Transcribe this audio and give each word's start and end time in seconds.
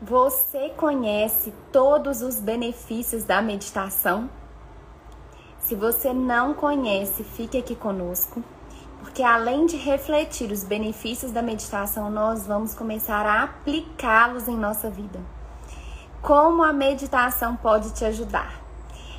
Você 0.00 0.68
conhece 0.76 1.52
todos 1.72 2.22
os 2.22 2.38
benefícios 2.38 3.24
da 3.24 3.42
meditação? 3.42 4.30
Se 5.58 5.74
você 5.74 6.12
não 6.12 6.54
conhece, 6.54 7.24
fique 7.24 7.58
aqui 7.58 7.74
conosco, 7.74 8.40
porque 9.00 9.24
além 9.24 9.66
de 9.66 9.76
refletir 9.76 10.52
os 10.52 10.62
benefícios 10.62 11.32
da 11.32 11.42
meditação, 11.42 12.08
nós 12.12 12.46
vamos 12.46 12.74
começar 12.74 13.26
a 13.26 13.42
aplicá-los 13.42 14.46
em 14.46 14.56
nossa 14.56 14.88
vida. 14.88 15.18
Como 16.22 16.62
a 16.62 16.72
meditação 16.72 17.56
pode 17.56 17.92
te 17.92 18.04
ajudar? 18.04 18.62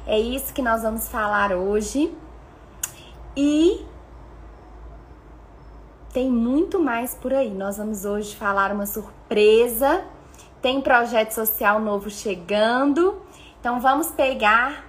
É 0.07 0.18
isso 0.18 0.54
que 0.54 0.61
nós 0.61 0.82
vamos 0.82 1.09
falar 1.09 1.52
hoje. 1.52 2.16
E 3.36 3.86
tem 6.14 6.32
muito 6.32 6.80
mais 6.80 7.14
por 7.16 7.34
aí. 7.34 7.50
Nós 7.50 7.77
vamos 7.77 8.05
hoje 8.05 8.34
falar 8.34 8.71
uma 8.71 8.86
surpresa 8.86 10.05
tem 10.62 10.81
projeto 10.81 11.31
social 11.31 11.80
novo 11.80 12.09
chegando. 12.09 13.22
Então 13.59 13.80
vamos 13.80 14.12
pegar 14.12 14.86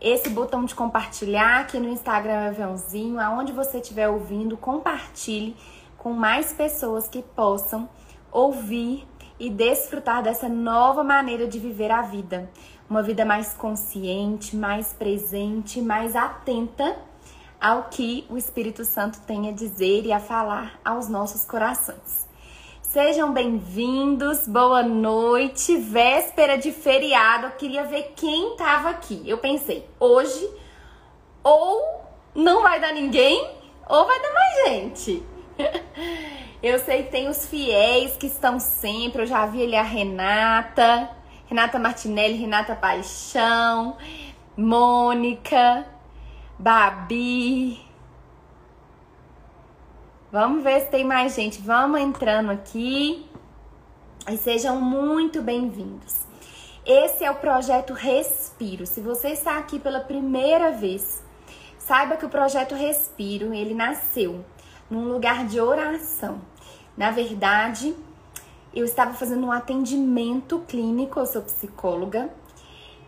esse 0.00 0.30
botão 0.30 0.64
de 0.64 0.74
compartilhar 0.74 1.60
aqui 1.60 1.78
no 1.78 1.88
Instagram 1.88 2.48
Aviãozinho, 2.48 3.20
aonde 3.20 3.52
você 3.52 3.78
estiver 3.78 4.08
ouvindo, 4.08 4.56
compartilhe 4.56 5.54
com 5.98 6.12
mais 6.12 6.52
pessoas 6.52 7.06
que 7.06 7.22
possam 7.22 7.88
ouvir 8.32 9.06
e 9.38 9.50
desfrutar 9.50 10.22
dessa 10.22 10.48
nova 10.48 11.04
maneira 11.04 11.46
de 11.46 11.58
viver 11.58 11.90
a 11.90 12.02
vida. 12.02 12.50
Uma 12.88 13.02
vida 13.02 13.24
mais 13.24 13.52
consciente, 13.54 14.56
mais 14.56 14.92
presente, 14.92 15.82
mais 15.82 16.16
atenta 16.16 16.96
ao 17.60 17.84
que 17.84 18.26
o 18.30 18.38
Espírito 18.38 18.84
Santo 18.84 19.20
tem 19.20 19.48
a 19.48 19.52
dizer 19.52 20.06
e 20.06 20.12
a 20.12 20.18
falar 20.18 20.80
aos 20.82 21.08
nossos 21.08 21.44
corações. 21.44 22.29
Sejam 22.92 23.32
bem-vindos, 23.32 24.48
boa 24.48 24.82
noite, 24.82 25.76
véspera 25.76 26.58
de 26.58 26.72
feriado. 26.72 27.46
Eu 27.46 27.50
queria 27.52 27.84
ver 27.84 28.14
quem 28.16 28.56
tava 28.56 28.90
aqui. 28.90 29.22
Eu 29.24 29.38
pensei, 29.38 29.88
hoje 30.00 30.50
ou 31.40 32.02
não 32.34 32.62
vai 32.62 32.80
dar 32.80 32.92
ninguém, 32.92 33.48
ou 33.88 34.04
vai 34.04 34.20
dar 34.20 34.32
mais 34.32 34.68
gente. 34.68 35.22
Eu 36.60 36.80
sei 36.80 37.04
que 37.04 37.12
tem 37.12 37.28
os 37.28 37.46
fiéis 37.46 38.16
que 38.16 38.26
estão 38.26 38.58
sempre. 38.58 39.22
Eu 39.22 39.26
já 39.26 39.46
vi 39.46 39.62
ali 39.62 39.76
a 39.76 39.84
Renata, 39.84 41.10
Renata 41.46 41.78
Martinelli, 41.78 42.38
Renata 42.38 42.74
Paixão, 42.74 43.96
Mônica, 44.56 45.86
Babi, 46.58 47.80
Vamos 50.32 50.62
ver 50.62 50.82
se 50.82 50.86
tem 50.86 51.04
mais 51.04 51.34
gente. 51.34 51.60
Vamos 51.60 52.00
entrando 52.00 52.52
aqui. 52.52 53.26
E 54.30 54.36
sejam 54.36 54.80
muito 54.80 55.42
bem-vindos. 55.42 56.18
Esse 56.86 57.24
é 57.24 57.30
o 57.32 57.34
projeto 57.34 57.92
Respiro. 57.92 58.86
Se 58.86 59.00
você 59.00 59.30
está 59.30 59.58
aqui 59.58 59.80
pela 59.80 59.98
primeira 59.98 60.70
vez, 60.70 61.20
saiba 61.78 62.16
que 62.16 62.24
o 62.24 62.28
projeto 62.28 62.76
Respiro, 62.76 63.52
ele 63.52 63.74
nasceu 63.74 64.44
num 64.88 65.08
lugar 65.08 65.46
de 65.48 65.60
oração. 65.60 66.40
Na 66.96 67.10
verdade, 67.10 67.92
eu 68.72 68.84
estava 68.84 69.12
fazendo 69.14 69.44
um 69.48 69.52
atendimento 69.52 70.60
clínico, 70.60 71.18
eu 71.18 71.26
sou 71.26 71.42
psicóloga, 71.42 72.30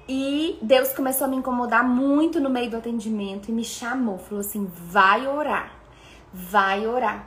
e 0.09 0.59
Deus 0.61 0.93
começou 0.93 1.29
a 1.29 1.31
me 1.31 1.37
incomodar 1.37 1.85
muito 1.85 2.41
no 2.41 2.51
meio 2.51 2.69
do 2.69 2.79
atendimento 2.79 3.49
e 3.49 3.53
me 3.53 3.63
chamou, 3.63 4.19
falou 4.19 4.41
assim: 4.41 4.69
"Vai 4.75 5.25
orar" 5.29 5.82
vai 6.33 6.87
orar. 6.87 7.27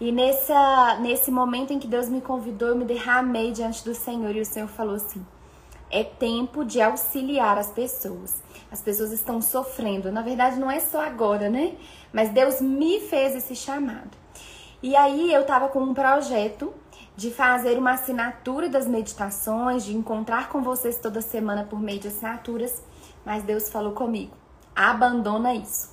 E 0.00 0.10
nessa, 0.10 0.98
nesse 1.00 1.30
momento 1.30 1.72
em 1.72 1.78
que 1.78 1.86
Deus 1.86 2.08
me 2.08 2.20
convidou, 2.20 2.68
eu 2.68 2.76
me 2.76 2.84
derramei 2.84 3.52
diante 3.52 3.84
do 3.84 3.94
Senhor 3.94 4.34
e 4.34 4.40
o 4.40 4.46
Senhor 4.46 4.68
falou 4.68 4.94
assim: 4.94 5.24
é 5.90 6.04
tempo 6.04 6.64
de 6.64 6.80
auxiliar 6.80 7.58
as 7.58 7.70
pessoas. 7.70 8.42
As 8.70 8.80
pessoas 8.80 9.12
estão 9.12 9.42
sofrendo. 9.42 10.10
Na 10.12 10.22
verdade, 10.22 10.58
não 10.58 10.70
é 10.70 10.80
só 10.80 11.04
agora, 11.04 11.50
né? 11.50 11.74
Mas 12.12 12.30
Deus 12.30 12.60
me 12.60 13.00
fez 13.00 13.34
esse 13.34 13.56
chamado. 13.56 14.16
E 14.82 14.96
aí 14.96 15.32
eu 15.32 15.44
tava 15.44 15.68
com 15.68 15.80
um 15.80 15.92
projeto 15.92 16.72
de 17.16 17.30
fazer 17.30 17.76
uma 17.76 17.92
assinatura 17.92 18.68
das 18.68 18.86
meditações, 18.86 19.84
de 19.84 19.94
encontrar 19.94 20.48
com 20.48 20.62
vocês 20.62 20.96
toda 20.96 21.20
semana 21.20 21.64
por 21.64 21.78
meio 21.78 22.00
de 22.00 22.08
assinaturas, 22.08 22.82
mas 23.26 23.42
Deus 23.42 23.68
falou 23.68 23.92
comigo: 23.92 24.32
abandona 24.74 25.52
isso. 25.54 25.89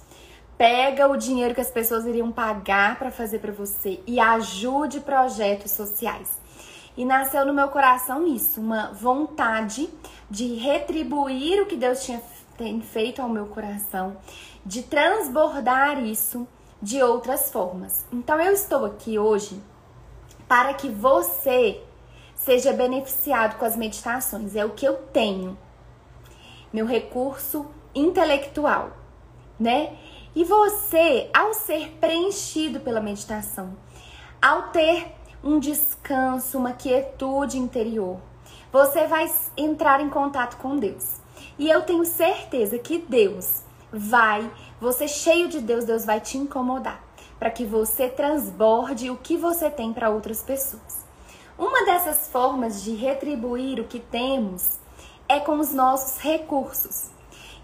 Pega 0.57 1.07
o 1.07 1.17
dinheiro 1.17 1.53
que 1.53 1.61
as 1.61 1.69
pessoas 1.69 2.05
iriam 2.05 2.31
pagar 2.31 2.97
para 2.97 3.11
fazer 3.11 3.39
para 3.39 3.51
você 3.51 4.01
e 4.07 4.19
ajude 4.19 4.99
projetos 5.01 5.71
sociais. 5.71 6.39
E 6.95 7.05
nasceu 7.05 7.45
no 7.45 7.53
meu 7.53 7.67
coração 7.67 8.25
isso, 8.25 8.59
uma 8.59 8.91
vontade 8.91 9.87
de 10.29 10.55
retribuir 10.55 11.61
o 11.61 11.67
que 11.67 11.75
Deus 11.75 12.03
tinha 12.03 12.19
feito 12.81 13.21
ao 13.21 13.29
meu 13.29 13.45
coração, 13.45 14.17
de 14.65 14.81
transbordar 14.81 16.03
isso 16.03 16.47
de 16.81 17.03
outras 17.03 17.51
formas. 17.51 18.05
Então 18.11 18.41
eu 18.41 18.51
estou 18.51 18.83
aqui 18.85 19.19
hoje 19.19 19.61
para 20.47 20.73
que 20.73 20.89
você 20.89 21.83
seja 22.33 22.71
beneficiado 22.73 23.57
com 23.57 23.65
as 23.65 23.75
meditações. 23.75 24.55
É 24.55 24.65
o 24.65 24.71
que 24.71 24.87
eu 24.87 24.95
tenho. 24.95 25.57
Meu 26.71 26.85
recurso 26.85 27.67
intelectual, 27.93 28.91
né? 29.59 29.95
E 30.37 30.43
você, 30.43 31.31
ao 31.33 31.51
ser 31.51 31.97
preenchido 31.99 32.79
pela 32.79 33.01
meditação, 33.01 33.75
ao 34.39 34.69
ter 34.69 35.15
um 35.43 35.57
descanso, 35.57 36.59
uma 36.59 36.73
quietude 36.73 37.57
interior, 37.57 38.19
você 38.71 39.07
vai 39.07 39.27
entrar 39.57 39.99
em 39.99 40.11
contato 40.11 40.57
com 40.57 40.77
Deus. 40.77 41.15
E 41.57 41.67
eu 41.67 41.81
tenho 41.81 42.05
certeza 42.05 42.77
que 42.77 42.99
Deus 42.99 43.63
vai, 43.91 44.47
você 44.79 45.07
cheio 45.07 45.47
de 45.47 45.59
Deus, 45.59 45.85
Deus 45.85 46.05
vai 46.05 46.21
te 46.21 46.37
incomodar 46.37 47.03
para 47.39 47.49
que 47.49 47.65
você 47.65 48.07
transborde 48.07 49.09
o 49.09 49.17
que 49.17 49.35
você 49.37 49.71
tem 49.71 49.91
para 49.91 50.11
outras 50.11 50.43
pessoas. 50.43 51.03
Uma 51.57 51.83
dessas 51.83 52.27
formas 52.27 52.83
de 52.83 52.93
retribuir 52.93 53.79
o 53.79 53.85
que 53.85 53.99
temos 53.99 54.77
é 55.27 55.39
com 55.39 55.59
os 55.59 55.73
nossos 55.73 56.19
recursos. 56.21 57.16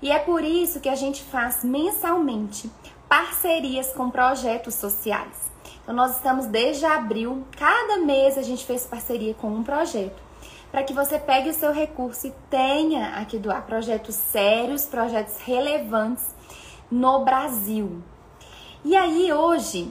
E 0.04 0.12
é 0.12 0.20
por 0.20 0.44
isso 0.44 0.82
que 0.82 0.90
a 0.90 0.96
gente 0.96 1.24
faz 1.24 1.64
mensalmente 1.64 2.70
parcerias 3.08 3.94
com 3.94 4.10
projetos 4.10 4.76
sociais. 4.76 5.50
Então, 5.82 5.96
nós 5.96 6.18
estamos 6.18 6.46
desde 6.46 6.86
abril, 6.86 7.48
cada 7.58 8.00
mês 8.00 8.38
a 8.38 8.42
gente 8.42 8.66
fez 8.66 8.86
parceria 8.86 9.34
com 9.34 9.48
um 9.48 9.64
projeto, 9.64 10.22
para 10.70 10.84
que 10.84 10.94
você 10.94 11.18
pegue 11.18 11.50
o 11.50 11.54
seu 11.54 11.72
recurso 11.72 12.28
e 12.28 12.34
tenha 12.50 13.16
aqui 13.16 13.38
doar 13.38 13.66
projetos 13.66 14.16
sérios, 14.16 14.84
projetos 14.84 15.38
relevantes 15.38 16.36
no 16.92 17.24
Brasil. 17.24 18.04
E 18.84 18.98
aí, 18.98 19.32
hoje, 19.32 19.90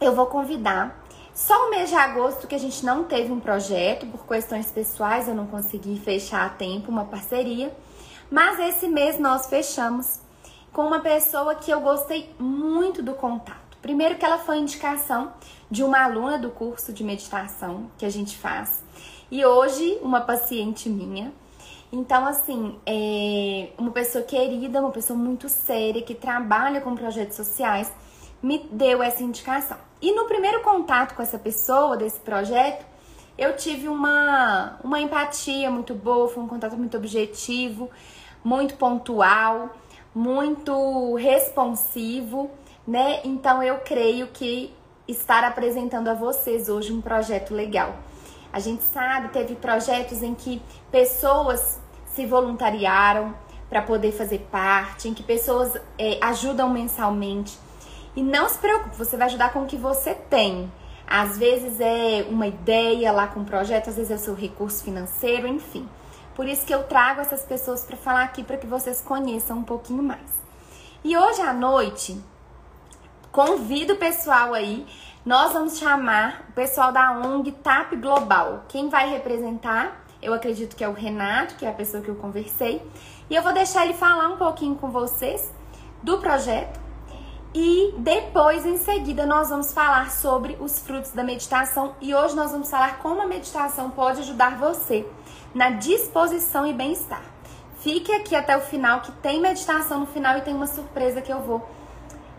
eu 0.00 0.14
vou 0.14 0.26
convidar. 0.26 1.04
Só 1.34 1.66
o 1.66 1.70
mês 1.70 1.90
de 1.90 1.96
agosto 1.96 2.46
que 2.46 2.54
a 2.54 2.58
gente 2.58 2.86
não 2.86 3.02
teve 3.02 3.32
um 3.32 3.40
projeto, 3.40 4.06
por 4.06 4.24
questões 4.26 4.70
pessoais, 4.70 5.26
eu 5.26 5.34
não 5.34 5.48
consegui 5.48 5.98
fechar 5.98 6.46
a 6.46 6.50
tempo 6.50 6.88
uma 6.88 7.04
parceria. 7.04 7.74
Mas 8.34 8.58
esse 8.58 8.88
mês 8.88 9.16
nós 9.16 9.46
fechamos 9.46 10.18
com 10.72 10.84
uma 10.84 10.98
pessoa 10.98 11.54
que 11.54 11.70
eu 11.70 11.80
gostei 11.80 12.34
muito 12.36 13.00
do 13.00 13.14
contato. 13.14 13.78
Primeiro 13.80 14.16
que 14.16 14.24
ela 14.24 14.38
foi 14.38 14.58
indicação 14.58 15.32
de 15.70 15.84
uma 15.84 16.02
aluna 16.02 16.36
do 16.36 16.50
curso 16.50 16.92
de 16.92 17.04
meditação 17.04 17.88
que 17.96 18.04
a 18.04 18.10
gente 18.10 18.36
faz. 18.36 18.82
E 19.30 19.46
hoje 19.46 20.00
uma 20.02 20.20
paciente 20.20 20.88
minha. 20.88 21.32
Então, 21.92 22.26
assim, 22.26 22.76
é 22.84 23.68
uma 23.78 23.92
pessoa 23.92 24.24
querida, 24.24 24.80
uma 24.80 24.90
pessoa 24.90 25.16
muito 25.16 25.48
séria, 25.48 26.02
que 26.02 26.12
trabalha 26.12 26.80
com 26.80 26.92
projetos 26.96 27.36
sociais, 27.36 27.92
me 28.42 28.66
deu 28.68 29.00
essa 29.00 29.22
indicação. 29.22 29.78
E 30.02 30.10
no 30.10 30.24
primeiro 30.24 30.60
contato 30.60 31.14
com 31.14 31.22
essa 31.22 31.38
pessoa, 31.38 31.96
desse 31.96 32.18
projeto, 32.18 32.84
eu 33.38 33.54
tive 33.54 33.86
uma, 33.86 34.76
uma 34.82 35.00
empatia 35.00 35.70
muito 35.70 35.94
boa, 35.94 36.28
foi 36.28 36.42
um 36.42 36.48
contato 36.48 36.76
muito 36.76 36.96
objetivo 36.96 37.88
muito 38.44 38.74
pontual, 38.74 39.70
muito 40.14 41.14
responsivo, 41.14 42.50
né? 42.86 43.20
Então 43.24 43.62
eu 43.62 43.78
creio 43.78 44.28
que 44.28 44.72
estar 45.08 45.42
apresentando 45.42 46.08
a 46.08 46.14
vocês 46.14 46.68
hoje 46.68 46.92
um 46.92 47.00
projeto 47.00 47.54
legal. 47.54 47.96
A 48.52 48.60
gente 48.60 48.84
sabe, 48.84 49.28
teve 49.28 49.56
projetos 49.56 50.22
em 50.22 50.34
que 50.34 50.62
pessoas 50.92 51.80
se 52.06 52.24
voluntariaram 52.24 53.34
para 53.68 53.82
poder 53.82 54.12
fazer 54.12 54.46
parte, 54.52 55.08
em 55.08 55.14
que 55.14 55.22
pessoas 55.22 55.74
é, 55.98 56.18
ajudam 56.20 56.68
mensalmente. 56.68 57.58
E 58.14 58.22
não 58.22 58.48
se 58.48 58.58
preocupe, 58.58 58.96
você 58.96 59.16
vai 59.16 59.26
ajudar 59.26 59.52
com 59.52 59.62
o 59.62 59.66
que 59.66 59.76
você 59.76 60.14
tem. 60.14 60.70
Às 61.06 61.36
vezes 61.36 61.80
é 61.80 62.24
uma 62.30 62.46
ideia 62.46 63.10
lá 63.10 63.26
com 63.26 63.40
o 63.40 63.44
projeto, 63.44 63.90
às 63.90 63.96
vezes 63.96 64.12
é 64.12 64.14
o 64.14 64.18
seu 64.18 64.34
recurso 64.34 64.84
financeiro, 64.84 65.48
enfim. 65.48 65.88
Por 66.34 66.48
isso 66.48 66.66
que 66.66 66.74
eu 66.74 66.84
trago 66.84 67.20
essas 67.20 67.42
pessoas 67.44 67.84
para 67.84 67.96
falar 67.96 68.24
aqui 68.24 68.42
para 68.42 68.56
que 68.56 68.66
vocês 68.66 69.00
conheçam 69.00 69.58
um 69.58 69.64
pouquinho 69.64 70.02
mais. 70.02 70.30
E 71.02 71.16
hoje 71.16 71.40
à 71.40 71.52
noite, 71.52 72.20
convido 73.30 73.94
o 73.94 73.96
pessoal 73.96 74.54
aí 74.54 74.86
nós 75.24 75.54
vamos 75.54 75.78
chamar 75.78 76.44
o 76.50 76.52
pessoal 76.52 76.92
da 76.92 77.12
ONG 77.12 77.50
TAP 77.50 77.94
Global. 77.94 78.64
Quem 78.68 78.90
vai 78.90 79.08
representar, 79.08 80.04
eu 80.20 80.34
acredito 80.34 80.76
que 80.76 80.84
é 80.84 80.88
o 80.88 80.92
Renato, 80.92 81.54
que 81.54 81.64
é 81.64 81.70
a 81.70 81.72
pessoa 81.72 82.02
que 82.02 82.10
eu 82.10 82.14
conversei. 82.14 82.86
E 83.30 83.34
eu 83.34 83.42
vou 83.42 83.54
deixar 83.54 83.86
ele 83.86 83.94
falar 83.94 84.28
um 84.28 84.36
pouquinho 84.36 84.74
com 84.74 84.90
vocês 84.90 85.50
do 86.02 86.18
projeto. 86.18 86.78
E 87.54 87.94
depois, 87.96 88.66
em 88.66 88.76
seguida, 88.76 89.24
nós 89.24 89.48
vamos 89.48 89.72
falar 89.72 90.10
sobre 90.10 90.58
os 90.60 90.80
frutos 90.80 91.12
da 91.12 91.24
meditação. 91.24 91.94
E 92.02 92.14
hoje 92.14 92.36
nós 92.36 92.50
vamos 92.50 92.68
falar 92.68 92.98
como 92.98 93.22
a 93.22 93.26
meditação 93.26 93.88
pode 93.88 94.20
ajudar 94.20 94.58
você 94.58 95.06
na 95.54 95.70
disposição 95.70 96.66
e 96.66 96.72
bem-estar. 96.72 97.22
Fique 97.78 98.12
aqui 98.12 98.34
até 98.34 98.56
o 98.56 98.60
final, 98.60 99.00
que 99.00 99.12
tem 99.12 99.40
meditação 99.40 100.00
no 100.00 100.06
final 100.06 100.38
e 100.38 100.40
tem 100.40 100.54
uma 100.54 100.66
surpresa 100.66 101.20
que 101.20 101.32
eu 101.32 101.40
vou 101.42 101.68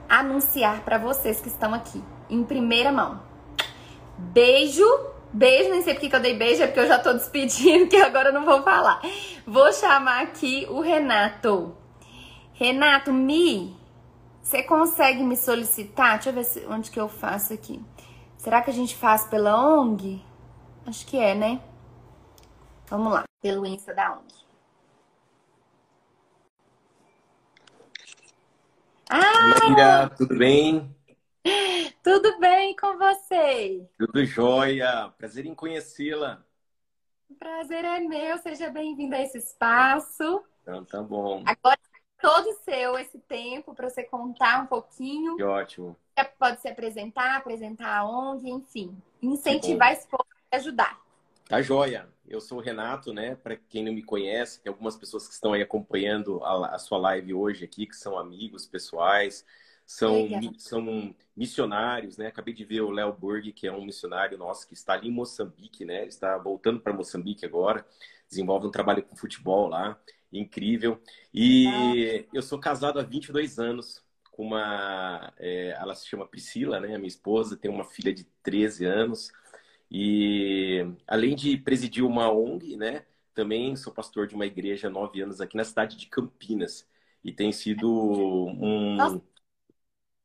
anunciar 0.10 0.82
para 0.82 0.98
vocês 0.98 1.40
que 1.40 1.48
estão 1.48 1.74
aqui 1.74 2.04
em 2.30 2.44
primeira 2.44 2.92
mão. 2.92 3.22
Beijo, 4.18 4.86
beijo, 5.32 5.70
nem 5.70 5.82
sei 5.82 5.94
porque 5.94 6.10
que 6.10 6.16
eu 6.16 6.20
dei 6.20 6.36
beijo, 6.36 6.64
é 6.64 6.68
porque 6.68 6.80
eu 6.80 6.88
já 6.88 7.00
tô 7.00 7.14
despedindo, 7.14 7.88
que 7.90 7.98
agora 7.98 8.30
eu 8.30 8.34
não 8.34 8.44
vou 8.44 8.64
falar. 8.64 9.02
Vou 9.46 9.72
chamar 9.72 10.24
aqui 10.24 10.68
o 10.70 10.82
Renato. 10.82 11.76
Renato, 12.54 13.12
me, 13.12 13.76
você 14.42 14.64
consegue 14.64 15.24
me 15.24 15.36
solicitar? 15.36 16.16
Deixa 16.16 16.30
eu 16.30 16.34
ver 16.34 16.44
se, 16.44 16.66
onde 16.68 16.92
que 16.92 17.00
eu 17.00 17.10
faço 17.10 17.54
aqui. 17.54 17.82
Será 18.38 18.62
que 18.62 18.70
a 18.70 18.74
gente 18.74 18.96
faz 18.96 19.26
pela 19.26 19.60
ONG? 19.60 20.22
Acho 20.86 21.06
que 21.06 21.18
é, 21.18 21.34
né? 21.34 21.60
Vamos 22.88 23.14
lá, 23.14 23.24
pelo 23.42 23.66
Insta 23.66 23.94
da 23.94 24.14
ONG. 24.14 24.46
Ah! 29.10 30.10
tudo 30.16 30.38
bem? 30.38 30.96
Tudo 32.04 32.40
bem 32.40 32.76
com 32.76 32.98
você? 32.98 33.88
Tudo 33.98 34.24
jóia. 34.26 35.12
Prazer 35.18 35.46
em 35.46 35.56
conhecê-la. 35.56 36.44
Prazer 37.40 37.84
é 37.84 38.00
meu. 38.00 38.38
Seja 38.38 38.70
bem-vindo 38.70 39.16
a 39.16 39.22
esse 39.22 39.40
espaço. 39.40 40.44
Então, 40.62 40.86
tá 40.86 41.02
bom. 41.02 41.44
Agora 41.46 41.80
é 41.96 42.00
todo 42.22 42.54
seu 42.64 42.98
esse 42.98 43.20
tempo 43.20 43.74
para 43.74 43.90
você 43.90 44.04
contar 44.04 44.62
um 44.62 44.68
pouquinho. 44.68 45.36
Que 45.36 45.44
ótimo. 45.44 45.96
Pode 46.40 46.62
se 46.62 46.68
apresentar, 46.68 47.38
apresentar 47.38 47.98
a 47.98 48.06
ONG, 48.06 48.50
enfim. 48.50 48.96
Incentivar 49.22 49.92
esse 49.94 50.08
povo 50.08 50.26
e 50.52 50.56
ajudar. 50.56 51.05
Tá 51.48 51.62
jóia. 51.62 52.08
Eu 52.28 52.42
sou 52.42 52.58
o 52.58 52.62
Renato, 52.62 53.14
né? 53.14 53.36
Para 53.36 53.56
quem 53.56 53.84
não 53.84 53.94
me 53.94 54.02
conhece, 54.02 54.60
tem 54.62 54.72
algumas 54.72 54.98
pessoas 54.98 55.28
que 55.28 55.34
estão 55.34 55.54
aí 55.54 55.62
acompanhando 55.62 56.44
a, 56.44 56.76
a 56.76 56.80
sua 56.80 56.98
live 56.98 57.36
hoje 57.36 57.64
aqui, 57.64 57.86
que 57.86 57.96
são 57.96 58.18
amigos 58.18 58.66
pessoais, 58.66 59.46
são, 59.86 60.28
são 60.58 61.16
missionários, 61.38 62.18
né? 62.18 62.28
Acabei 62.28 62.52
de 62.52 62.66
ver 62.66 62.82
o 62.82 62.90
Léo 62.90 63.14
Burg, 63.14 63.54
que 63.54 63.68
é 63.68 63.72
um 63.72 63.86
missionário 63.86 64.40
nosso 64.40 64.68
que 64.68 64.74
está 64.74 64.94
ali 64.94 65.08
em 65.08 65.12
Moçambique, 65.12 65.86
né? 65.86 66.00
Ele 66.00 66.08
está 66.08 66.36
voltando 66.40 66.80
para 66.80 66.94
Moçambique 66.94 67.46
agora, 67.46 67.86
desenvolve 68.28 68.66
um 68.66 68.72
trabalho 68.72 69.04
com 69.04 69.16
futebol 69.16 69.68
lá, 69.68 70.00
incrível. 70.34 71.00
E 71.32 72.26
eu 72.34 72.42
sou 72.42 72.60
casado 72.60 73.00
há 73.00 73.04
22 73.04 73.60
anos 73.60 74.04
com 74.32 74.48
uma. 74.48 75.32
É, 75.38 75.78
ela 75.80 75.94
se 75.94 76.08
chama 76.08 76.28
Priscila, 76.28 76.80
né? 76.80 76.96
A 76.96 76.98
minha 76.98 77.08
esposa, 77.08 77.56
tem 77.56 77.70
uma 77.70 77.86
filha 77.86 78.12
de 78.12 78.24
13 78.42 78.84
anos. 78.86 79.32
E 79.98 80.86
além 81.08 81.38
de 81.38 81.56
presidir 81.56 82.04
uma 82.04 82.30
ONG, 82.30 82.76
né, 82.76 83.06
também 83.34 83.78
sou 83.78 83.94
pastor 83.94 84.28
de 84.28 84.36
uma 84.36 84.46
igreja 84.46 84.88
há 84.88 84.90
nove 84.92 85.22
anos 85.22 85.40
aqui 85.40 85.56
na 85.56 85.64
cidade 85.64 85.96
de 85.96 86.08
Campinas. 86.08 86.86
E 87.24 87.32
tem 87.32 87.54
sido 87.54 87.90
um. 87.90 89.22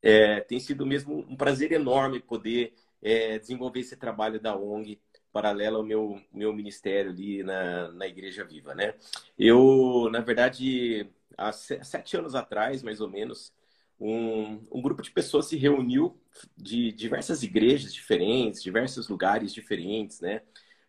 É, 0.02 0.40
tem 0.40 0.58
sido 0.58 0.84
mesmo 0.84 1.20
um 1.20 1.36
prazer 1.36 1.70
enorme 1.70 2.18
poder 2.18 2.74
é, 3.00 3.38
desenvolver 3.38 3.78
esse 3.78 3.96
trabalho 3.96 4.40
da 4.40 4.56
ONG 4.56 5.00
paralelo 5.32 5.76
ao 5.76 5.84
meu, 5.84 6.20
meu 6.32 6.52
ministério 6.52 7.12
ali 7.12 7.44
na, 7.44 7.92
na 7.92 8.08
Igreja 8.08 8.44
Viva, 8.44 8.74
né? 8.74 8.96
Eu, 9.38 10.08
na 10.10 10.18
verdade, 10.20 11.08
há 11.36 11.52
sete 11.52 12.16
anos 12.16 12.34
atrás, 12.34 12.82
mais 12.82 13.00
ou 13.00 13.08
menos, 13.08 13.52
um, 14.00 14.66
um 14.72 14.80
grupo 14.80 15.02
de 15.02 15.10
pessoas 15.10 15.46
se 15.46 15.56
reuniu 15.56 16.16
de 16.56 16.90
diversas 16.92 17.42
igrejas 17.42 17.92
diferentes, 17.92 18.62
diversos 18.62 19.08
lugares 19.08 19.52
diferentes, 19.52 20.20
né? 20.20 20.42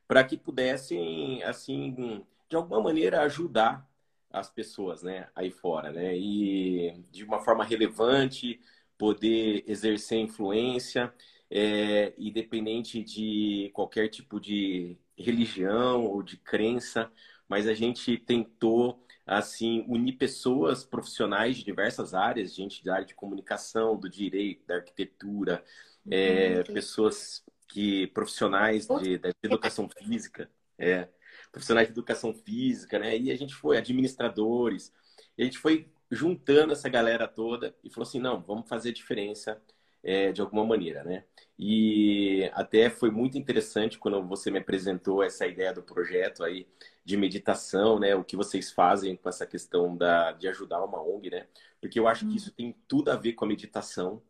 Para 0.08 0.24
que 0.24 0.38
pudessem, 0.38 1.44
assim, 1.44 2.26
de 2.50 2.56
alguma 2.56 2.82
maneira 2.82 3.22
ajudar 3.24 3.88
as 4.32 4.50
pessoas, 4.50 5.04
né? 5.04 5.28
Aí 5.36 5.52
fora, 5.52 5.92
né? 5.92 6.18
E 6.18 7.04
de 7.12 7.24
uma 7.26 7.40
forma 7.42 7.66
relevante, 7.66 8.60
poder 8.98 9.64
exercer 9.68 10.20
influência, 10.20 11.14
é, 11.50 12.14
independente 12.18 13.04
de 13.04 13.70
qualquer 13.74 14.08
tipo 14.08 14.40
de 14.40 14.98
religião 15.18 16.06
ou 16.06 16.24
de 16.24 16.38
crença, 16.38 17.12
mas 17.48 17.68
a 17.68 17.74
gente 17.74 18.18
tentou 18.18 19.04
assim 19.26 19.86
unir 19.88 20.14
pessoas 20.14 20.84
profissionais 20.84 21.58
de 21.58 21.64
diversas 21.64 22.14
áreas, 22.14 22.54
gente 22.54 22.84
da 22.84 22.96
área 22.96 23.06
de 23.06 23.16
comunicação, 23.16 23.98
do 23.98 24.10
direito, 24.10 24.66
da 24.66 24.76
arquitetura, 24.76 25.64
uhum, 26.06 26.14
é, 26.14 26.64
pessoas 26.64 27.44
que 27.68 28.08
profissionais 28.08 28.88
de, 28.88 29.18
de 29.18 29.34
educação 29.44 29.88
física, 29.90 30.50
é, 30.78 31.08
profissionais 31.52 31.88
de 31.88 31.94
educação 31.94 32.34
física, 32.34 33.00
né? 33.00 33.18
E 33.18 33.32
a 33.32 33.38
gente 33.38 33.54
foi 33.54 33.78
administradores, 33.78 34.92
e 35.38 35.44
a 35.44 35.46
gente 35.46 35.58
foi 35.58 35.90
juntando 36.10 36.74
essa 36.74 36.90
galera 36.90 37.28
toda 37.28 37.74
e 37.84 37.90
falou 37.90 38.08
assim, 38.08 38.20
não, 38.20 38.42
vamos 38.42 38.68
fazer 38.68 38.92
diferença 38.92 39.62
é, 40.04 40.32
de 40.32 40.42
alguma 40.42 40.66
maneira, 40.66 41.04
né? 41.04 41.24
E 41.58 42.50
até 42.54 42.90
foi 42.90 43.12
muito 43.12 43.38
interessante 43.38 44.00
quando 44.00 44.26
você 44.28 44.50
me 44.50 44.60
apresentou 44.60 45.24
essa 45.24 45.46
ideia 45.46 45.74
do 45.74 45.84
projeto 45.84 46.44
aí 46.44 46.68
de 47.06 47.18
meditação, 47.18 48.00
né? 48.00 48.16
O 48.16 48.24
que 48.24 48.36
vocês 48.36 48.72
fazem 48.72 49.16
com 49.16 49.30
essa 49.30 49.46
questão 49.46 49.96
da, 49.96 50.32
de 50.32 50.48
ajudar 50.48 50.84
uma 50.84 51.02
ONG, 51.02 51.30
né? 51.30 51.48
Porque 51.80 52.00
eu 52.00 52.08
acho 52.08 52.28
que 52.28 52.38
isso 52.38 52.52
tem 52.52 52.76
tudo 52.88 53.12
a 53.12 53.16
ver 53.16 53.34
com 53.34 53.46
a 53.46 53.48
meditação, 53.48 54.22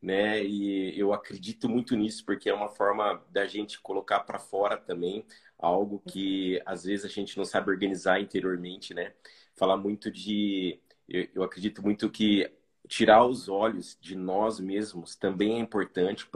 né? 0.00 0.44
E 0.44 0.98
eu 0.98 1.12
acredito 1.12 1.68
muito 1.68 1.96
nisso 1.96 2.24
porque 2.24 2.48
é 2.48 2.54
uma 2.54 2.68
forma 2.68 3.24
da 3.30 3.46
gente 3.46 3.80
colocar 3.80 4.20
para 4.20 4.38
fora 4.38 4.76
também 4.76 5.24
algo 5.58 6.02
que 6.06 6.60
às 6.66 6.84
vezes 6.84 7.04
a 7.04 7.08
gente 7.08 7.36
não 7.36 7.44
sabe 7.44 7.70
organizar 7.70 8.20
interiormente, 8.20 8.94
né? 8.94 9.12
Falar 9.54 9.76
muito 9.76 10.10
de 10.10 10.80
eu, 11.08 11.28
eu 11.34 11.42
acredito 11.42 11.82
muito 11.82 12.10
que 12.10 12.50
tirar 12.88 13.24
os 13.26 13.48
olhos 13.48 13.96
de 14.00 14.14
nós 14.14 14.60
mesmos 14.60 15.16
também 15.16 15.56
é 15.56 15.58
importante 15.58 16.26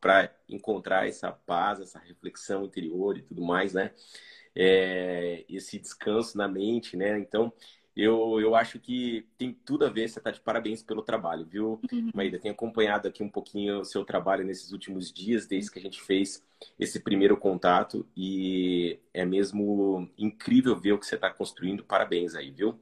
para 0.00 0.34
encontrar 0.48 1.08
essa 1.08 1.32
paz, 1.32 1.80
essa 1.80 1.98
reflexão 1.98 2.64
interior 2.64 3.18
e 3.18 3.22
tudo 3.22 3.42
mais, 3.42 3.72
né? 3.74 3.92
É, 4.54 5.44
esse 5.48 5.78
descanso 5.78 6.38
na 6.38 6.48
mente, 6.48 6.96
né? 6.96 7.18
Então, 7.18 7.52
eu, 7.96 8.38
eu 8.40 8.54
acho 8.54 8.78
que 8.78 9.26
tem 9.38 9.54
tudo 9.64 9.86
a 9.86 9.88
ver. 9.88 10.06
Você 10.06 10.18
está 10.18 10.30
de 10.30 10.40
parabéns 10.40 10.82
pelo 10.82 11.02
trabalho, 11.02 11.46
viu, 11.46 11.80
uhum. 11.90 12.10
Maída? 12.14 12.38
Tenho 12.38 12.52
acompanhado 12.52 13.08
aqui 13.08 13.22
um 13.22 13.28
pouquinho 13.28 13.80
o 13.80 13.84
seu 13.84 14.04
trabalho 14.04 14.44
nesses 14.44 14.70
últimos 14.70 15.10
dias, 15.10 15.46
desde 15.46 15.70
que 15.70 15.78
a 15.78 15.82
gente 15.82 16.02
fez 16.02 16.44
esse 16.78 17.00
primeiro 17.00 17.38
contato. 17.38 18.06
E 18.14 18.98
é 19.14 19.24
mesmo 19.24 20.10
incrível 20.18 20.78
ver 20.78 20.92
o 20.92 20.98
que 20.98 21.06
você 21.06 21.14
está 21.14 21.30
construindo. 21.30 21.84
Parabéns 21.84 22.34
aí, 22.34 22.50
viu? 22.50 22.78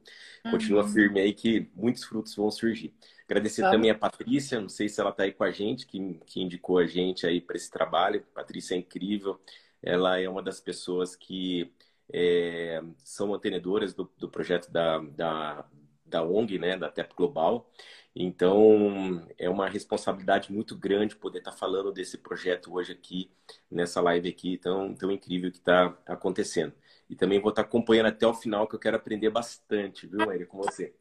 Continua 0.51 0.83
uhum. 0.83 0.89
firme 0.89 1.21
aí 1.21 1.33
que 1.33 1.69
muitos 1.73 2.03
frutos 2.03 2.35
vão 2.35 2.51
surgir. 2.51 2.93
Agradecer 3.23 3.61
Vamos. 3.61 3.77
também 3.77 3.89
a 3.89 3.95
Patrícia, 3.95 4.59
não 4.59 4.69
sei 4.69 4.89
se 4.89 4.99
ela 4.99 5.11
está 5.11 5.23
aí 5.23 5.31
com 5.31 5.45
a 5.45 5.51
gente, 5.51 5.87
que, 5.87 6.19
que 6.25 6.41
indicou 6.41 6.77
a 6.77 6.85
gente 6.85 7.25
aí 7.25 7.39
para 7.39 7.55
esse 7.55 7.71
trabalho. 7.71 8.23
Patrícia 8.33 8.75
é 8.75 8.77
incrível, 8.77 9.39
ela 9.81 10.19
é 10.19 10.27
uma 10.27 10.43
das 10.43 10.59
pessoas 10.59 11.15
que 11.15 11.71
é, 12.11 12.81
são 13.03 13.27
mantenedoras 13.27 13.93
do, 13.93 14.11
do 14.17 14.29
projeto 14.29 14.71
da, 14.71 14.99
da, 14.99 15.65
da 16.05 16.23
ONG, 16.23 16.59
né, 16.59 16.77
da 16.77 16.89
TEP 16.89 17.13
Global. 17.15 17.69
Então, 18.15 19.27
é 19.37 19.49
uma 19.49 19.67
responsabilidade 19.67 20.51
muito 20.51 20.77
grande 20.77 21.15
poder 21.15 21.39
estar 21.39 21.51
tá 21.51 21.57
falando 21.57 21.91
desse 21.91 22.17
projeto 22.17 22.73
hoje 22.73 22.93
aqui, 22.93 23.29
nessa 23.69 23.99
live 24.01 24.29
aqui 24.29 24.57
tão, 24.57 24.95
tão 24.95 25.11
incrível 25.11 25.51
que 25.51 25.57
está 25.57 25.97
acontecendo. 26.05 26.73
E 27.09 27.15
também 27.15 27.41
vou 27.41 27.49
estar 27.49 27.63
tá 27.63 27.67
acompanhando 27.67 28.07
até 28.07 28.25
o 28.25 28.33
final, 28.33 28.67
que 28.67 28.75
eu 28.75 28.79
quero 28.79 28.95
aprender 28.95 29.29
bastante, 29.29 30.07
viu, 30.07 30.25
Maíra, 30.25 30.45
com 30.45 30.57
você. 30.57 30.95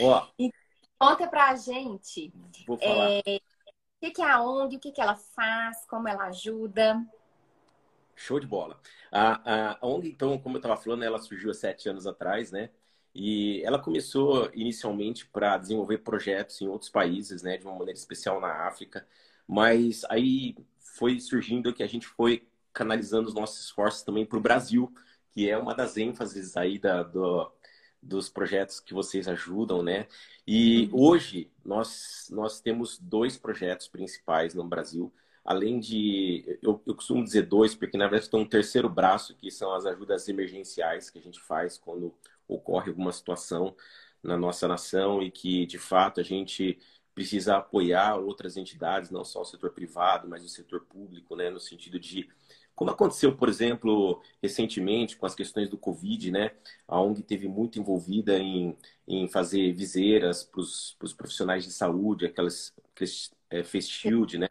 Ó, 0.00 0.28
Conta 1.02 1.26
pra 1.26 1.56
gente 1.56 2.32
é, 2.80 3.40
o 4.00 4.12
que 4.12 4.22
é 4.22 4.30
a 4.30 4.40
ONG, 4.40 4.76
o 4.76 4.78
que 4.78 5.00
ela 5.00 5.16
faz, 5.16 5.84
como 5.86 6.06
ela 6.06 6.26
ajuda. 6.26 7.04
Show 8.14 8.38
de 8.40 8.46
bola. 8.46 8.80
A, 9.10 9.74
a, 9.80 9.86
ONG, 9.86 10.08
então, 10.08 10.38
como 10.38 10.56
eu 10.56 10.58
estava 10.58 10.76
falando, 10.76 11.02
ela 11.02 11.18
surgiu 11.18 11.50
há 11.50 11.54
sete 11.54 11.88
anos 11.88 12.06
atrás, 12.06 12.50
né? 12.50 12.70
E 13.14 13.62
ela 13.64 13.78
começou 13.78 14.50
inicialmente 14.54 15.26
para 15.26 15.58
desenvolver 15.58 15.98
projetos 15.98 16.60
em 16.60 16.68
outros 16.68 16.90
países, 16.90 17.42
né? 17.42 17.56
De 17.58 17.64
uma 17.66 17.76
maneira 17.76 17.98
especial 17.98 18.40
na 18.40 18.66
África. 18.66 19.06
Mas 19.46 20.04
aí 20.08 20.56
foi 20.78 21.20
surgindo 21.20 21.72
que 21.72 21.82
a 21.82 21.86
gente 21.86 22.06
foi 22.06 22.46
canalizando 22.72 23.28
os 23.28 23.34
nossos 23.34 23.64
esforços 23.64 24.02
também 24.02 24.24
para 24.24 24.38
o 24.38 24.40
Brasil, 24.40 24.92
que 25.30 25.48
é 25.50 25.56
uma 25.58 25.74
das 25.74 25.96
ênfases 25.96 26.56
aí 26.56 26.78
da, 26.78 27.02
do, 27.02 27.50
dos 28.02 28.28
projetos 28.28 28.80
que 28.80 28.92
vocês 28.94 29.28
ajudam, 29.28 29.82
né? 29.82 30.06
E 30.46 30.88
uhum. 30.92 31.00
hoje 31.00 31.50
nós, 31.64 32.28
nós 32.30 32.60
temos 32.60 32.98
dois 32.98 33.36
projetos 33.38 33.88
principais 33.88 34.54
no 34.54 34.64
Brasil. 34.64 35.12
Além 35.44 35.80
de. 35.80 36.58
Eu, 36.62 36.80
eu 36.86 36.94
costumo 36.94 37.22
dizer 37.24 37.42
dois, 37.46 37.74
porque 37.74 37.96
na 37.96 38.08
verdade 38.08 38.30
tem 38.30 38.40
um 38.40 38.48
terceiro 38.48 38.88
braço, 38.88 39.34
que 39.36 39.50
são 39.50 39.72
as 39.74 39.86
ajudas 39.86 40.28
emergenciais 40.28 41.10
que 41.10 41.18
a 41.18 41.22
gente 41.22 41.40
faz 41.40 41.78
quando 41.78 42.14
ocorre 42.48 42.90
alguma 42.90 43.12
situação 43.12 43.74
na 44.22 44.36
nossa 44.36 44.68
nação 44.68 45.22
e 45.22 45.30
que, 45.30 45.66
de 45.66 45.78
fato, 45.78 46.20
a 46.20 46.22
gente 46.22 46.78
precisa 47.14 47.56
apoiar 47.56 48.16
outras 48.16 48.56
entidades, 48.56 49.10
não 49.10 49.24
só 49.24 49.42
o 49.42 49.44
setor 49.44 49.70
privado, 49.72 50.28
mas 50.28 50.44
o 50.44 50.48
setor 50.48 50.82
público, 50.86 51.36
né, 51.36 51.50
no 51.50 51.60
sentido 51.60 51.98
de 52.00 52.28
como 52.74 52.90
aconteceu, 52.90 53.36
por 53.36 53.48
exemplo, 53.48 54.22
recentemente 54.42 55.16
com 55.16 55.26
as 55.26 55.34
questões 55.34 55.68
do 55.68 55.76
Covid, 55.76 56.30
né? 56.30 56.52
A 56.88 57.00
ONG 57.00 57.22
teve 57.22 57.46
muito 57.46 57.78
envolvida 57.78 58.38
em, 58.38 58.76
em 59.06 59.28
fazer 59.28 59.72
viseiras 59.72 60.42
para 60.42 60.60
os 60.60 61.14
profissionais 61.16 61.64
de 61.64 61.70
saúde, 61.70 62.26
aquelas, 62.26 62.74
é, 63.50 63.62
face 63.62 63.88
shield, 63.88 64.38
né? 64.38 64.48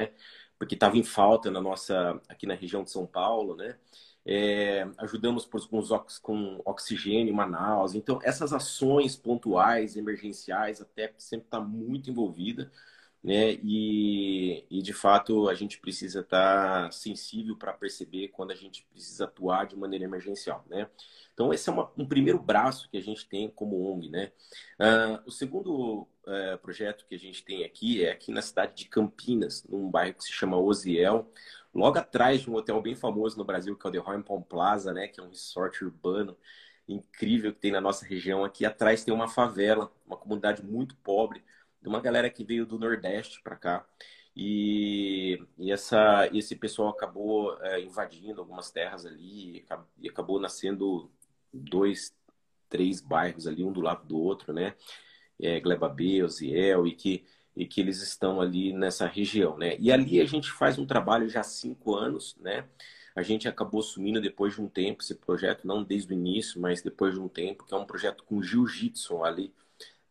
Porque 0.62 0.76
estava 0.76 0.96
em 0.96 1.02
falta 1.04 1.50
na 1.50 1.60
nossa, 1.60 2.22
aqui 2.30 2.46
na 2.46 2.54
região 2.54 2.84
de 2.84 2.92
São 2.92 3.04
Paulo, 3.04 3.56
né? 3.56 3.78
É, 4.24 4.88
ajudamos 5.00 5.44
por, 5.44 5.68
com, 5.68 5.82
com 6.22 6.62
oxigênio 6.64 7.34
em 7.34 7.36
Manaus. 7.36 7.96
Então, 7.96 8.20
essas 8.22 8.54
ações 8.54 9.16
pontuais, 9.16 9.98
emergenciais, 9.98 10.80
até 10.80 11.12
sempre 11.18 11.48
está 11.48 11.60
muito 11.60 12.12
envolvida 12.12 12.72
né? 13.24 13.54
E, 13.64 14.66
e 14.70 14.82
de 14.82 14.94
fato 14.94 15.48
a 15.48 15.54
gente 15.54 15.80
precisa 15.80 16.22
estar 16.22 16.86
tá 16.86 16.92
sensível 16.92 17.56
para 17.56 17.74
perceber 17.74 18.30
quando 18.30 18.52
a 18.52 18.56
gente 18.56 18.84
precisa 18.92 19.26
atuar 19.26 19.66
de 19.68 19.76
maneira 19.76 20.06
emergencial, 20.06 20.66
né? 20.70 20.90
Então 21.34 21.54
esse 21.54 21.70
é 21.70 21.72
uma, 21.72 21.92
um 21.98 22.06
primeiro 22.06 22.40
braço 22.40 22.90
que 22.90 22.98
a 22.98 23.02
gente 23.02 23.28
tem 23.28 23.50
como 23.50 23.92
ONG, 23.92 24.10
né? 24.10 24.32
Uh, 24.80 25.22
o 25.28 25.32
segundo 25.32 26.02
uh, 26.02 26.58
projeto 26.62 27.06
que 27.08 27.16
a 27.16 27.20
gente 27.20 27.44
tem 27.44 27.64
aqui 27.64 28.04
é 28.04 28.12
aqui 28.12 28.32
na 28.32 28.42
cidade 28.42 28.76
de 28.76 28.86
Campinas, 28.86 29.64
num 29.70 29.90
bairro 29.90 30.16
que 30.16 30.24
se 30.24 30.32
chama 30.32 30.58
Oziel, 30.58 31.32
logo 31.74 32.00
atrás 32.00 32.42
de 32.42 32.50
um 32.50 32.56
hotel 32.56 32.82
bem 32.82 32.96
famoso 32.96 33.38
no 33.38 33.46
Brasil 33.46 33.76
que 33.78 33.86
é 33.86 33.90
o 33.90 33.94
The 33.94 34.00
Royal 34.00 34.24
Palm 34.24 34.42
Plaza, 34.42 34.94
né? 34.94 35.08
Que 35.08 35.20
é 35.20 35.24
um 35.24 35.30
resort 35.30 35.84
urbano 35.84 36.36
incrível 36.88 37.54
que 37.54 37.60
tem 37.60 37.72
na 37.72 37.80
nossa 37.82 38.06
região. 38.06 38.44
Aqui 38.44 38.66
atrás 38.66 39.04
tem 39.04 39.14
uma 39.14 39.28
favela, 39.28 39.92
uma 40.06 40.18
comunidade 40.18 40.64
muito 40.64 40.96
pobre 40.98 41.44
de 41.82 41.90
uma 41.90 42.00
galera 42.00 42.30
que 42.30 42.44
veio 42.44 42.66
do 42.66 42.78
Nordeste 42.78 43.42
para 43.42 43.56
cá. 43.56 43.86
E, 44.36 45.44
e 45.58 45.72
essa, 45.72 46.30
esse 46.34 46.56
pessoal 46.56 46.90
acabou 46.90 47.58
é, 47.62 47.82
invadindo 47.82 48.40
algumas 48.40 48.72
terras 48.72 49.06
ali 49.06 49.66
e 50.00 50.10
acabou 50.10 50.40
nascendo 50.40 51.12
dois, 51.54 52.16
três 52.70 53.02
bairros 53.02 53.48
ali, 53.48 53.64
um 53.64 53.74
do 53.74 53.82
lado 53.82 54.06
do 54.08 54.18
outro, 54.18 54.54
né? 54.54 54.76
É, 55.40 55.60
Gleba 55.60 55.90
B, 55.90 56.24
Oziel, 56.24 56.88
e 56.88 56.94
que, 56.94 57.26
e 57.56 57.66
que 57.66 57.82
eles 57.82 58.02
estão 58.02 58.40
ali 58.40 58.72
nessa 58.72 59.06
região, 59.08 59.58
né? 59.58 59.76
E 59.80 59.92
ali 59.92 60.22
a 60.22 60.26
gente 60.26 60.50
faz 60.52 60.78
um 60.80 60.86
trabalho 60.86 61.28
já 61.28 61.42
há 61.42 61.44
cinco 61.44 61.96
anos, 61.96 62.38
né? 62.40 62.66
A 63.14 63.22
gente 63.24 63.48
acabou 63.48 63.82
assumindo 63.82 64.22
depois 64.22 64.54
de 64.56 64.62
um 64.62 64.70
tempo 64.70 65.02
esse 65.02 65.16
projeto, 65.16 65.68
não 65.68 65.84
desde 65.84 66.14
o 66.14 66.16
início, 66.16 66.62
mas 66.62 66.82
depois 66.82 67.14
de 67.14 67.20
um 67.20 67.28
tempo, 67.28 67.66
que 67.66 67.74
é 67.74 67.78
um 67.78 67.86
projeto 67.86 68.24
com 68.24 68.42
jiu-jitsu 68.42 69.24
ali 69.26 69.54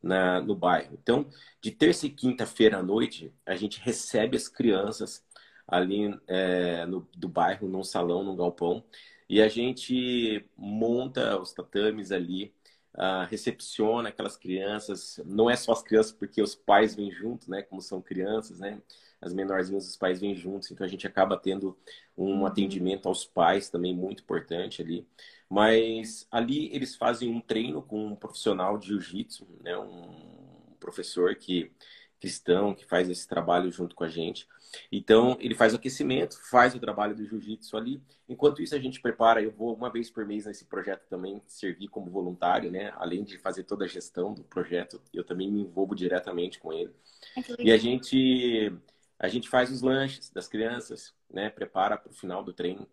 na, 0.03 0.41
no 0.41 0.55
bairro. 0.55 0.99
Então, 1.01 1.27
de 1.61 1.71
terça 1.71 2.07
e 2.07 2.11
quinta-feira 2.11 2.79
à 2.79 2.83
noite, 2.83 3.33
a 3.47 3.57
gente 3.57 3.81
recebe 3.81 4.37
as 4.37 4.49
crianças 4.49 5.25
ali 5.67 6.19
é, 6.27 6.85
no, 6.87 7.07
do 7.17 7.29
bairro, 7.29 7.69
num 7.69 7.85
salão, 7.85 8.25
num 8.25 8.37
galpão, 8.37 8.85
e 9.29 9.41
a 9.41 9.49
gente 9.49 10.45
monta 10.57 11.41
os 11.41 11.53
tatames 11.53 12.11
ali, 12.11 12.53
uh, 12.95 13.25
recepciona 13.29 14.09
aquelas 14.09 14.37
crianças. 14.37 15.21
Não 15.25 15.49
é 15.49 15.55
só 15.55 15.73
as 15.73 15.83
crianças, 15.83 16.11
porque 16.13 16.43
os 16.43 16.57
pais 16.57 16.97
vêm 16.97 17.13
juntos, 17.13 17.47
né? 17.47 17.63
Como 17.63 17.81
são 17.81 18.03
crianças, 18.03 18.59
né? 18.59 18.83
As 19.21 19.33
menorzinhas, 19.33 19.87
os 19.89 19.97
pais 19.97 20.21
vêm 20.21 20.35
juntos, 20.35 20.71
então 20.71 20.85
a 20.85 20.89
gente 20.89 21.07
acaba 21.07 21.37
tendo 21.37 21.77
um 22.17 22.41
uhum. 22.41 22.47
atendimento 22.47 23.07
aos 23.07 23.25
pais 23.25 23.69
também 23.69 23.95
muito 23.95 24.23
importante 24.23 24.83
ali. 24.83 25.07
Mas 25.51 26.27
ali 26.31 26.71
eles 26.73 26.95
fazem 26.95 27.29
um 27.29 27.41
treino 27.41 27.83
com 27.83 28.07
um 28.07 28.17
profissional 28.17 28.79
de 28.79 28.89
jiu-jitsu, 28.89 29.47
né? 29.61 29.77
um 29.77 30.77
professor 30.79 31.35
que 31.35 31.73
cristão 32.21 32.75
que 32.75 32.85
faz 32.85 33.09
esse 33.09 33.27
trabalho 33.27 33.71
junto 33.73 33.97
com 33.97 34.05
a 34.05 34.09
gente. 34.09 34.47
Então, 34.93 35.37
ele 35.41 35.55
faz 35.55 35.73
o 35.73 35.77
aquecimento, 35.77 36.39
faz 36.49 36.75
o 36.75 36.79
trabalho 36.79 37.17
do 37.17 37.25
jiu-jitsu 37.25 37.77
ali. 37.77 38.01
Enquanto 38.29 38.63
isso, 38.63 38.75
a 38.75 38.79
gente 38.79 39.01
prepara, 39.01 39.43
eu 39.43 39.51
vou 39.51 39.75
uma 39.75 39.91
vez 39.91 40.11
por 40.11 40.25
mês 40.25 40.45
nesse 40.45 40.67
projeto 40.67 41.09
também 41.09 41.43
servir 41.47 41.89
como 41.89 42.11
voluntário, 42.11 42.71
né? 42.71 42.93
Além 42.97 43.25
de 43.25 43.39
fazer 43.39 43.65
toda 43.65 43.87
a 43.87 43.89
gestão 43.89 44.35
do 44.35 44.45
projeto, 44.45 45.01
eu 45.13 45.25
também 45.25 45.51
me 45.51 45.63
envolvo 45.63 45.95
diretamente 45.95 46.61
com 46.61 46.73
ele. 46.73 46.95
E 47.59 47.73
a 47.73 47.77
gente 47.77 48.73
a 49.19 49.29
gente 49.29 49.49
faz 49.49 49.71
os 49.71 49.83
lanches 49.83 50.31
das 50.31 50.47
crianças, 50.47 51.15
né? 51.29 51.51
Prepara 51.51 51.97
para 51.97 52.11
o 52.11 52.15
final 52.15 52.45
do 52.45 52.53
treino. 52.53 52.87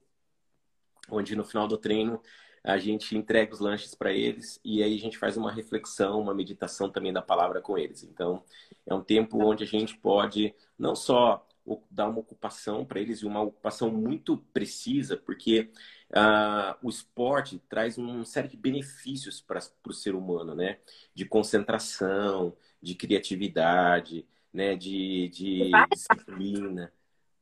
Onde 1.09 1.35
no 1.35 1.45
final 1.45 1.67
do 1.67 1.77
treino 1.77 2.21
a 2.67 2.77
gente 2.77 3.15
entrega 3.15 3.53
os 3.53 3.62
lanches 3.62 3.95
para 3.95 4.12
eles 4.12 4.59
e 4.62 4.83
aí 4.83 4.93
a 4.93 5.00
gente 5.00 5.17
faz 5.17 5.38
uma 5.38 5.50
reflexão, 5.50 6.19
uma 6.19 6.33
meditação 6.33 6.89
também 6.89 7.13
da 7.13 7.21
palavra 7.21 7.62
com 7.62 7.77
eles. 7.77 8.03
Então, 8.03 8.43
é 8.86 8.93
um 8.93 9.01
tempo 9.01 9.41
onde 9.41 9.63
a 9.63 9.67
gente 9.67 9.97
pode 9.97 10.53
não 10.77 10.93
só 10.93 11.47
dar 11.89 12.09
uma 12.09 12.19
ocupação 12.19 12.83
para 12.83 13.00
eles 13.00 13.19
e 13.19 13.25
uma 13.25 13.41
ocupação 13.41 13.89
muito 13.89 14.38
precisa, 14.51 15.15
porque 15.15 15.71
uh, 16.12 16.75
o 16.81 16.89
esporte 16.89 17.57
traz 17.69 17.97
uma 17.97 18.25
série 18.25 18.50
de 18.50 18.57
benefícios 18.57 19.39
para 19.39 19.62
o 19.88 19.93
ser 19.93 20.13
humano, 20.13 20.53
né? 20.53 20.79
De 21.13 21.24
concentração, 21.24 22.53
de 22.81 22.95
criatividade, 22.95 24.27
né? 24.51 24.75
De, 24.75 25.29
de 25.29 25.71
disciplina. 25.89 26.91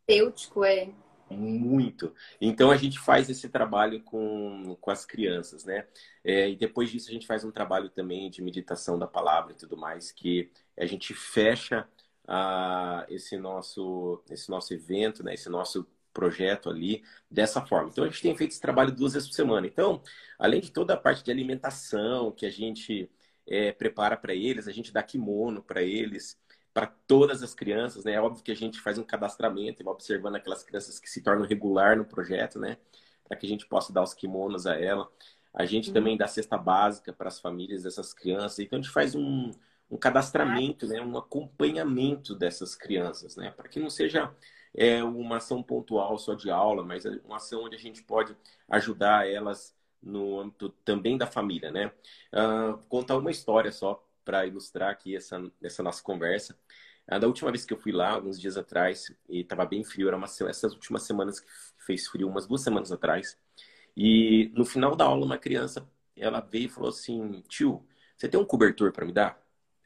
Terapêutico, 0.05 0.63
é. 0.63 0.93
Muito. 1.29 2.13
Então 2.39 2.69
a 2.69 2.77
gente 2.77 2.99
faz 2.99 3.29
esse 3.29 3.49
trabalho 3.49 4.01
com, 4.03 4.77
com 4.79 4.91
as 4.91 5.05
crianças, 5.05 5.65
né? 5.65 5.87
É, 6.23 6.49
e 6.49 6.55
depois 6.55 6.89
disso 6.91 7.09
a 7.09 7.13
gente 7.13 7.25
faz 7.25 7.43
um 7.43 7.51
trabalho 7.51 7.89
também 7.89 8.29
de 8.29 8.43
meditação 8.43 8.99
da 8.99 9.07
palavra 9.07 9.51
e 9.53 9.55
tudo 9.55 9.75
mais, 9.75 10.11
que 10.11 10.51
a 10.77 10.85
gente 10.85 11.13
fecha 11.15 11.87
ah, 12.27 13.05
esse 13.09 13.37
nosso 13.37 14.23
esse 14.29 14.49
nosso 14.49 14.73
evento, 14.73 15.23
né? 15.23 15.33
Esse 15.33 15.49
nosso 15.49 15.87
projeto 16.13 16.69
ali 16.69 17.03
dessa 17.29 17.61
forma. 17.65 17.89
Então 17.89 18.03
a 18.03 18.07
gente 18.07 18.21
tem 18.21 18.35
feito 18.37 18.51
esse 18.51 18.61
trabalho 18.61 18.91
duas 18.91 19.13
vezes 19.13 19.27
por 19.27 19.35
semana. 19.35 19.67
Então, 19.67 20.01
além 20.39 20.61
de 20.61 20.71
toda 20.71 20.93
a 20.93 20.97
parte 20.97 21.23
de 21.23 21.31
alimentação 21.31 22.31
que 22.31 22.45
a 22.45 22.51
gente 22.51 23.09
é, 23.47 23.71
prepara 23.71 24.15
para 24.15 24.33
eles, 24.33 24.67
a 24.67 24.71
gente 24.71 24.93
dá 24.93 25.03
kimono 25.03 25.61
para 25.61 25.81
eles 25.83 26.39
para 26.75 26.87
todas 26.87 27.41
as 27.41 27.53
crianças, 27.53 28.03
né? 28.03 28.15
É 28.15 28.21
óbvio 28.21 28.43
que 28.43 28.51
a 28.51 28.55
gente 28.55 28.81
faz 28.81 28.97
um 28.97 29.03
cadastramento 29.03 29.81
e 29.81 29.85
vai 29.85 29.93
observando 29.93 30.35
aquelas 30.35 30.61
crianças 30.61 30.99
que 30.99 31.09
se 31.09 31.21
tornam 31.21 31.47
regular 31.47 31.95
no 31.95 32.03
projeto, 32.03 32.59
né? 32.59 32.77
Para 33.25 33.37
que 33.37 33.45
a 33.45 33.49
gente 33.49 33.65
possa 33.65 33.93
dar 33.93 34.03
os 34.03 34.13
kimonos 34.13 34.67
a 34.67 34.77
ela. 34.77 35.09
A 35.53 35.65
gente 35.65 35.87
uhum. 35.87 35.93
também 35.93 36.17
dá 36.17 36.27
cesta 36.27 36.57
básica 36.57 37.13
para 37.13 37.29
as 37.29 37.39
famílias 37.39 37.83
dessas 37.83 38.13
crianças. 38.13 38.59
Então 38.59 38.77
a 38.77 38.81
gente 38.81 38.91
faz 38.91 39.15
um, 39.15 39.51
um 39.89 39.95
cadastramento, 39.95 40.85
né? 40.85 40.99
Um 40.99 41.17
acompanhamento 41.17 42.35
dessas 42.35 42.75
crianças, 42.75 43.37
né? 43.37 43.51
Para 43.51 43.69
que 43.69 43.79
não 43.79 43.89
seja 43.89 44.35
é, 44.75 45.01
uma 45.01 45.37
ação 45.37 45.63
pontual 45.63 46.17
só 46.17 46.33
de 46.33 46.51
aula, 46.51 46.83
mas 46.83 47.05
é 47.05 47.21
uma 47.23 47.37
ação 47.37 47.63
onde 47.63 47.77
a 47.77 47.79
gente 47.79 48.03
pode 48.03 48.35
ajudar 48.67 49.29
elas 49.29 49.73
no 50.03 50.41
âmbito 50.41 50.69
também 50.83 51.17
da 51.17 51.25
família, 51.25 51.71
né? 51.71 51.89
Uh, 52.33 52.77
contar 52.89 53.15
uma 53.15 53.31
história 53.31 53.71
só 53.71 54.04
para 54.25 54.45
ilustrar 54.45 54.91
aqui 54.91 55.15
essa, 55.15 55.41
essa 55.63 55.83
nossa 55.83 56.03
conversa. 56.03 56.57
Ah, 57.07 57.19
da 57.19 57.27
última 57.27 57.51
vez 57.51 57.65
que 57.65 57.73
eu 57.73 57.77
fui 57.77 57.91
lá, 57.91 58.11
alguns 58.11 58.39
dias 58.41 58.57
atrás, 58.57 59.15
e 59.29 59.41
estava 59.41 59.65
bem 59.65 59.83
frio, 59.83 60.07
era 60.07 60.17
uma, 60.17 60.25
essas 60.25 60.73
últimas 60.73 61.03
semanas 61.03 61.39
que 61.39 61.47
fez 61.85 62.07
frio, 62.07 62.27
umas 62.27 62.47
duas 62.47 62.61
semanas 62.63 62.91
atrás. 62.91 63.37
E 63.95 64.51
no 64.55 64.65
final 64.65 64.95
da 64.95 65.05
aula, 65.05 65.25
uma 65.25 65.37
criança, 65.37 65.87
ela 66.15 66.41
veio 66.41 66.65
e 66.65 66.69
falou 66.69 66.89
assim, 66.89 67.41
tio, 67.47 67.85
você 68.17 68.27
tem 68.27 68.39
um 68.39 68.45
cobertor 68.45 68.91
para 68.91 69.05
me 69.05 69.13
dar? 69.13 69.39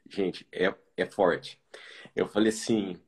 Gente, 0.08 0.46
é, 0.52 0.74
é 0.96 1.06
forte. 1.06 1.60
Eu 2.16 2.28
falei 2.28 2.48
assim, 2.50 3.00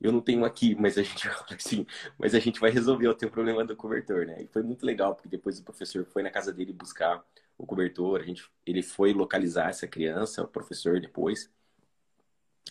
eu 0.00 0.12
não 0.12 0.20
tenho 0.20 0.44
aqui, 0.44 0.74
mas 0.74 0.98
a 0.98 1.02
gente 1.02 1.28
assim, 1.54 1.86
mas 2.18 2.34
a 2.34 2.40
gente 2.40 2.60
vai 2.60 2.70
resolver, 2.70 3.08
o 3.08 3.16
problema 3.30 3.64
do 3.64 3.76
cobertor, 3.76 4.26
né? 4.26 4.42
E 4.42 4.48
foi 4.48 4.62
muito 4.62 4.84
legal, 4.84 5.14
porque 5.14 5.28
depois 5.28 5.58
o 5.58 5.64
professor 5.64 6.04
foi 6.06 6.22
na 6.22 6.30
casa 6.30 6.52
dele 6.52 6.72
buscar 6.72 7.24
o 7.58 7.66
cobertor, 7.66 8.20
a 8.20 8.24
gente, 8.24 8.44
ele 8.66 8.82
foi 8.82 9.12
localizar 9.12 9.70
essa 9.70 9.86
criança, 9.86 10.42
o 10.42 10.48
professor 10.48 11.00
depois, 11.00 11.50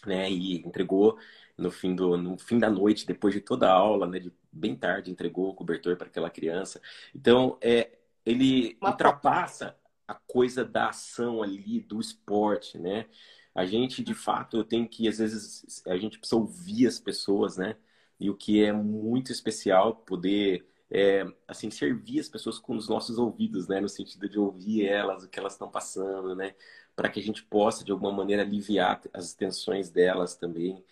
né, 0.05 0.29
e 0.29 0.57
entregou 0.65 1.17
no 1.57 1.69
fim 1.69 1.95
do 1.95 2.17
no 2.17 2.37
fim 2.37 2.57
da 2.57 2.69
noite, 2.69 3.05
depois 3.05 3.33
de 3.33 3.41
toda 3.41 3.69
a 3.69 3.73
aula, 3.73 4.07
né, 4.07 4.19
de 4.19 4.31
bem 4.51 4.75
tarde, 4.75 5.11
entregou 5.11 5.49
o 5.49 5.53
cobertor 5.53 5.95
para 5.95 6.07
aquela 6.07 6.29
criança. 6.29 6.81
Então, 7.15 7.57
é, 7.61 7.91
ele 8.25 8.77
Uma 8.81 8.91
ultrapassa 8.91 9.77
a 10.07 10.15
coisa 10.15 10.65
da 10.65 10.89
ação 10.89 11.41
ali, 11.41 11.79
do 11.81 11.99
esporte, 11.99 12.77
né? 12.77 13.07
A 13.55 13.65
gente, 13.65 14.03
de 14.03 14.13
fato, 14.13 14.63
tem 14.63 14.85
que, 14.87 15.07
às 15.07 15.17
vezes, 15.19 15.83
a 15.87 15.97
gente 15.97 16.19
precisa 16.19 16.39
ouvir 16.39 16.87
as 16.87 16.99
pessoas, 16.99 17.57
né? 17.57 17.77
E 18.19 18.29
o 18.29 18.35
que 18.35 18.63
é 18.63 18.71
muito 18.73 19.31
especial, 19.31 19.95
poder 19.95 20.65
é, 20.91 21.25
assim, 21.47 21.71
servir 21.71 22.19
as 22.19 22.27
pessoas 22.29 22.59
com 22.59 22.75
os 22.75 22.89
nossos 22.89 23.17
ouvidos, 23.17 23.67
né? 23.67 23.79
No 23.79 23.87
sentido 23.87 24.27
de 24.27 24.37
ouvir 24.37 24.85
elas, 24.85 25.23
o 25.23 25.29
que 25.29 25.39
elas 25.39 25.53
estão 25.53 25.71
passando, 25.71 26.35
né? 26.35 26.53
Para 26.95 27.09
que 27.09 27.19
a 27.19 27.23
gente 27.23 27.43
possa, 27.43 27.83
de 27.85 27.91
alguma 27.91 28.11
maneira, 28.11 28.41
aliviar 28.43 29.01
as 29.13 29.33
tensões 29.33 29.89
delas 29.89 30.35
também. 30.35 30.83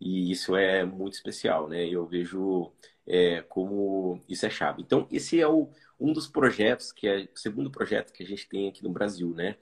E 0.00 0.30
isso 0.32 0.56
é 0.56 0.84
muito 0.84 1.14
especial, 1.14 1.68
né? 1.68 1.86
Eu 1.86 2.06
vejo 2.06 2.72
é, 3.06 3.42
como 3.42 4.20
isso 4.28 4.46
é 4.46 4.50
chave. 4.50 4.82
Então, 4.82 5.06
esse 5.12 5.40
é 5.40 5.46
o, 5.46 5.68
um 6.00 6.12
dos 6.12 6.26
projetos, 6.26 6.90
que 6.90 7.06
é 7.06 7.28
o 7.32 7.38
segundo 7.38 7.70
projeto 7.70 8.12
que 8.12 8.22
a 8.22 8.26
gente 8.26 8.48
tem 8.48 8.68
aqui 8.68 8.82
no 8.82 8.90
Brasil, 8.90 9.34
né? 9.34 9.56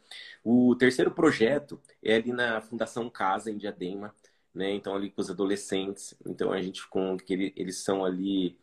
O 0.44 0.74
terceiro 0.76 1.10
projeto 1.10 1.80
é 2.02 2.14
ali 2.14 2.32
na 2.32 2.60
Fundação 2.60 3.10
Casa, 3.10 3.50
em 3.50 3.58
Diadema, 3.58 4.14
né? 4.54 4.70
Então, 4.72 4.94
ali 4.94 5.10
com 5.10 5.20
os 5.20 5.30
adolescentes. 5.30 6.14
Então, 6.24 6.52
a 6.52 6.62
gente 6.62 6.88
conta 6.88 7.24
que 7.24 7.32
ele, 7.32 7.52
eles 7.56 7.78
são 7.78 8.04
ali... 8.04 8.56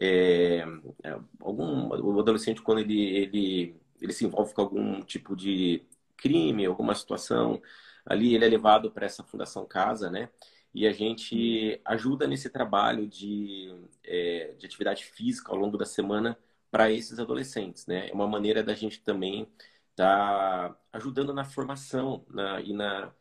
É, 0.00 0.64
é 1.02 1.18
algum, 1.40 1.88
o 1.88 2.20
adolescente, 2.20 2.62
quando 2.62 2.80
ele, 2.80 3.00
ele, 3.16 3.76
ele 4.00 4.12
se 4.12 4.24
envolve 4.24 4.54
com 4.54 4.62
algum 4.62 5.02
tipo 5.02 5.36
de 5.36 5.82
crime, 6.16 6.66
alguma 6.66 6.94
situação, 6.94 7.60
ali 8.04 8.34
ele 8.34 8.44
é 8.44 8.48
levado 8.48 8.90
para 8.90 9.06
essa 9.06 9.22
Fundação 9.22 9.66
Casa, 9.66 10.10
né? 10.10 10.28
E 10.74 10.86
a 10.86 10.92
gente 10.92 11.80
ajuda 11.84 12.26
nesse 12.26 12.50
trabalho 12.50 13.06
de, 13.06 13.72
é, 14.04 14.54
de 14.58 14.66
atividade 14.66 15.04
física 15.04 15.52
ao 15.52 15.58
longo 15.58 15.78
da 15.78 15.86
semana 15.86 16.36
para 16.70 16.90
esses 16.90 17.18
adolescentes, 17.20 17.86
né? 17.86 18.08
É 18.10 18.12
uma 18.12 18.26
maneira 18.26 18.62
da 18.62 18.74
gente 18.74 19.00
também 19.00 19.48
estar 19.90 20.70
tá 20.70 20.76
ajudando 20.92 21.32
na 21.32 21.44
formação 21.44 22.24
na, 22.28 22.60
e 22.60 22.72
na, 22.72 23.12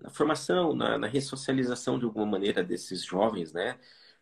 na 0.00 0.10
formação, 0.10 0.74
na, 0.74 0.98
na, 0.98 1.06
ressocialização 1.06 1.98
de 1.98 2.04
alguma 2.04 2.26
maneira 2.26 2.62
desses 2.64 3.04
jovens, 3.04 3.52
né? 3.52 3.78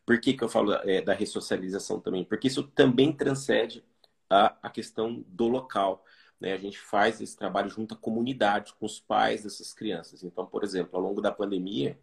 Por 0.09 0.19
que, 0.19 0.33
que 0.33 0.43
eu 0.43 0.49
falo 0.49 0.73
é, 0.73 1.03
da 1.03 1.13
ressocialização 1.13 2.01
também? 2.01 2.25
Porque 2.25 2.49
isso 2.49 2.63
também 2.63 3.13
transcende 3.13 3.85
a, 4.31 4.57
a 4.63 4.71
questão 4.71 5.23
do 5.29 5.49
local. 5.49 6.03
Né? 6.41 6.55
A 6.55 6.57
gente 6.57 6.79
faz 6.79 7.21
esse 7.21 7.37
trabalho 7.37 7.69
junto 7.69 7.93
à 7.93 7.97
comunidade, 7.99 8.73
com 8.81 8.87
os 8.87 8.99
pais 8.99 9.43
dessas 9.43 9.75
crianças. 9.75 10.25
Então, 10.25 10.47
por 10.47 10.65
exemplo, 10.65 10.97
ao 10.97 11.03
longo 11.03 11.21
da 11.21 11.31
pandemia, 11.31 11.99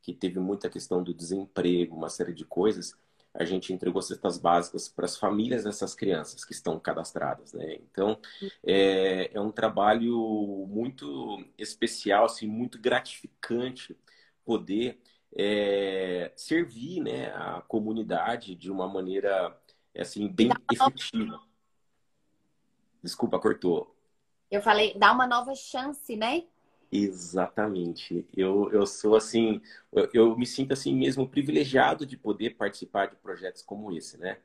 que 0.00 0.14
teve 0.14 0.40
muita 0.40 0.70
questão 0.70 1.02
do 1.02 1.12
desemprego, 1.12 1.94
uma 1.94 2.08
série 2.08 2.32
de 2.32 2.46
coisas, 2.46 2.96
a 3.34 3.44
gente 3.44 3.74
entregou 3.74 4.00
cestas 4.00 4.38
básicas 4.38 4.88
para 4.88 5.04
as 5.04 5.18
famílias 5.18 5.64
dessas 5.64 5.94
crianças 5.94 6.46
que 6.46 6.54
estão 6.54 6.80
cadastradas, 6.80 7.52
né? 7.52 7.74
Então, 7.74 8.18
é, 8.64 9.30
é 9.34 9.38
um 9.38 9.52
trabalho 9.52 10.66
muito 10.66 11.44
especial, 11.58 12.24
assim, 12.24 12.46
muito 12.46 12.80
gratificante 12.80 13.94
poder 14.46 14.98
é, 15.36 16.32
servir, 16.36 17.00
né, 17.00 17.32
a 17.34 17.62
comunidade 17.62 18.54
de 18.54 18.70
uma 18.70 18.88
maneira, 18.88 19.56
assim, 19.96 20.28
bem 20.28 20.50
efetiva. 20.72 21.40
Desculpa, 23.02 23.38
cortou. 23.38 23.94
Eu 24.50 24.60
falei, 24.60 24.94
dá 24.98 25.12
uma 25.12 25.26
nova 25.26 25.54
chance, 25.54 26.16
né? 26.16 26.44
Exatamente. 26.92 28.26
Eu, 28.36 28.70
eu 28.72 28.84
sou 28.84 29.14
assim, 29.14 29.60
eu, 29.92 30.10
eu, 30.12 30.36
me 30.36 30.44
sinto 30.44 30.72
assim 30.72 30.94
mesmo 30.94 31.28
privilegiado 31.28 32.04
de 32.04 32.16
poder 32.16 32.56
participar 32.56 33.06
de 33.06 33.16
projetos 33.16 33.62
como 33.62 33.96
esse, 33.96 34.18
né? 34.18 34.38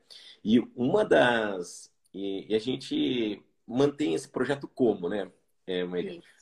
E 0.44 0.60
uma 0.76 1.04
das. 1.04 1.92
E, 2.14 2.46
e 2.48 2.54
a 2.54 2.58
gente 2.60 3.42
mantém 3.66 4.14
esse 4.14 4.28
projeto 4.28 4.68
como, 4.68 5.08
né, 5.08 5.28
é? 5.66 5.82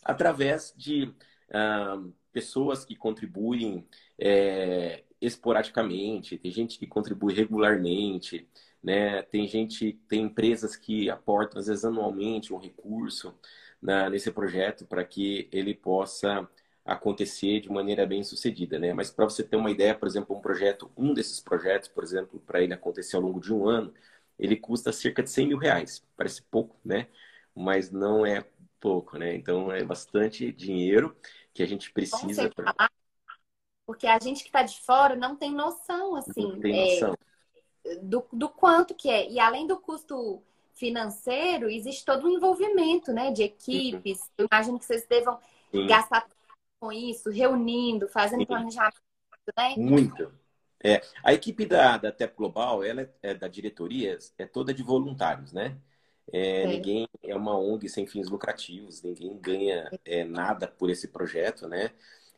Através 0.05 0.75
de 0.77 1.13
ah, 1.51 2.03
pessoas 2.35 2.85
que 2.85 2.97
contribuem 2.97 3.87
é, 4.19 5.05
esporadicamente, 5.21 6.37
tem 6.37 6.51
gente 6.51 6.79
que 6.79 6.87
contribui 6.87 7.33
regularmente, 7.33 8.49
né? 8.83 9.23
Tem 9.23 9.47
gente, 9.47 9.95
tem 10.09 10.23
empresas 10.25 10.77
que 10.77 11.09
aportam, 11.09 11.61
às 11.61 11.69
vezes, 11.69 11.85
anualmente 11.85 12.53
um 12.53 12.59
recurso 12.59 13.35
na, 13.81 14.11
nesse 14.11 14.31
projeto 14.33 14.85
para 14.87 15.05
que 15.05 15.49
ele 15.53 15.75
possa 15.75 16.49
acontecer 16.85 17.61
de 17.61 17.71
maneira 17.71 18.05
bem 18.07 18.23
sucedida, 18.25 18.79
né? 18.79 18.93
Mas 18.93 19.11
para 19.11 19.25
você 19.25 19.43
ter 19.45 19.57
uma 19.57 19.71
ideia, 19.71 19.95
por 19.95 20.07
exemplo, 20.09 20.37
um 20.37 20.41
projeto, 20.41 20.91
um 20.97 21.15
desses 21.15 21.41
projetos, 21.41 21.89
por 21.89 22.05
exemplo, 22.05 22.41
para 22.41 22.63
ele 22.63 22.75
acontecer 22.75 23.17
ao 23.17 23.23
longo 23.23 23.41
de 23.41 23.53
um 23.55 23.67
ano, 23.69 23.95
ele 24.39 24.57
custa 24.57 24.93
cerca 24.93 25.23
de 25.23 25.31
100 25.31 25.49
mil 25.49 25.59
reais. 25.59 26.05
Parece 26.17 26.43
pouco, 26.43 26.77
né? 26.85 27.07
Mas 27.55 27.91
não 27.91 28.27
é 28.27 28.45
pouco, 28.81 29.17
né? 29.19 29.35
Então 29.35 29.73
é 29.73 29.83
bastante 29.85 30.53
dinheiro 30.53 31.17
que 31.55 31.63
a 31.63 31.67
gente 31.67 31.93
precisa. 31.93 32.51
Pra... 32.51 32.75
Porque 33.87 34.07
a 34.07 34.19
gente 34.19 34.43
que 34.43 34.49
está 34.49 34.63
de 34.63 34.79
fora 34.81 35.15
não 35.15 35.37
tem 35.37 35.53
noção, 35.53 36.17
assim, 36.17 36.43
não 36.43 36.61
tem 36.61 36.95
noção. 36.95 37.17
É, 37.85 37.97
do, 37.97 38.27
do 38.33 38.49
quanto 38.49 38.95
que 38.95 39.09
é. 39.09 39.31
E 39.31 39.39
além 39.39 39.67
do 39.67 39.79
custo 39.79 40.43
financeiro, 40.75 41.71
existe 41.71 42.05
todo 42.05 42.27
um 42.27 42.31
envolvimento, 42.31 43.13
né? 43.13 43.31
De 43.31 43.45
equipes. 43.45 44.21
Uhum. 44.21 44.27
Eu 44.39 44.49
imagino 44.51 44.79
que 44.79 44.85
vocês 44.85 45.07
devam 45.07 45.39
Sim. 45.71 45.87
gastar 45.87 46.27
com 46.81 46.93
isso, 46.93 47.31
reunindo, 47.31 48.09
fazendo 48.09 48.41
Sim. 48.41 48.47
planejamento, 48.47 49.01
né? 49.57 49.75
Muito. 49.77 50.33
É, 50.83 51.01
a 51.23 51.33
equipe 51.33 51.65
da, 51.65 51.97
da 51.97 52.13
TEP 52.13 52.37
Global, 52.37 52.85
ela 52.85 53.03
é, 53.03 53.11
é 53.23 53.35
da 53.35 53.49
diretoria, 53.49 54.19
é 54.37 54.45
toda 54.45 54.75
de 54.75 54.83
voluntários, 54.83 55.53
né? 55.53 55.79
É, 56.33 56.67
ninguém 56.67 57.09
é 57.23 57.35
uma 57.35 57.59
ONG 57.59 57.89
sem 57.89 58.07
fins 58.07 58.29
lucrativos, 58.29 59.03
ninguém 59.03 59.39
ganha 59.39 59.91
é, 60.05 60.25
nada 60.25 60.67
por 60.67 60.91
esse 60.91 61.09
projeto, 61.09 61.69
né? 61.69 61.91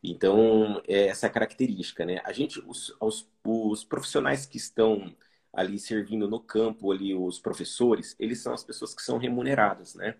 Então, 0.03 0.83
é 0.87 1.07
essa 1.07 1.29
característica, 1.29 2.05
né? 2.05 2.20
A 2.25 2.33
gente, 2.33 2.61
os, 2.66 2.94
os, 3.01 3.29
os 3.44 3.85
profissionais 3.85 4.46
que 4.46 4.57
estão 4.57 5.14
ali 5.53 5.79
servindo 5.79 6.29
no 6.29 6.38
campo 6.38 6.92
ali 6.92 7.14
os 7.14 7.38
professores, 7.38 8.14
eles 8.18 8.40
são 8.40 8.53
as 8.53 8.62
pessoas 8.62 8.94
que 8.94 9.03
são 9.03 9.18
remuneradas, 9.18 9.94
né? 9.94 10.16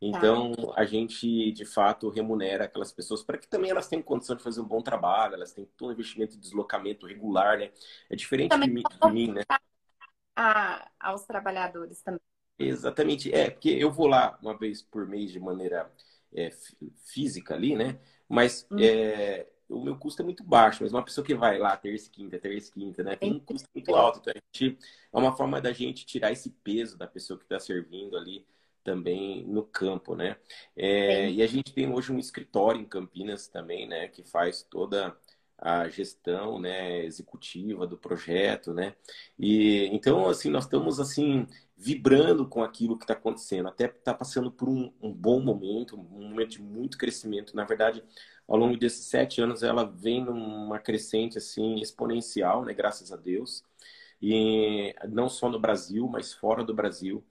Então, 0.00 0.52
tá. 0.52 0.74
a 0.76 0.84
gente, 0.84 1.50
de 1.52 1.64
fato, 1.64 2.10
remunera 2.10 2.64
aquelas 2.64 2.92
pessoas 2.92 3.22
para 3.22 3.38
que 3.38 3.48
também 3.48 3.70
elas 3.70 3.88
tenham 3.88 4.02
condição 4.02 4.36
de 4.36 4.42
fazer 4.42 4.60
um 4.60 4.68
bom 4.68 4.82
trabalho, 4.82 5.34
elas 5.34 5.52
têm 5.52 5.64
todo 5.76 5.88
um 5.88 5.92
investimento 5.92 6.32
de 6.32 6.40
deslocamento 6.40 7.06
regular, 7.06 7.58
né? 7.58 7.70
É 8.10 8.16
diferente 8.16 8.58
de, 8.58 8.70
mim, 8.70 8.82
de 8.82 9.10
mim, 9.10 9.32
né? 9.32 9.42
A, 10.36 10.90
aos 11.00 11.24
trabalhadores 11.24 12.02
também. 12.02 12.20
Exatamente. 12.58 13.32
É, 13.32 13.50
porque 13.50 13.70
eu 13.70 13.90
vou 13.90 14.06
lá 14.06 14.38
uma 14.42 14.56
vez 14.56 14.82
por 14.82 15.06
mês 15.06 15.32
de 15.32 15.40
maneira 15.40 15.90
é, 16.32 16.50
física 17.04 17.54
ali, 17.54 17.74
né? 17.74 17.98
Mas 18.28 18.66
hum. 18.70 18.76
é, 18.80 19.46
o 19.68 19.82
meu 19.82 19.96
custo 19.96 20.22
é 20.22 20.24
muito 20.24 20.44
baixo, 20.44 20.82
mas 20.82 20.92
uma 20.92 21.04
pessoa 21.04 21.24
que 21.24 21.34
vai 21.34 21.58
lá 21.58 21.76
terça 21.76 22.08
e 22.08 22.10
quinta, 22.10 22.38
terça 22.38 22.68
e 22.70 22.72
quinta, 22.72 23.02
né? 23.02 23.16
Tem 23.16 23.32
um 23.32 23.40
custo 23.40 23.68
muito 23.74 23.94
alto. 23.94 24.20
Então, 24.20 24.32
a 24.34 24.58
gente, 24.58 24.78
é 25.12 25.18
uma 25.18 25.36
forma 25.36 25.60
da 25.60 25.72
gente 25.72 26.06
tirar 26.06 26.32
esse 26.32 26.50
peso 26.50 26.96
da 26.96 27.06
pessoa 27.06 27.38
que 27.38 27.44
está 27.44 27.58
servindo 27.58 28.16
ali 28.16 28.46
também 28.82 29.44
no 29.46 29.64
campo, 29.64 30.14
né? 30.14 30.36
É, 30.76 31.30
e 31.30 31.42
a 31.42 31.46
gente 31.46 31.72
tem 31.72 31.90
hoje 31.90 32.12
um 32.12 32.18
escritório 32.18 32.80
em 32.80 32.84
Campinas 32.84 33.48
também, 33.48 33.88
né? 33.88 34.08
Que 34.08 34.22
faz 34.22 34.62
toda 34.62 35.16
a 35.56 35.88
gestão 35.88 36.58
né, 36.60 37.04
executiva 37.04 37.86
do 37.86 37.96
projeto, 37.96 38.74
né? 38.74 38.94
E 39.38 39.86
então 39.92 40.28
assim 40.28 40.50
nós 40.50 40.64
estamos 40.64 41.00
assim 41.00 41.46
vibrando 41.76 42.46
com 42.48 42.62
aquilo 42.62 42.96
que 42.96 43.04
está 43.04 43.14
acontecendo, 43.14 43.68
até 43.68 43.86
está 43.86 44.14
passando 44.14 44.50
por 44.50 44.68
um, 44.68 44.92
um, 45.02 45.12
bom 45.12 45.40
momento, 45.40 45.96
um 45.96 46.28
momento 46.28 46.50
de 46.50 46.62
muito 46.62 46.96
crescimento. 46.96 47.56
Na 47.56 47.64
verdade, 47.64 48.02
ao 48.46 48.56
longo 48.56 48.76
desses 48.76 49.06
sete 49.06 49.40
anos 49.40 49.62
ela 49.62 49.84
vem 49.84 50.24
numa 50.24 50.78
crescente 50.78 51.38
assim 51.38 51.80
exponencial, 51.80 52.64
né? 52.64 52.72
Graças 52.74 53.12
a 53.12 53.16
Deus. 53.16 53.64
E 54.22 54.94
não 55.08 55.28
só 55.28 55.48
no 55.48 55.58
Brasil, 55.58 56.08
mas 56.08 56.32
fora 56.32 56.64
do 56.64 56.74
Brasil. 56.74 57.24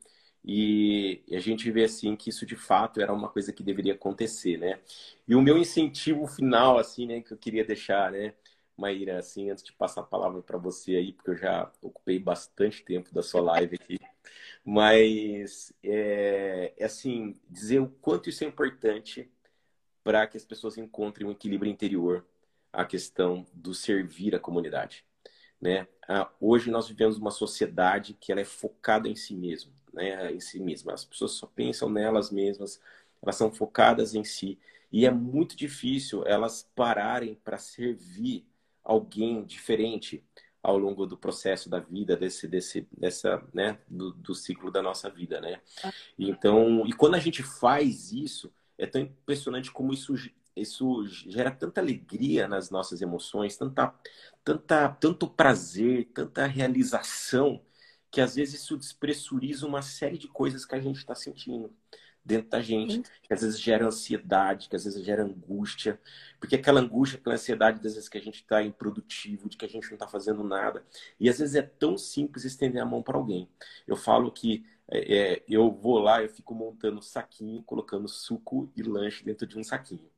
E 0.46 1.24
a 1.32 1.40
gente 1.40 1.72
vê 1.72 1.86
assim 1.86 2.16
que 2.16 2.30
isso 2.30 2.46
de 2.46 2.56
fato 2.56 3.00
era 3.02 3.14
uma 3.14 3.30
coisa 3.30 3.54
que 3.54 3.64
deveria 3.64 3.94
acontecer, 3.94 4.58
né? 4.58 4.80
E 5.28 5.36
o 5.36 5.42
meu 5.42 5.58
incentivo 5.58 6.28
final, 6.28 6.78
assim, 6.78 7.08
né, 7.08 7.22
que 7.22 7.32
eu 7.32 7.38
queria 7.38 7.64
deixar, 7.64 8.12
né, 8.12 8.34
Maíra, 8.78 9.20
assim, 9.20 9.50
antes 9.50 9.64
de 9.64 9.74
passar 9.74 10.02
a 10.02 10.06
palavra 10.06 10.42
para 10.42 10.58
você 10.58 10.96
aí, 10.96 11.14
porque 11.14 11.32
eu 11.32 11.38
já 11.38 11.72
ocupei 11.82 12.20
bastante 12.20 12.84
tempo 12.84 13.14
da 13.14 13.22
sua 13.22 13.42
live 13.42 13.76
aqui, 13.76 14.00
mas 14.66 15.74
é, 15.84 16.74
é 16.78 16.86
assim, 16.86 17.38
dizer 17.50 17.80
o 17.80 17.88
quanto 18.02 18.30
isso 18.30 18.44
é 18.44 18.48
importante 18.48 19.30
para 20.04 20.28
que 20.28 20.38
as 20.38 20.46
pessoas 20.46 20.78
encontrem 20.78 21.28
um 21.28 21.32
equilíbrio 21.32 21.72
interior, 21.72 22.26
a 22.72 22.86
questão 22.86 23.46
do 23.54 23.74
servir 23.74 24.36
a 24.36 24.40
comunidade, 24.40 25.06
né? 25.62 25.88
Ah, 26.08 26.30
hoje 26.42 26.72
nós 26.72 26.88
vivemos 26.88 27.18
uma 27.18 27.32
sociedade 27.32 28.14
que 28.16 28.32
ela 28.32 28.42
é 28.42 28.46
focada 28.46 29.08
em 29.08 29.16
si 29.16 29.36
mesma, 29.36 29.72
né? 29.94 30.32
Em 30.34 30.40
si 30.40 30.60
mesma. 30.60 30.94
As 30.94 31.06
pessoas 31.06 31.34
só 31.34 31.48
pensam 31.48 31.90
nelas 31.90 32.32
mesmas, 32.32 32.82
elas 33.22 33.36
são 33.36 33.52
focadas 33.52 34.16
em 34.16 34.24
si 34.24 34.60
e 34.92 35.06
é 35.06 35.12
muito 35.12 35.56
difícil 35.56 36.26
elas 36.26 36.70
pararem 36.76 37.36
para 37.44 37.58
servir 37.58 38.46
alguém 38.84 39.44
diferente 39.44 40.24
ao 40.62 40.78
longo 40.78 41.06
do 41.06 41.18
processo 41.18 41.70
da 41.70 41.80
vida 41.80 42.16
desse 42.16 42.48
desse 42.48 42.88
dessa 42.92 43.44
né 43.54 43.80
do, 43.88 44.12
do 44.14 44.34
ciclo 44.34 44.72
da 44.72 44.82
nossa 44.82 45.10
vida 45.10 45.42
né 45.42 45.62
então 46.18 46.86
e 46.88 46.94
quando 46.94 47.16
a 47.16 47.20
gente 47.20 47.44
faz 47.44 48.12
isso 48.12 48.54
é 48.78 48.86
tão 48.86 49.02
impressionante 49.02 49.72
como 49.72 49.94
isso 49.94 50.16
isso 50.56 51.06
gera 51.08 51.52
tanta 51.52 51.82
alegria 51.82 52.48
nas 52.48 52.70
nossas 52.70 53.02
emoções, 53.02 53.58
tanta, 53.58 53.94
tanta, 54.44 54.90
tanto 54.90 55.28
prazer, 55.28 56.12
tanta 56.14 56.46
realização, 56.46 57.62
que 58.12 58.22
às 58.22 58.36
vezes 58.36 58.62
isso 58.62 58.78
despressuriza 58.78 59.66
uma 59.66 59.82
série 59.82 60.18
de 60.18 60.28
coisas 60.28 60.66
que 60.66 60.76
a 60.76 60.80
gente 60.80 60.98
está 60.98 61.16
sentindo. 61.16 61.76
Dentro 62.26 62.50
da 62.50 62.62
gente, 62.62 63.02
que 63.22 63.34
às 63.34 63.42
vezes 63.42 63.60
gera 63.60 63.86
ansiedade, 63.86 64.70
que 64.70 64.76
às 64.76 64.86
vezes 64.86 65.04
gera 65.04 65.24
angústia, 65.24 66.00
porque 66.40 66.56
aquela 66.56 66.80
angústia, 66.80 67.20
aquela 67.20 67.36
ansiedade, 67.36 67.86
às 67.86 67.96
vezes 67.96 68.08
que 68.08 68.18
a 68.18 68.22
gente 68.22 68.36
está 68.36 68.64
improdutivo, 68.64 69.50
de 69.50 69.58
que 69.58 69.66
a 69.66 69.70
gente 69.70 69.88
não 69.88 69.96
está 69.96 70.08
fazendo 70.08 70.44
nada, 70.44 70.86
e 71.20 71.30
às 71.30 71.40
vezes 71.40 71.56
é 71.56 71.62
tão 71.62 71.98
simples 71.98 72.46
estender 72.46 72.82
a 72.82 72.86
mão 72.86 73.04
para 73.04 73.18
alguém. 73.18 73.50
Eu 73.86 73.96
falo 73.96 74.32
que 74.32 74.66
é, 74.90 75.34
é, 75.34 75.44
eu 75.48 75.72
vou 75.72 76.00
lá, 76.00 76.22
eu 76.22 76.30
fico 76.30 76.54
montando 76.54 77.02
saquinho, 77.02 77.64
colocando 77.64 78.08
suco 78.08 78.72
e 78.76 78.82
lanche 78.82 79.24
dentro 79.24 79.46
de 79.46 79.58
um 79.58 79.64
saquinho, 79.64 80.10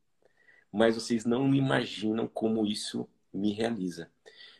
mas 0.71 0.95
vocês 0.95 1.25
não 1.25 1.53
imaginam 1.53 2.27
como 2.27 2.65
isso 2.65 3.07
me 3.33 3.51
realiza 3.51 4.09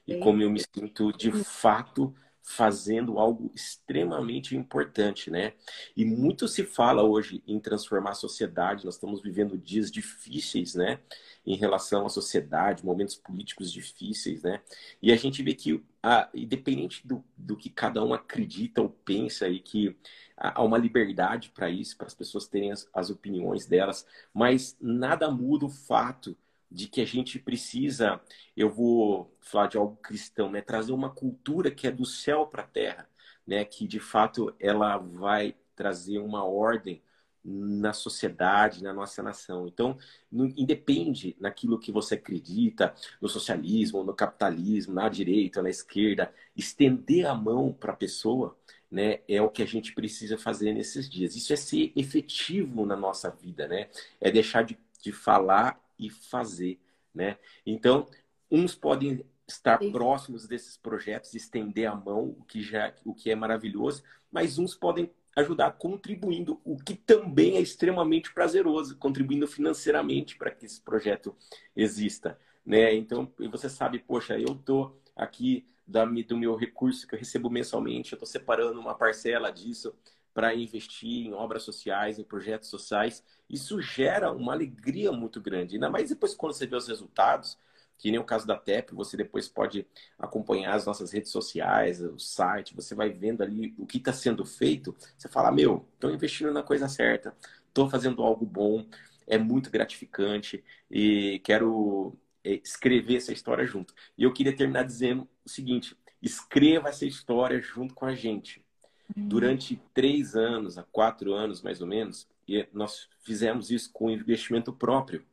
e 0.08 0.18
como 0.18 0.42
eu 0.42 0.50
me 0.50 0.60
sinto 0.60 1.12
de 1.12 1.32
fato 1.32 2.14
fazendo 2.46 3.18
algo 3.18 3.52
extremamente 3.56 4.56
importante, 4.56 5.32
né? 5.32 5.54
E 5.98 6.06
muito 6.06 6.48
se 6.48 6.64
fala 6.64 7.02
hoje 7.02 7.44
em 7.48 7.60
transformar 7.60 8.12
a 8.12 8.16
sociedade. 8.16 8.86
Nós 8.86 8.96
estamos 8.96 9.20
vivendo 9.20 9.58
dias 9.58 9.90
difíceis, 9.92 10.76
né? 10.76 11.00
Em 11.44 11.56
relação 11.56 12.06
à 12.06 12.10
sociedade, 12.10 12.86
momentos 12.86 13.16
políticos 13.16 13.74
difíceis, 13.74 14.44
né? 14.44 14.62
E 15.02 15.12
a 15.12 15.16
gente 15.16 15.42
vê 15.42 15.56
que, 15.56 15.84
independente 16.36 17.06
do, 17.06 17.24
do 17.36 17.58
que 17.58 17.70
cada 17.70 18.04
um 18.04 18.14
acredita 18.14 18.80
ou 18.80 18.90
pensa, 18.90 19.50
e 19.50 19.60
que 19.60 19.98
há 20.38 20.64
uma 20.64 20.78
liberdade 20.78 21.50
para 21.50 21.68
isso, 21.68 21.98
para 21.98 22.06
as 22.06 22.14
pessoas 22.14 22.48
terem 22.48 22.72
as, 22.72 22.88
as 22.94 23.10
opiniões 23.10 23.66
delas, 23.66 24.06
mas 24.32 24.78
nada 24.80 25.32
muda 25.32 25.66
o 25.66 25.70
fato 25.70 26.38
de 26.72 26.88
que 26.88 27.02
a 27.02 27.06
gente 27.06 27.40
precisa, 27.40 28.22
eu 28.56 28.70
vou 28.70 29.36
falar 29.40 29.68
de 29.68 29.78
algo 29.78 29.96
cristão, 29.98 30.52
né? 30.52 30.62
Trazer 30.62 30.92
uma 30.92 31.10
cultura 31.10 31.72
que 31.72 31.88
é 31.88 31.92
do 31.92 32.06
céu 32.06 32.48
para 32.48 32.64
a 32.64 32.68
terra, 32.68 33.10
né? 33.46 33.64
Que 33.66 33.88
de 33.88 34.00
fato 34.00 34.54
ela 34.60 34.98
vai 34.98 35.56
trazer 35.76 36.20
uma 36.20 36.44
ordem 36.44 37.02
na 37.46 37.94
sociedade, 37.94 38.82
na 38.84 38.92
nossa 38.92 39.22
nação. 39.22 39.68
Então, 39.68 39.98
independe 40.32 41.36
naquilo 41.40 41.80
que 41.80 41.92
você 41.92 42.16
acredita, 42.16 42.94
no 43.22 43.30
socialismo, 43.30 44.04
no 44.04 44.16
capitalismo, 44.16 44.96
na 44.96 45.08
direita, 45.08 45.62
na 45.62 45.70
esquerda, 45.70 46.34
estender 46.56 47.28
a 47.28 47.36
mão 47.36 47.72
para 47.72 47.94
a 47.94 47.96
pessoa, 47.96 48.58
né, 48.90 49.20
é 49.28 49.42
o 49.42 49.50
que 49.50 49.62
a 49.62 49.66
gente 49.66 49.94
precisa 49.94 50.38
fazer 50.38 50.74
nesses 50.74 51.08
dias. 51.08 51.36
Isso 51.36 51.54
é 51.54 51.56
ser 51.56 51.92
efetivo 51.96 52.86
na 52.86 52.96
nossa 52.96 53.30
vida, 53.30 53.68
né? 53.68 53.90
É 54.20 54.32
deixar 54.32 54.64
de, 54.64 54.78
de 55.02 55.12
falar 55.12 55.80
e 55.98 56.10
fazer, 56.10 56.80
né? 57.14 57.38
Então, 57.66 58.08
uns 58.50 58.76
podem 58.76 59.26
estar 59.48 59.80
Sim. 59.80 59.92
próximos 59.92 60.48
desses 60.48 60.78
projetos, 60.78 61.34
estender 61.34 61.90
a 61.90 61.96
mão, 61.96 62.36
o 62.40 62.44
que 62.44 62.62
já 62.62 62.94
o 63.06 63.14
que 63.14 63.30
é 63.30 63.36
maravilhoso, 63.36 64.04
mas 64.32 64.58
uns 64.58 64.76
podem 64.76 65.12
ajudar 65.36 65.72
contribuindo, 65.74 66.62
o 66.64 66.78
que 66.78 66.96
também 66.96 67.58
é 67.58 67.62
extremamente 67.62 68.34
prazeroso, 68.34 68.98
contribuindo 68.98 69.48
financeiramente 69.48 70.38
para 70.38 70.50
que 70.50 70.66
esse 70.66 70.82
projeto 70.82 71.36
exista, 71.76 72.40
né? 72.66 72.94
Então, 72.96 73.32
você 73.52 73.70
sabe, 73.70 74.00
poxa, 74.00 74.40
eu 74.40 74.56
tô 74.56 74.96
aqui 75.16 75.68
da, 75.86 76.06
do 76.06 76.38
meu 76.38 76.56
recurso 76.56 77.08
que 77.08 77.14
eu 77.16 77.20
recebo 77.20 77.50
mensalmente, 77.50 78.14
eu 78.14 78.16
estou 78.16 78.28
separando 78.28 78.80
uma 78.80 78.96
parcela 78.96 79.52
disso 79.52 79.94
para 80.36 80.54
investir 80.54 81.26
em 81.28 81.34
obras 81.34 81.64
sociais, 81.64 82.20
em 82.20 82.24
projetos 82.26 82.70
sociais. 82.70 83.24
Isso 83.50 83.82
gera 83.82 84.34
uma 84.34 84.52
alegria 84.52 85.10
muito 85.14 85.40
grande. 85.40 85.76
Ainda 85.76 85.90
mais 85.90 86.10
depois 86.10 86.36
quando 86.36 86.52
você 86.54 86.68
vê 86.68 86.76
os 86.76 86.90
resultados, 86.90 87.58
que 87.98 88.12
nem 88.12 88.20
o 88.20 88.24
caso 88.26 88.46
da 88.46 88.58
TEP, 88.58 88.94
você 88.94 89.16
depois 89.16 89.48
pode 89.48 89.88
acompanhar 90.20 90.76
as 90.76 90.86
nossas 90.86 91.14
redes 91.14 91.32
sociais, 91.32 92.02
o 92.02 92.20
site, 92.20 92.76
você 92.76 92.94
vai 92.94 93.10
vendo 93.12 93.44
ali 93.44 93.74
o 93.78 93.86
que 93.86 93.98
está 93.98 94.12
sendo 94.12 94.46
feito. 94.46 94.94
Você 95.18 95.30
fala, 95.30 95.52
meu, 95.54 95.88
estou 95.94 96.12
investindo 96.12 96.52
na 96.52 96.62
coisa 96.62 96.90
certa, 96.90 97.34
estou 97.70 97.90
fazendo 97.90 98.22
algo 98.22 98.46
bom, 98.46 98.86
é 99.26 99.38
muito 99.38 99.70
gratificante 99.72 100.62
e 100.92 101.40
quero 101.46 102.14
é, 102.44 102.56
escrever 102.56 103.16
essa 103.18 103.32
história 103.32 103.66
junto. 103.66 103.94
E 104.18 104.24
eu 104.24 104.34
queria 104.34 104.54
terminar 104.54 104.84
dizendo 104.84 105.30
o 105.46 105.50
seguinte: 105.50 105.98
escreva 106.22 106.90
essa 106.90 107.06
história 107.06 107.62
junto 107.62 107.94
com 107.94 108.06
a 108.06 108.14
gente. 108.14 108.65
Durante 109.16 109.82
três 109.94 110.36
anos, 110.36 110.78
a 110.78 110.84
quatro 110.84 111.34
anos 111.34 111.62
mais 111.62 111.82
ou 111.82 111.88
menos, 111.88 112.28
e 112.48 112.68
nós 112.74 113.08
fizemos 113.22 113.70
isso 113.70 113.92
com 113.92 114.10
investimento 114.10 114.72
próprio, 114.72 115.24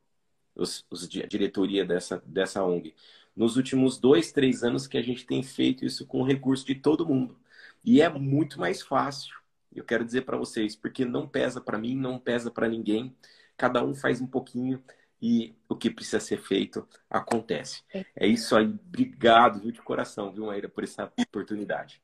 os, 0.55 0.85
os, 0.91 1.05
a 1.05 1.27
diretoria 1.27 1.85
dessa, 1.85 2.23
dessa 2.27 2.63
ONG. 2.65 2.95
Nos 3.35 3.57
últimos 3.57 3.99
dois, 3.99 4.31
três 4.31 4.63
anos 4.63 4.87
que 4.87 4.99
a 4.99 5.03
gente 5.03 5.25
tem 5.25 5.43
feito 5.43 5.85
isso 5.85 6.07
com 6.07 6.21
o 6.21 6.27
recurso 6.27 6.67
de 6.67 6.75
todo 6.75 7.07
mundo. 7.07 7.39
E 7.85 8.01
é 8.01 8.09
muito 8.09 8.61
mais 8.61 8.83
fácil, 8.83 9.35
eu 9.75 9.85
quero 9.85 10.05
dizer 10.05 10.23
para 10.23 10.37
vocês, 10.37 10.77
porque 10.77 11.05
não 11.05 11.27
pesa 11.27 11.61
para 11.61 11.79
mim, 11.79 11.97
não 11.97 12.19
pesa 12.19 12.51
para 12.51 12.69
ninguém. 12.69 13.17
Cada 13.57 13.83
um 13.83 13.95
faz 13.95 14.21
um 14.21 14.27
pouquinho 14.27 14.83
e 15.21 15.55
o 15.69 15.77
que 15.77 15.91
precisa 15.91 16.21
ser 16.21 16.39
feito 16.39 16.87
acontece. 17.09 17.83
É 18.15 18.27
isso 18.27 18.55
aí. 18.55 18.67
Obrigado, 18.67 19.61
viu, 19.61 19.73
de 19.73 19.81
coração, 19.81 20.33
viu, 20.33 20.47
Maíra, 20.47 20.69
por 20.69 20.85
essa 20.85 21.11
oportunidade. 21.19 22.03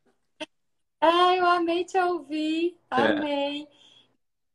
Ai, 1.00 1.38
eu 1.38 1.46
amei 1.46 1.84
te 1.84 1.98
ouvir. 1.98 2.76
É. 2.90 2.94
Amei. 2.94 3.62
É. 3.62 3.78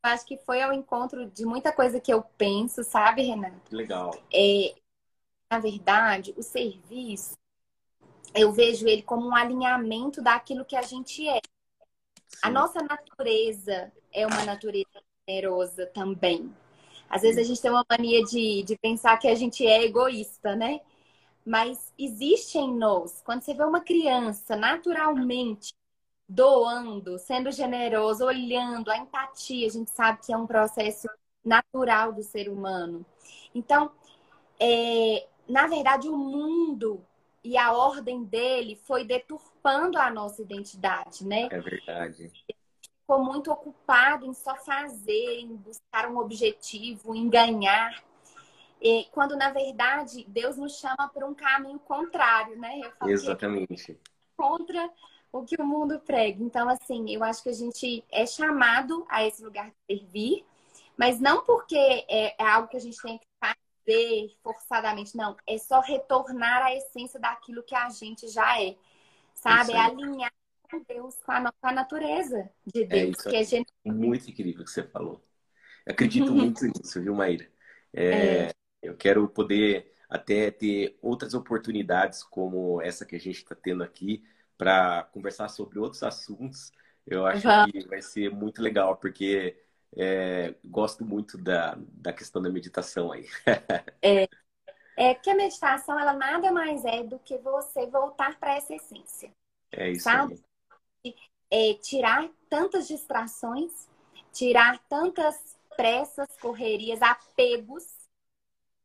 Acho 0.04 0.26
que 0.26 0.38
foi 0.38 0.62
ao 0.62 0.74
encontro 0.74 1.26
de 1.28 1.46
muita 1.46 1.72
coisa 1.72 2.00
que 2.00 2.14
eu 2.14 2.22
penso, 2.38 2.84
sabe, 2.84 3.22
Renato? 3.24 3.74
Legal. 3.74 4.12
É, 4.34 4.76
na 5.50 5.60
verdade, 5.60 6.34
o 6.36 6.44
serviço, 6.44 7.38
eu 8.36 8.52
vejo 8.52 8.86
ele 8.86 9.02
como 9.02 9.28
um 9.28 9.36
alinhamento 9.36 10.22
daquilo 10.22 10.66
que 10.66 10.76
a 10.76 10.82
gente 10.82 11.28
é. 11.28 11.40
Sim. 12.28 12.40
A 12.42 12.50
nossa 12.50 12.82
natureza 12.82 13.94
é 14.12 14.28
uma 14.28 14.44
natureza 14.44 15.02
generosa 15.28 15.86
também. 15.86 16.54
Às 17.10 17.22
vezes 17.22 17.38
a 17.38 17.48
gente 17.48 17.62
tem 17.62 17.72
uma 17.72 17.86
mania 17.90 18.24
de, 18.24 18.64
de 18.64 18.78
pensar 18.78 19.18
que 19.18 19.28
a 19.28 19.36
gente 19.36 19.66
é 19.66 19.84
egoísta, 19.84 20.56
né? 20.56 20.82
Mas 21.46 21.94
existe 21.98 22.58
em 22.58 22.74
nós, 22.74 23.22
quando 23.24 23.42
você 23.44 23.54
vê 23.54 23.64
uma 23.64 23.82
criança 23.82 24.56
naturalmente 24.56 25.74
doando, 26.34 27.20
sendo 27.20 27.52
generoso, 27.52 28.26
olhando, 28.26 28.90
a 28.90 28.98
empatia, 28.98 29.68
a 29.68 29.70
gente 29.70 29.92
sabe 29.92 30.20
que 30.26 30.34
é 30.34 30.38
um 30.38 30.48
processo 30.48 31.08
natural 31.46 32.12
do 32.12 32.24
ser 32.24 32.50
humano. 32.50 33.06
Então, 33.54 33.92
é, 34.60 35.28
na 35.48 35.68
verdade, 35.68 36.10
o 36.10 36.18
mundo 36.18 37.06
e 37.44 37.56
a 37.56 37.72
ordem 37.74 38.24
dele 38.24 38.76
foi 38.76 39.04
deturpando 39.06 40.00
a 40.00 40.10
nossa 40.10 40.42
identidade, 40.42 41.24
né? 41.26 41.50
É 41.52 41.60
verdade. 41.60 42.32
Ficou 43.02 43.24
muito 43.24 43.52
ocupado 43.52 44.26
em 44.26 44.34
só 44.34 44.56
fazer, 44.56 45.40
em 45.40 45.56
buscar 45.56 46.10
um 46.10 46.18
objetivo, 46.18 47.14
em 47.14 47.30
ganhar. 47.30 48.04
E, 48.82 49.06
quando, 49.12 49.36
na 49.36 49.52
verdade, 49.52 50.26
Deus 50.28 50.58
nos 50.58 50.80
chama 50.80 51.08
por 51.14 51.24
um 51.24 51.34
caminho 51.34 51.80
contrário, 51.80 52.58
né? 52.58 52.82
Exatamente. 53.06 54.00
Contra 54.36 54.90
o 55.34 55.44
que 55.44 55.60
o 55.60 55.66
mundo 55.66 56.00
prega. 56.00 56.42
Então, 56.44 56.70
assim, 56.70 57.10
eu 57.10 57.24
acho 57.24 57.42
que 57.42 57.50
a 57.50 57.54
gente 57.54 58.06
é 58.12 58.26
chamado 58.26 59.06
a 59.10 59.26
esse 59.26 59.44
lugar 59.44 59.72
de 59.72 59.98
servir, 59.98 60.46
mas 60.96 61.20
não 61.20 61.44
porque 61.44 61.76
é, 61.76 62.36
é 62.40 62.48
algo 62.48 62.68
que 62.68 62.78
a 62.78 62.80
gente 62.80 63.02
tem 63.02 63.18
que 63.18 63.26
fazer 63.40 64.32
forçadamente, 64.44 65.18
não. 65.18 65.36
É 65.48 65.58
só 65.58 65.82
retornar 65.82 66.62
à 66.62 66.76
essência 66.76 67.20
daquilo 67.20 67.64
que 67.64 67.74
a 67.74 67.90
gente 67.90 68.28
já 68.28 68.62
é, 68.62 68.76
sabe? 69.34 69.74
É 69.74 69.80
alinhar 69.80 70.32
com 70.70 70.80
Deus, 70.88 71.16
com 71.26 71.32
a, 71.32 71.52
com 71.52 71.68
a 71.68 71.72
natureza 71.72 72.48
de 72.64 72.84
é 72.84 72.86
Deus. 72.86 73.26
É, 73.26 73.30
que 73.32 73.36
a 73.36 73.44
gente... 73.44 73.74
Muito 73.84 74.30
incrível 74.30 74.64
que 74.64 74.70
você 74.70 74.84
falou. 74.84 75.20
Eu 75.84 75.94
acredito 75.94 76.32
muito 76.32 76.64
nisso, 76.64 77.02
viu, 77.02 77.16
Maíra? 77.16 77.50
É, 77.92 78.06
é. 78.12 78.52
Eu 78.84 78.96
quero 78.96 79.28
poder 79.28 79.96
até 80.08 80.52
ter 80.52 80.96
outras 81.02 81.34
oportunidades 81.34 82.22
como 82.22 82.80
essa 82.84 83.04
que 83.04 83.16
a 83.16 83.20
gente 83.20 83.38
está 83.38 83.56
tendo 83.56 83.84
aqui, 83.84 84.24
para 84.64 85.04
conversar 85.12 85.50
sobre 85.50 85.78
outros 85.78 86.02
assuntos. 86.04 86.72
Eu 87.06 87.26
acho 87.26 87.46
uhum. 87.46 87.66
que 87.70 87.86
vai 87.86 88.02
ser 88.02 88.32
muito 88.32 88.62
legal, 88.62 88.96
porque 88.96 89.62
é, 89.98 90.56
gosto 90.64 91.04
muito 91.04 91.38
da, 91.38 91.78
da 91.78 92.14
questão 92.14 92.42
da 92.42 92.50
meditação 92.50 93.12
aí. 93.12 93.28
é, 94.02 94.30
é 94.96 95.14
que 95.14 95.30
a 95.30 95.36
meditação, 95.36 96.00
ela 96.00 96.14
nada 96.14 96.50
mais 96.50 96.86
é 96.86 97.04
do 97.04 97.20
que 97.20 97.38
você 97.40 97.86
voltar 97.88 98.40
para 98.40 98.56
essa 98.56 98.74
essência. 98.74 99.34
É 99.70 99.92
isso 99.92 100.06
sabe? 100.06 100.42
aí. 101.06 101.14
É, 101.52 101.74
tirar 101.74 102.30
tantas 102.50 102.88
distrações, 102.88 103.90
tirar 104.32 104.80
tantas 104.88 105.58
pressas, 105.76 106.30
correrias, 106.40 107.02
apegos 107.02 107.86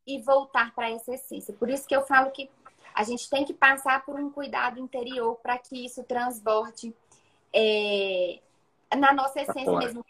e 0.04 0.20
voltar 0.22 0.74
para 0.74 0.90
essa 0.90 1.14
essência. 1.14 1.54
Por 1.54 1.70
isso 1.70 1.86
que 1.86 1.94
eu 1.94 2.02
falo 2.02 2.32
que 2.32 2.50
a 2.98 3.04
gente 3.04 3.30
tem 3.30 3.44
que 3.44 3.54
passar 3.54 4.04
por 4.04 4.18
um 4.18 4.28
cuidado 4.28 4.80
interior 4.80 5.36
para 5.36 5.56
que 5.56 5.86
isso 5.86 6.02
transborde 6.02 6.92
é, 7.54 8.40
na 8.96 9.12
nossa 9.12 9.40
essência 9.40 9.78
mesmo, 9.78 10.04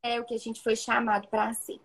é 0.00 0.20
o 0.20 0.24
que 0.24 0.34
a 0.34 0.38
gente 0.38 0.62
foi 0.62 0.76
chamado 0.76 1.26
para 1.26 1.52
ser. 1.54 1.80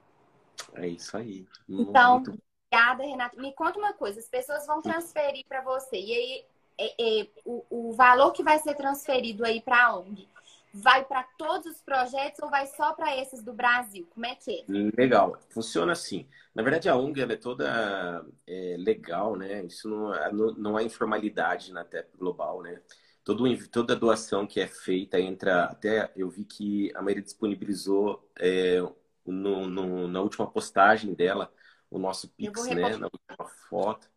É 0.76 0.88
isso 0.88 1.18
aí. 1.18 1.48
Então, 1.68 2.20
Muito... 2.20 2.40
obrigada, 2.70 3.04
Renata. 3.04 3.42
Me 3.42 3.54
conta 3.54 3.80
uma 3.80 3.94
coisa: 3.94 4.20
as 4.20 4.30
pessoas 4.30 4.68
vão 4.68 4.84
transferir 4.84 5.44
para 5.48 5.64
você, 5.64 5.98
e 6.00 6.14
aí 6.14 6.46
é, 6.78 7.22
é, 7.22 7.28
o, 7.44 7.66
o 7.72 7.94
valor 7.94 8.32
que 8.32 8.44
vai 8.44 8.60
ser 8.60 8.76
transferido 8.76 9.44
aí 9.44 9.60
para 9.60 9.84
a 9.84 9.98
ONG 9.98 10.30
vai 10.76 11.06
para 11.06 11.24
todos 11.38 11.66
os 11.68 11.82
projetos 11.82 12.42
ou 12.42 12.50
vai 12.50 12.68
só 12.68 12.92
para 12.94 13.16
esses 13.16 13.42
do 13.42 13.54
Brasil? 13.54 14.06
Como 14.14 14.26
é 14.26 14.36
que 14.36 14.60
é? 14.60 14.66
Legal. 14.68 15.40
Funciona 15.50 15.94
assim. 15.94 16.28
Na 16.54 16.62
verdade, 16.62 16.90
a 16.90 16.98
ONG 16.98 17.22
é 17.22 17.36
toda 17.38 18.26
é, 18.46 18.76
legal, 18.78 19.38
né? 19.38 19.64
Isso 19.64 19.90
não, 19.90 20.14
é, 20.14 20.32
não 20.34 20.76
há 20.76 20.84
informalidade 20.84 21.72
na 21.72 21.86
TEP 21.86 22.18
Global, 22.18 22.62
né? 22.62 22.82
Todo, 23.24 23.46
toda 23.70 23.96
doação 23.96 24.46
que 24.46 24.60
é 24.60 24.68
feita 24.68 25.20
entra. 25.20 25.64
Até 25.64 26.12
eu 26.14 26.30
vi 26.30 26.44
que 26.44 26.92
a 26.94 27.02
Maria 27.02 27.22
disponibilizou 27.22 28.30
é, 28.38 28.80
no, 29.26 29.68
no, 29.68 30.08
na 30.10 30.20
última 30.20 30.46
postagem 30.46 31.14
dela 31.14 31.54
o 31.90 31.98
nosso 31.98 32.28
Pix, 32.30 32.68
né? 32.68 32.98
Na 32.98 33.08
última 33.08 33.50
foto. 33.70 34.10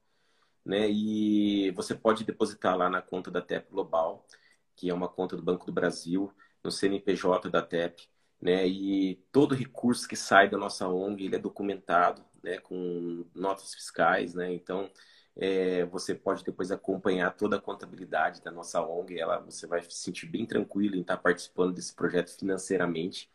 Né? 0.65 0.91
E 0.91 1.71
você 1.71 1.95
pode 1.95 2.25
depositar 2.25 2.77
lá 2.77 2.91
na 2.91 3.01
conta 3.01 3.31
da 3.31 3.41
TEP 3.41 3.71
Global, 3.71 4.27
que 4.75 4.91
é 4.91 4.95
uma 4.95 5.09
conta 5.09 5.37
do 5.37 5.43
Banco 5.43 5.65
do 5.65 5.73
Brasil, 5.73 6.33
no 6.69 6.73
CNPJ 6.73 7.49
da 7.49 7.63
TEP. 7.63 8.09
Né? 8.41 8.69
E 8.69 9.17
todo 9.33 9.55
recurso 9.55 10.07
que 10.07 10.15
sai 10.15 10.49
da 10.49 10.57
nossa 10.57 10.87
ONG 10.87 11.25
ele 11.25 11.37
é 11.37 11.39
documentado, 11.41 12.23
né? 12.43 12.59
Com 12.59 13.25
notas 13.35 13.75
fiscais, 13.75 14.35
né? 14.35 14.53
Então 14.53 14.89
é, 15.37 15.85
você 15.87 16.15
pode 16.15 16.45
depois 16.45 16.71
acompanhar 16.71 17.31
toda 17.37 17.57
a 17.57 17.61
contabilidade 17.61 18.43
da 18.43 18.51
nossa 18.51 18.81
ONG. 18.81 19.19
Ela, 19.19 19.39
você 19.39 19.67
vai 19.67 19.83
se 19.83 19.91
sentir 19.91 20.27
bem 20.27 20.47
tranquilo 20.47 20.95
em 20.95 21.01
estar 21.01 21.17
participando 21.17 21.75
desse 21.75 21.95
projeto 21.95 22.31
financeiramente. 22.37 23.29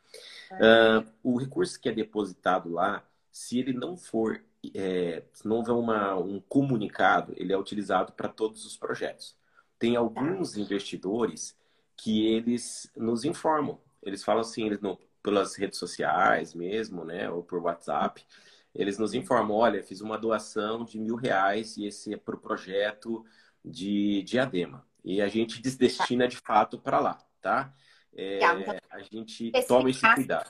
Uh, 0.52 1.10
o 1.24 1.38
recurso 1.38 1.80
que 1.80 1.90
é 1.90 1.92
depositado 1.92 2.70
lá, 2.70 3.06
se 3.32 3.60
ele 3.60 3.74
não 3.74 3.98
for, 3.98 4.42
é, 4.74 5.24
se 5.34 5.48
não 5.48 5.58
houver 5.58 5.74
uma, 5.74 6.16
um 6.16 6.40
comunicado, 6.40 7.34
ele 7.36 7.52
é 7.52 7.58
utilizado 7.58 8.14
para 8.14 8.30
todos 8.30 8.66
os 8.66 8.78
projetos. 8.78 9.36
Tem 9.80 9.96
alguns 9.96 10.56
investidores 10.56 11.58
que 12.04 12.28
eles 12.28 12.92
nos 12.98 13.24
informam. 13.24 13.80
Eles 14.02 14.26
falam 14.26 14.42
assim, 14.42 14.66
eles 14.66 14.80
pelas 15.22 15.56
redes 15.56 15.80
sociais 15.80 16.54
mesmo, 16.54 17.06
né, 17.06 17.30
ou 17.30 17.42
por 17.42 17.60
WhatsApp, 17.62 18.26
eles 18.76 18.98
nos 18.98 19.14
informam, 19.14 19.56
olha, 19.56 19.82
fiz 19.82 20.02
uma 20.02 20.18
doação 20.18 20.84
de 20.84 21.00
mil 21.00 21.16
reais 21.16 21.78
e 21.78 21.86
esse 21.86 22.14
é 22.14 22.18
para 22.18 22.36
o 22.36 22.40
projeto 22.40 23.24
de 23.64 24.22
diadema. 24.24 24.86
E 25.02 25.22
a 25.22 25.30
gente 25.30 25.62
desdestina 25.64 26.28
de 26.28 26.36
fato 26.36 26.78
para 26.78 27.00
lá, 27.00 27.26
tá? 27.42 27.74
É, 28.14 28.44
a 28.90 29.00
gente 29.00 29.52
toma 29.66 29.90
esse 29.90 30.02
cuidado. 30.14 30.50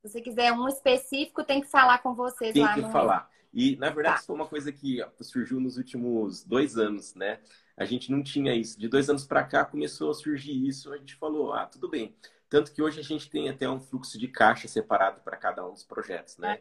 Se 0.00 0.08
você 0.08 0.20
quiser 0.22 0.50
um 0.52 0.66
específico, 0.66 1.44
tem 1.44 1.60
que 1.60 1.68
falar 1.68 1.98
com 1.98 2.14
vocês 2.14 2.54
tem 2.54 2.62
lá. 2.62 2.72
Tem 2.72 2.82
que 2.82 2.86
no... 2.86 2.92
falar. 2.92 3.30
E, 3.52 3.76
na 3.76 3.90
verdade, 3.90 4.14
tá. 4.14 4.20
isso 4.20 4.26
foi 4.26 4.36
uma 4.36 4.48
coisa 4.48 4.72
que 4.72 5.04
surgiu 5.20 5.60
nos 5.60 5.76
últimos 5.76 6.42
dois 6.42 6.78
anos, 6.78 7.14
né? 7.14 7.38
A 7.76 7.84
gente 7.84 8.10
não 8.10 8.22
tinha 8.22 8.54
isso. 8.54 8.78
De 8.78 8.88
dois 8.88 9.08
anos 9.08 9.24
para 9.24 9.44
cá 9.44 9.64
começou 9.64 10.10
a 10.10 10.14
surgir 10.14 10.66
isso. 10.66 10.92
A 10.92 10.98
gente 10.98 11.14
falou, 11.16 11.52
ah, 11.52 11.66
tudo 11.66 11.88
bem. 11.88 12.16
Tanto 12.48 12.72
que 12.72 12.82
hoje 12.82 13.00
a 13.00 13.02
gente 13.02 13.30
tem 13.30 13.48
até 13.48 13.68
um 13.68 13.80
fluxo 13.80 14.18
de 14.18 14.28
caixa 14.28 14.68
separado 14.68 15.20
para 15.22 15.36
cada 15.36 15.66
um 15.66 15.72
dos 15.72 15.84
projetos, 15.84 16.36
né? 16.36 16.60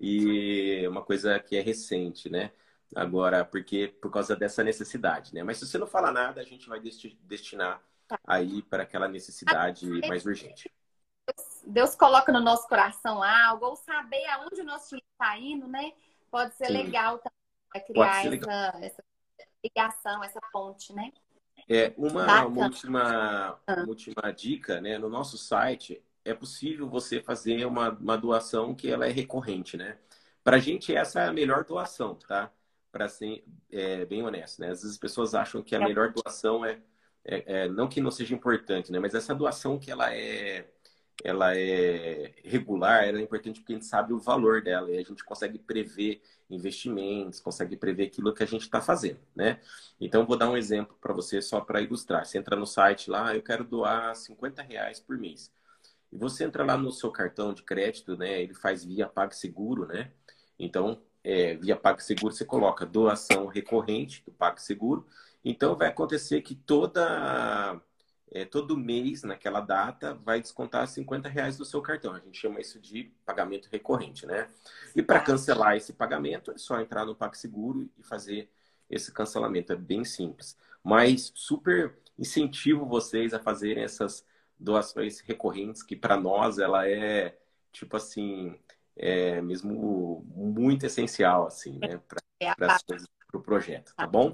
E 0.00 0.84
uma 0.88 1.02
coisa 1.04 1.38
que 1.38 1.56
é 1.56 1.60
recente, 1.60 2.28
né? 2.28 2.50
Agora, 2.94 3.44
porque 3.44 3.88
por 4.00 4.10
causa 4.10 4.34
dessa 4.34 4.64
necessidade, 4.64 5.32
né? 5.32 5.42
Mas 5.42 5.58
se 5.58 5.66
você 5.66 5.78
não 5.78 5.86
falar 5.86 6.10
nada, 6.10 6.40
a 6.40 6.44
gente 6.44 6.68
vai 6.68 6.80
destinar 6.80 7.80
aí 8.26 8.62
para 8.62 8.82
aquela 8.82 9.06
necessidade 9.06 9.86
mais 10.08 10.24
urgente. 10.26 10.72
Deus 11.66 11.94
coloca 11.94 12.32
no 12.32 12.40
nosso 12.40 12.66
coração 12.66 13.22
algo, 13.22 13.66
ou 13.66 13.76
saber 13.76 14.24
aonde 14.30 14.60
o 14.62 14.64
nosso 14.64 14.88
time 14.88 15.02
está 15.12 15.38
indo, 15.38 15.68
né? 15.68 15.92
Pode 16.30 16.54
ser 16.56 16.66
Sim. 16.66 16.72
legal 16.72 17.22
para 17.70 17.80
criar 17.82 18.26
essa, 18.26 18.78
essa, 18.80 19.04
ligação, 19.64 20.22
essa 20.22 20.40
ponte, 20.52 20.92
né? 20.94 21.12
É, 21.68 21.92
uma, 21.96 22.46
uma, 22.46 22.64
última, 22.64 23.60
ah. 23.66 23.74
uma 23.74 23.88
última 23.88 24.32
dica, 24.32 24.80
né? 24.80 24.96
No 24.98 25.08
nosso 25.08 25.36
site 25.36 26.02
é 26.24 26.32
possível 26.32 26.88
você 26.88 27.20
fazer 27.20 27.64
uma, 27.66 27.90
uma 27.90 28.16
doação 28.16 28.74
que 28.74 28.90
ela 28.90 29.06
é 29.06 29.10
recorrente, 29.10 29.76
né? 29.76 29.98
Para 30.42 30.56
a 30.56 30.60
gente 30.60 30.94
essa 30.94 31.20
é 31.20 31.28
a 31.28 31.32
melhor 31.32 31.64
doação, 31.64 32.14
tá? 32.14 32.50
Para 32.90 33.08
ser 33.08 33.44
é, 33.70 34.04
bem 34.06 34.22
honesto, 34.22 34.60
né? 34.60 34.70
Às 34.70 34.80
vezes 34.80 34.92
as 34.92 34.98
pessoas 34.98 35.34
acham 35.34 35.62
que 35.62 35.74
a 35.74 35.80
é. 35.80 35.84
melhor 35.84 36.12
doação 36.12 36.64
é 36.64 36.80
é, 37.30 37.64
é, 37.64 37.68
não 37.68 37.86
que 37.86 38.00
não 38.00 38.10
seja 38.10 38.34
importante, 38.34 38.90
né? 38.90 38.98
Mas 38.98 39.14
essa 39.14 39.34
doação 39.34 39.78
que 39.78 39.90
ela 39.90 40.14
é, 40.14 40.66
ela 41.24 41.56
é 41.56 42.32
regular, 42.44 43.04
ela 43.04 43.18
é 43.18 43.22
importante 43.22 43.60
porque 43.60 43.72
a 43.72 43.76
gente 43.76 43.86
sabe 43.86 44.12
o 44.12 44.18
valor 44.18 44.62
dela 44.62 44.90
e 44.90 44.98
a 44.98 45.02
gente 45.02 45.24
consegue 45.24 45.58
prever 45.58 46.22
investimentos, 46.48 47.40
consegue 47.40 47.76
prever 47.76 48.06
aquilo 48.06 48.32
que 48.32 48.42
a 48.42 48.46
gente 48.46 48.62
está 48.62 48.80
fazendo, 48.80 49.18
né? 49.34 49.60
Então, 50.00 50.24
vou 50.24 50.36
dar 50.36 50.48
um 50.48 50.56
exemplo 50.56 50.96
para 51.00 51.12
você 51.12 51.42
só 51.42 51.60
para 51.60 51.80
ilustrar. 51.80 52.24
Você 52.24 52.38
entra 52.38 52.56
no 52.56 52.66
site 52.66 53.10
lá, 53.10 53.34
eu 53.34 53.42
quero 53.42 53.64
doar 53.64 54.14
50 54.14 54.62
reais 54.62 55.00
por 55.00 55.18
mês. 55.18 55.52
E 56.12 56.16
você 56.16 56.44
entra 56.44 56.64
lá 56.64 56.76
no 56.76 56.90
seu 56.90 57.10
cartão 57.10 57.52
de 57.52 57.62
crédito, 57.62 58.16
né? 58.16 58.42
Ele 58.42 58.54
faz 58.54 58.84
via 58.84 59.06
PagSeguro, 59.08 59.86
né? 59.86 60.12
Então, 60.58 61.02
é, 61.24 61.54
via 61.56 61.76
PagSeguro, 61.76 62.32
você 62.32 62.44
coloca 62.44 62.86
doação 62.86 63.46
recorrente 63.46 64.22
do 64.24 64.32
PagSeguro 64.32 65.06
então 65.44 65.76
vai 65.76 65.88
acontecer 65.88 66.42
que 66.42 66.54
toda 66.54 67.80
é, 68.30 68.44
todo 68.44 68.76
mês, 68.76 69.22
naquela 69.22 69.60
data, 69.60 70.14
vai 70.14 70.40
descontar 70.40 70.86
50 70.86 71.28
reais 71.28 71.56
do 71.56 71.64
seu 71.64 71.80
cartão. 71.80 72.12
A 72.14 72.20
gente 72.20 72.38
chama 72.38 72.60
isso 72.60 72.78
de 72.78 73.12
pagamento 73.24 73.68
recorrente, 73.70 74.26
né? 74.26 74.48
E 74.94 75.02
para 75.02 75.20
cancelar 75.20 75.76
esse 75.76 75.92
pagamento, 75.92 76.50
é 76.50 76.58
só 76.58 76.80
entrar 76.80 77.04
no 77.04 77.14
PagSeguro 77.14 77.88
e 77.98 78.02
fazer 78.02 78.50
esse 78.90 79.12
cancelamento. 79.12 79.72
É 79.72 79.76
bem 79.76 80.04
simples. 80.04 80.56
Mas 80.82 81.32
super 81.34 81.96
incentivo 82.18 82.86
vocês 82.86 83.32
a 83.32 83.38
fazerem 83.38 83.84
essas 83.84 84.24
doações 84.58 85.20
recorrentes, 85.20 85.82
que 85.82 85.96
para 85.96 86.16
nós 86.16 86.58
ela 86.58 86.88
é, 86.88 87.38
tipo 87.72 87.96
assim, 87.96 88.58
é 88.96 89.40
mesmo 89.40 90.24
muito 90.34 90.84
essencial, 90.84 91.46
assim, 91.46 91.78
né? 91.78 92.00
Para 92.56 92.80
o 93.32 93.40
projeto, 93.40 93.94
tá 93.96 94.06
bom? 94.06 94.32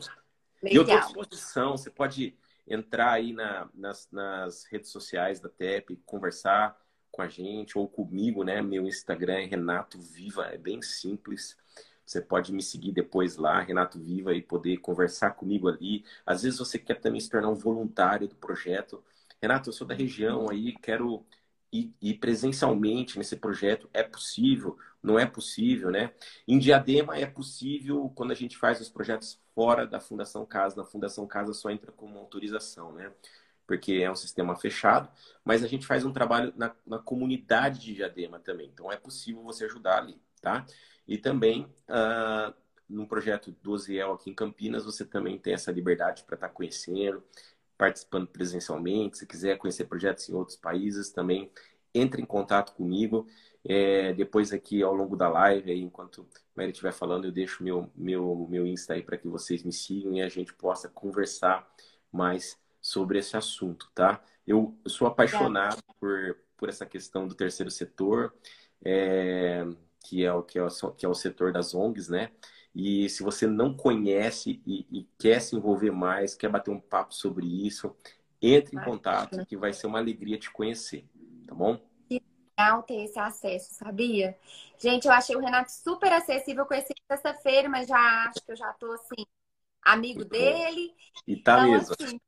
Legal. 0.63 0.73
E 0.73 0.77
eu 0.77 0.83
estou 0.83 0.97
à 0.97 1.01
disposição, 1.01 1.77
você 1.77 1.91
pode 1.91 2.37
entrar 2.67 3.13
aí 3.13 3.33
na, 3.33 3.69
nas, 3.75 4.09
nas, 4.11 4.65
redes 4.65 4.91
sociais 4.91 5.41
da 5.41 5.49
TEP, 5.49 5.97
conversar 6.07 6.79
com 7.11 7.23
a 7.23 7.29
gente 7.29 7.79
ou 7.79 7.89
comigo, 7.89 8.43
né? 8.43 8.61
Meu 8.63 8.87
Instagram 8.87 9.35
é 9.35 9.45
Renato 9.45 10.01
Viva, 10.01 10.47
é 10.47 10.59
bem 10.59 10.83
simples. 10.83 11.57
Você 12.05 12.21
pode 12.21 12.53
me 12.53 12.63
seguir 12.63 12.93
depois 12.93 13.37
lá, 13.37 13.61
Renato 13.61 13.99
Viva, 13.99 14.35
e 14.35 14.43
poder 14.43 14.79
conversar 14.79 15.31
comigo 15.33 15.69
ali. 15.69 16.05
Às 16.27 16.43
vezes 16.43 16.59
você 16.59 16.79
quer 16.79 17.01
também 17.01 17.21
se 17.21 17.31
tornar 17.31 17.49
um 17.49 17.55
voluntário 17.55 18.29
do 18.29 18.35
projeto. 18.35 19.03
Renato, 19.41 19.69
eu 19.69 19.73
sou 19.73 19.87
da 19.87 19.95
região 19.95 20.51
aí, 20.51 20.75
quero 20.75 21.25
ir, 21.73 22.15
presencialmente 22.19 23.19
nesse 23.19 23.37
projeto. 23.37 23.89
É 23.93 24.03
possível? 24.03 24.79
Não 25.05 25.19
é 25.19 25.27
possível, 25.27 25.91
né? 25.91 26.15
Em 26.49 26.59
Diadema 26.59 27.19
é 27.19 27.27
possível 27.27 28.11
quando 28.15 28.31
a 28.31 28.35
gente 28.35 28.57
faz 28.57 28.81
os 28.81 28.89
projetos 28.89 29.39
fora 29.55 29.87
da 29.87 30.01
Fundação 30.01 30.47
Casa. 30.47 30.77
Na 30.77 30.85
Fundação 30.85 31.27
Casa 31.27 31.53
só 31.53 31.69
entra 31.71 31.93
como 31.93 32.19
autorização, 32.19 32.91
né? 32.91 33.13
Porque 33.67 33.93
é 33.95 34.11
um 34.11 34.17
sistema 34.17 34.57
fechado, 34.57 35.11
mas 35.45 35.63
a 35.63 35.69
gente 35.69 35.87
faz 35.87 36.07
um 36.07 36.13
trabalho 36.13 36.55
na, 36.57 36.75
na 36.87 36.99
comunidade 36.99 37.81
de 37.81 37.95
Diadema 37.95 38.39
também. 38.39 38.71
Então 38.73 38.91
é 38.91 38.97
possível 38.97 39.43
você 39.43 39.67
ajudar 39.67 39.99
ali, 39.99 40.19
tá? 40.41 40.65
E 41.07 41.19
também 41.19 41.65
uh, 41.87 42.55
no 42.89 43.07
projeto 43.07 43.55
do 43.63 43.73
Oziel 43.73 44.15
aqui 44.15 44.31
em 44.31 44.35
Campinas, 44.35 44.87
você 44.87 45.05
também 45.05 45.39
tem 45.39 45.53
essa 45.53 45.71
liberdade 45.71 46.25
para 46.25 46.35
estar 46.35 46.49
tá 46.49 46.55
conhecendo, 46.55 47.23
participando 47.77 48.27
presencialmente. 48.27 49.19
Se 49.19 49.27
quiser 49.27 49.59
conhecer 49.59 49.85
projetos 49.85 50.31
em 50.31 50.35
outros 50.35 50.57
países, 50.57 51.11
também 51.11 51.51
entre 51.95 52.23
em 52.23 52.27
contato 52.27 52.73
comigo. 52.73 53.27
É, 53.67 54.13
depois 54.13 54.53
aqui 54.53 54.83
ao 54.83 54.95
longo 54.95 55.17
da 55.17 55.29
live, 55.29 55.71
aí, 55.71 55.81
enquanto 55.81 56.23
a 56.23 56.41
Mary 56.55 56.71
estiver 56.71 56.93
falando, 56.93 57.25
eu 57.25 57.33
deixo 57.33 57.65
meu, 57.65 57.91
meu, 57.95 58.47
meu 58.51 58.67
Insta 58.67 58.93
aí 58.93 59.03
para 59.03 59.17
que 59.17 59.27
vocês 59.27 59.63
me 59.63 59.73
sigam 59.73 60.13
e 60.13 60.21
a 60.21 60.29
gente 60.29 60.53
possa 60.53 60.89
conversar 60.89 61.67
mais 62.13 62.59
sobre 62.81 63.19
esse 63.19 63.37
assunto, 63.37 63.91
tá? 63.95 64.23
Eu, 64.47 64.77
eu 64.85 64.91
sou 64.91 65.07
apaixonado 65.07 65.83
por, 65.99 66.37
por 66.59 66.69
essa 66.69 66.85
questão 66.85 67.27
do 67.27 67.35
terceiro 67.35 67.71
setor, 67.71 68.35
é, 68.85 69.67
que, 70.05 70.23
é 70.23 70.33
o, 70.33 70.43
que, 70.43 70.59
é 70.59 70.63
o, 70.63 70.69
que 70.93 71.07
é 71.07 71.09
o 71.09 71.15
setor 71.15 71.51
das 71.51 71.75
ONGs, 71.75 72.11
né? 72.11 72.31
E 72.75 73.09
se 73.09 73.23
você 73.23 73.47
não 73.47 73.75
conhece 73.75 74.61
e, 74.67 74.87
e, 74.91 75.09
quer 75.19 75.41
se 75.41 75.57
envolver 75.57 75.93
mais, 75.93 76.35
quer 76.35 76.51
bater 76.51 76.71
um 76.71 76.81
papo 76.81 77.15
sobre 77.15 77.47
isso, 77.47 77.97
entre 78.43 78.77
em 78.77 78.85
contato, 78.85 79.47
que 79.47 79.57
vai 79.57 79.73
ser 79.73 79.87
uma 79.87 79.99
alegria 79.99 80.37
te 80.37 80.51
conhecer, 80.51 81.09
tá 81.47 81.55
bom? 81.55 81.81
Ter 82.87 83.05
esse 83.05 83.19
acesso, 83.19 83.75
sabia? 83.75 84.37
Gente, 84.79 85.07
eu 85.07 85.13
achei 85.13 85.37
o 85.37 85.41
Renato 85.41 85.71
super 85.73 86.13
acessível. 86.13 86.63
Eu 86.63 86.69
conheci 86.69 86.93
sexta-feira, 87.11 87.69
mas 87.69 87.89
já 87.89 88.25
acho 88.29 88.45
que 88.45 88.53
eu 88.53 88.57
já 88.57 88.73
tô 88.75 88.93
assim, 88.93 89.27
amigo 89.83 90.21
Muito 90.21 90.31
dele. 90.31 90.89
Bom. 90.89 90.95
E 91.27 91.37
tá 91.37 91.59
então, 91.59 91.71
mesmo. 91.73 91.95
Assim, 92.01 92.21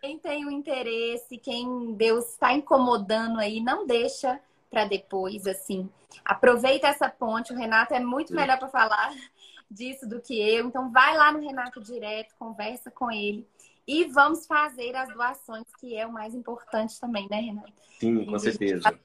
quem 0.00 0.18
tem 0.18 0.46
o 0.46 0.50
interesse, 0.50 1.38
quem 1.38 1.94
Deus 1.94 2.26
está 2.30 2.52
incomodando 2.52 3.38
aí, 3.38 3.60
não 3.60 3.86
deixa 3.86 4.40
para 4.70 4.84
depois, 4.84 5.46
assim. 5.46 5.88
Aproveita 6.24 6.88
essa 6.88 7.08
ponte. 7.08 7.52
O 7.52 7.56
Renato 7.56 7.94
é 7.94 8.00
muito 8.00 8.34
melhor 8.34 8.58
para 8.58 8.68
falar 8.68 9.12
disso 9.70 10.08
do 10.08 10.20
que 10.20 10.40
eu. 10.40 10.66
Então, 10.66 10.90
vai 10.90 11.16
lá 11.16 11.30
no 11.30 11.40
Renato 11.40 11.80
direto, 11.80 12.34
conversa 12.38 12.90
com 12.90 13.10
ele 13.10 13.46
E 13.86 14.04
vamos 14.04 14.46
fazer 14.46 14.94
as 14.94 15.12
doações, 15.12 15.66
que 15.80 15.96
é 15.96 16.06
o 16.06 16.12
mais 16.12 16.34
importante 16.34 17.00
também, 17.00 17.28
né, 17.28 17.40
Renato? 17.40 17.72
Sim, 17.98 18.24
com 18.26 18.38
certeza. 18.38 18.98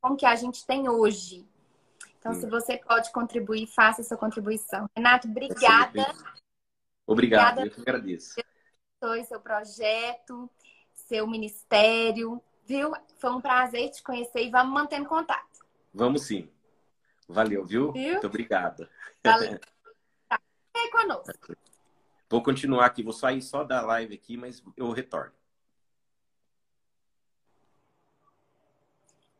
Com 0.00 0.10
o 0.10 0.16
que 0.16 0.26
a 0.26 0.34
gente 0.36 0.66
tem 0.66 0.88
hoje. 0.88 1.46
Então, 2.18 2.34
Sim. 2.34 2.40
se 2.40 2.46
você 2.46 2.76
pode 2.76 3.10
contribuir, 3.12 3.66
faça 3.66 4.02
a 4.02 4.04
sua 4.04 4.16
contribuição. 4.16 4.88
Renato, 4.94 5.26
obrigada. 5.26 6.14
Obrigado, 7.06 7.58
obrigada 7.58 7.66
eu 7.66 7.70
que 7.70 7.80
agradeço. 7.80 8.34
Seu 9.26 9.40
projeto, 9.40 10.50
seu 10.92 11.26
ministério, 11.26 12.42
viu? 12.66 12.92
Foi 13.18 13.30
um 13.30 13.40
prazer 13.40 13.90
te 13.90 14.02
conhecer 14.02 14.44
e 14.44 14.50
vamos 14.50 14.72
mantendo 14.72 15.08
contato. 15.08 15.64
Vamos 15.92 16.26
sim. 16.26 16.48
Valeu, 17.26 17.64
viu? 17.64 17.92
viu? 17.92 18.12
Muito 18.12 18.26
obrigado. 18.26 18.86
Valeu. 19.24 19.58
Tá 20.28 20.38
conosco. 20.92 21.56
Vou 22.30 22.40
continuar 22.40 22.86
aqui, 22.86 23.02
vou 23.02 23.12
sair 23.12 23.42
só 23.42 23.64
da 23.64 23.82
live 23.82 24.14
aqui, 24.14 24.36
mas 24.36 24.62
eu 24.76 24.92
retorno. 24.92 25.32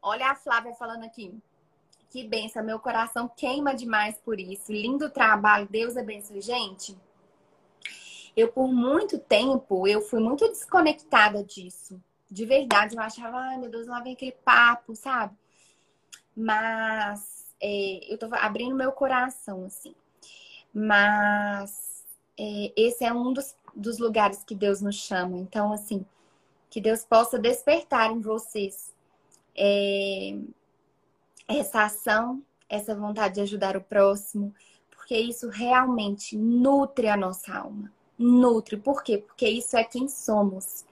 Olha 0.03 0.31
a 0.31 0.35
Flávia 0.35 0.75
falando 0.75 1.05
aqui. 1.05 1.33
Que 2.11 2.27
benção, 2.27 2.65
meu 2.65 2.81
coração 2.81 3.29
queima 3.29 3.73
demais 3.77 4.19
por 4.19 4.41
isso. 4.41 4.73
Lindo 4.73 5.09
trabalho, 5.09 5.69
Deus 5.71 5.97
abençoe. 5.97 6.41
Gente, 6.41 6.99
eu 8.37 8.51
por 8.51 8.67
muito 8.67 9.21
tempo, 9.21 9.87
eu 9.87 10.01
fui 10.01 10.19
muito 10.19 10.49
desconectada 10.49 11.45
disso. 11.45 12.03
De 12.29 12.45
verdade, 12.45 12.97
eu 12.97 13.03
achava, 13.03 13.39
ai 13.39 13.59
meu 13.59 13.71
Deus, 13.71 13.87
lá 13.87 14.01
vem 14.01 14.15
aquele 14.15 14.33
papo, 14.33 14.97
sabe? 14.97 15.37
Mas 16.35 17.55
é, 17.61 18.13
eu 18.13 18.19
tô 18.19 18.27
abrindo 18.35 18.75
meu 18.75 18.91
coração, 18.91 19.65
assim. 19.65 19.95
Mas 20.75 21.90
é, 22.43 22.73
esse 22.75 23.05
é 23.05 23.13
um 23.13 23.35
dos, 23.35 23.55
dos 23.77 23.99
lugares 23.99 24.43
que 24.43 24.55
Deus 24.55 24.81
nos 24.81 24.97
chama. 24.97 25.37
Então, 25.37 25.75
assim, 25.75 26.07
que 26.71 26.81
Deus 26.81 27.05
possa 27.05 27.39
despertar 27.39 28.11
em 28.11 28.21
vocês 28.23 28.95
é, 29.55 30.39
essa 31.47 31.85
ação, 31.85 32.43
essa 32.67 32.95
vontade 32.95 33.35
de 33.35 33.41
ajudar 33.43 33.77
o 33.77 33.83
próximo, 33.83 34.55
porque 34.91 35.19
isso 35.19 35.51
realmente 35.51 36.35
nutre 36.35 37.09
a 37.09 37.17
nossa 37.17 37.53
alma. 37.53 37.93
Nutre. 38.19 38.79
Por 38.79 39.03
quê? 39.03 39.19
Porque 39.19 39.47
isso 39.47 39.77
é 39.77 39.85
quem 39.85 40.09
somos. 40.09 40.87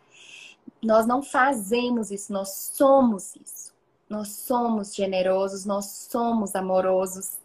Nós 0.83 1.07
não 1.07 1.23
fazemos 1.23 2.11
isso, 2.11 2.31
nós 2.31 2.51
somos 2.75 3.35
isso. 3.37 3.73
Nós 4.07 4.29
somos 4.29 4.95
generosos, 4.95 5.65
nós 5.65 6.09
somos 6.11 6.55
amorosos. 6.55 7.38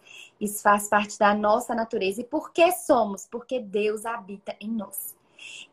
Isso 0.44 0.62
faz 0.62 0.90
parte 0.90 1.18
da 1.18 1.34
nossa 1.34 1.74
natureza. 1.74 2.20
E 2.20 2.26
por 2.26 2.52
que 2.52 2.70
somos? 2.74 3.26
Porque 3.26 3.62
Deus 3.62 4.06
habita 4.06 4.54
em 4.60 4.70
nós. 4.70 5.16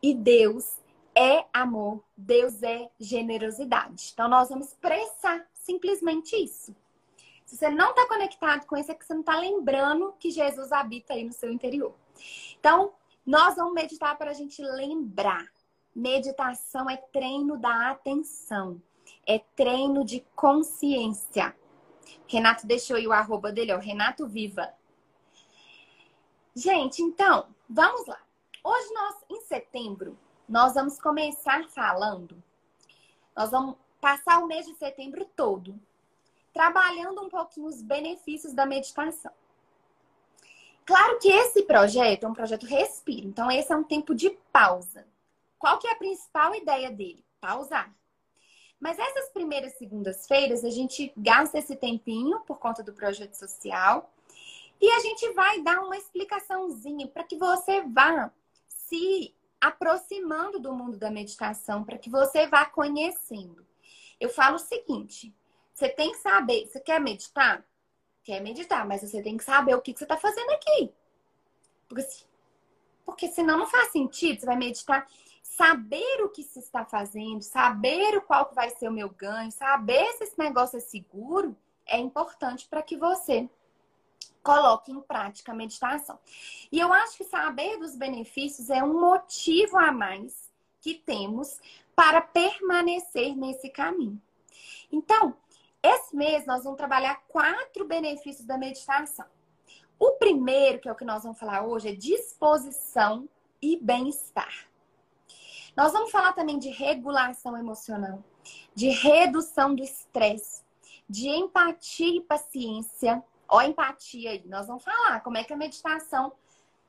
E 0.01 0.13
Deus 0.13 0.77
é 1.13 1.43
amor, 1.53 2.01
Deus 2.15 2.63
é 2.63 2.89
generosidade. 2.97 4.11
Então 4.13 4.29
nós 4.29 4.47
vamos 4.47 4.69
expressar 4.69 5.45
simplesmente 5.53 6.37
isso. 6.37 6.73
Se 7.45 7.57
você 7.57 7.69
não 7.69 7.89
está 7.89 8.07
conectado 8.07 8.65
com 8.65 8.77
isso, 8.77 8.89
é 8.89 8.95
que 8.95 9.05
você 9.05 9.13
não 9.13 9.19
está 9.19 9.37
lembrando 9.37 10.15
que 10.17 10.31
Jesus 10.31 10.71
habita 10.71 11.15
aí 11.15 11.25
no 11.25 11.33
seu 11.33 11.51
interior. 11.51 11.93
Então, 12.57 12.93
nós 13.25 13.57
vamos 13.57 13.73
meditar 13.73 14.17
para 14.17 14.31
a 14.31 14.33
gente 14.33 14.61
lembrar. 14.61 15.51
Meditação 15.93 16.89
é 16.89 16.95
treino 16.95 17.57
da 17.57 17.91
atenção, 17.91 18.81
é 19.27 19.37
treino 19.37 20.05
de 20.05 20.25
consciência. 20.33 21.53
Renato 22.27 22.65
deixou 22.65 22.95
aí 22.95 23.07
o 23.07 23.11
arroba 23.11 23.51
dele, 23.51 23.73
ó, 23.73 23.77
Renato 23.77 24.27
Viva. 24.27 24.73
Gente, 26.55 27.01
então, 27.01 27.47
vamos 27.69 28.05
lá. 28.07 28.19
Hoje 28.63 28.93
nós, 28.93 29.15
em 29.29 29.41
setembro, 29.41 30.17
nós 30.47 30.73
vamos 30.73 30.99
começar 30.99 31.67
falando. 31.69 32.41
Nós 33.35 33.51
vamos 33.51 33.75
passar 33.99 34.39
o 34.39 34.47
mês 34.47 34.65
de 34.65 34.75
setembro 34.75 35.25
todo 35.35 35.79
trabalhando 36.53 37.21
um 37.21 37.29
pouquinho 37.29 37.67
os 37.67 37.81
benefícios 37.81 38.53
da 38.53 38.65
meditação. 38.65 39.31
Claro 40.85 41.19
que 41.19 41.29
esse 41.29 41.63
projeto 41.63 42.25
é 42.25 42.27
um 42.27 42.33
projeto 42.33 42.65
respiro, 42.65 43.27
então 43.27 43.49
esse 43.49 43.71
é 43.71 43.75
um 43.75 43.83
tempo 43.83 44.13
de 44.13 44.29
pausa. 44.51 45.07
Qual 45.57 45.77
que 45.77 45.87
é 45.87 45.91
a 45.91 45.97
principal 45.97 46.53
ideia 46.55 46.91
dele? 46.91 47.23
Pausar. 47.39 47.93
Mas 48.81 48.97
essas 48.97 49.29
primeiras 49.29 49.73
segundas-feiras 49.77 50.65
a 50.65 50.69
gente 50.71 51.13
gasta 51.15 51.59
esse 51.59 51.75
tempinho 51.75 52.39
por 52.41 52.57
conta 52.57 52.81
do 52.81 52.91
projeto 52.91 53.35
social 53.35 54.11
e 54.81 54.89
a 54.91 54.99
gente 54.99 55.31
vai 55.33 55.61
dar 55.61 55.81
uma 55.81 55.95
explicaçãozinha 55.95 57.07
para 57.07 57.23
que 57.23 57.37
você 57.37 57.81
vá 57.81 58.31
se 58.67 59.35
aproximando 59.61 60.59
do 60.59 60.73
mundo 60.73 60.97
da 60.97 61.11
meditação, 61.11 61.83
para 61.83 61.99
que 61.99 62.09
você 62.09 62.47
vá 62.47 62.65
conhecendo. 62.65 63.63
Eu 64.19 64.29
falo 64.29 64.55
o 64.55 64.59
seguinte: 64.59 65.31
você 65.71 65.87
tem 65.87 66.11
que 66.11 66.17
saber, 66.17 66.65
você 66.65 66.79
quer 66.79 66.99
meditar? 66.99 67.63
Quer 68.23 68.41
meditar, 68.41 68.85
mas 68.87 69.01
você 69.01 69.21
tem 69.21 69.37
que 69.37 69.43
saber 69.43 69.75
o 69.75 69.81
que, 69.81 69.93
que 69.93 69.99
você 69.99 70.05
está 70.05 70.17
fazendo 70.17 70.49
aqui. 70.51 70.91
Porque, 71.87 72.03
porque 73.05 73.27
senão 73.27 73.57
não 73.57 73.67
faz 73.67 73.91
sentido. 73.91 74.39
Você 74.39 74.45
vai 74.45 74.55
meditar, 74.55 75.07
saber 75.57 76.23
o 76.23 76.29
que 76.29 76.43
se 76.43 76.59
está 76.59 76.85
fazendo, 76.85 77.41
saber 77.41 78.17
o 78.17 78.21
qual 78.21 78.49
vai 78.53 78.69
ser 78.69 78.87
o 78.87 78.91
meu 78.91 79.09
ganho, 79.09 79.51
saber 79.51 80.05
se 80.13 80.23
esse 80.23 80.39
negócio 80.39 80.77
é 80.77 80.79
seguro, 80.79 81.55
é 81.85 81.97
importante 81.97 82.67
para 82.69 82.81
que 82.81 82.95
você 82.95 83.49
coloque 84.41 84.91
em 84.91 85.01
prática 85.01 85.51
a 85.51 85.55
meditação. 85.55 86.17
E 86.71 86.79
eu 86.79 86.91
acho 86.93 87.17
que 87.17 87.25
saber 87.25 87.77
dos 87.77 87.95
benefícios 87.95 88.69
é 88.69 88.83
um 88.83 88.99
motivo 88.99 89.77
a 89.77 89.91
mais 89.91 90.49
que 90.79 90.95
temos 90.95 91.59
para 91.95 92.21
permanecer 92.21 93.35
nesse 93.35 93.69
caminho. 93.69 94.19
Então, 94.91 95.35
esse 95.83 96.15
mês 96.15 96.45
nós 96.45 96.63
vamos 96.63 96.77
trabalhar 96.77 97.23
quatro 97.27 97.85
benefícios 97.85 98.47
da 98.47 98.57
meditação. 98.57 99.25
O 99.99 100.13
primeiro, 100.13 100.79
que 100.79 100.87
é 100.87 100.91
o 100.91 100.95
que 100.95 101.05
nós 101.05 101.23
vamos 101.23 101.37
falar 101.37 101.63
hoje, 101.63 101.89
é 101.89 101.93
disposição 101.93 103.27
e 103.61 103.77
bem-estar. 103.77 104.70
Nós 105.75 105.93
vamos 105.93 106.11
falar 106.11 106.33
também 106.33 106.59
de 106.59 106.69
regulação 106.69 107.57
emocional, 107.57 108.23
de 108.75 108.89
redução 108.89 109.73
do 109.73 109.83
estresse, 109.83 110.63
de 111.09 111.29
empatia 111.29 112.17
e 112.17 112.21
paciência. 112.21 113.23
Ó, 113.47 113.61
empatia 113.61 114.31
aí. 114.31 114.43
Nós 114.45 114.67
vamos 114.67 114.83
falar 114.83 115.21
como 115.21 115.37
é 115.37 115.43
que 115.43 115.53
a 115.53 115.57
meditação, 115.57 116.33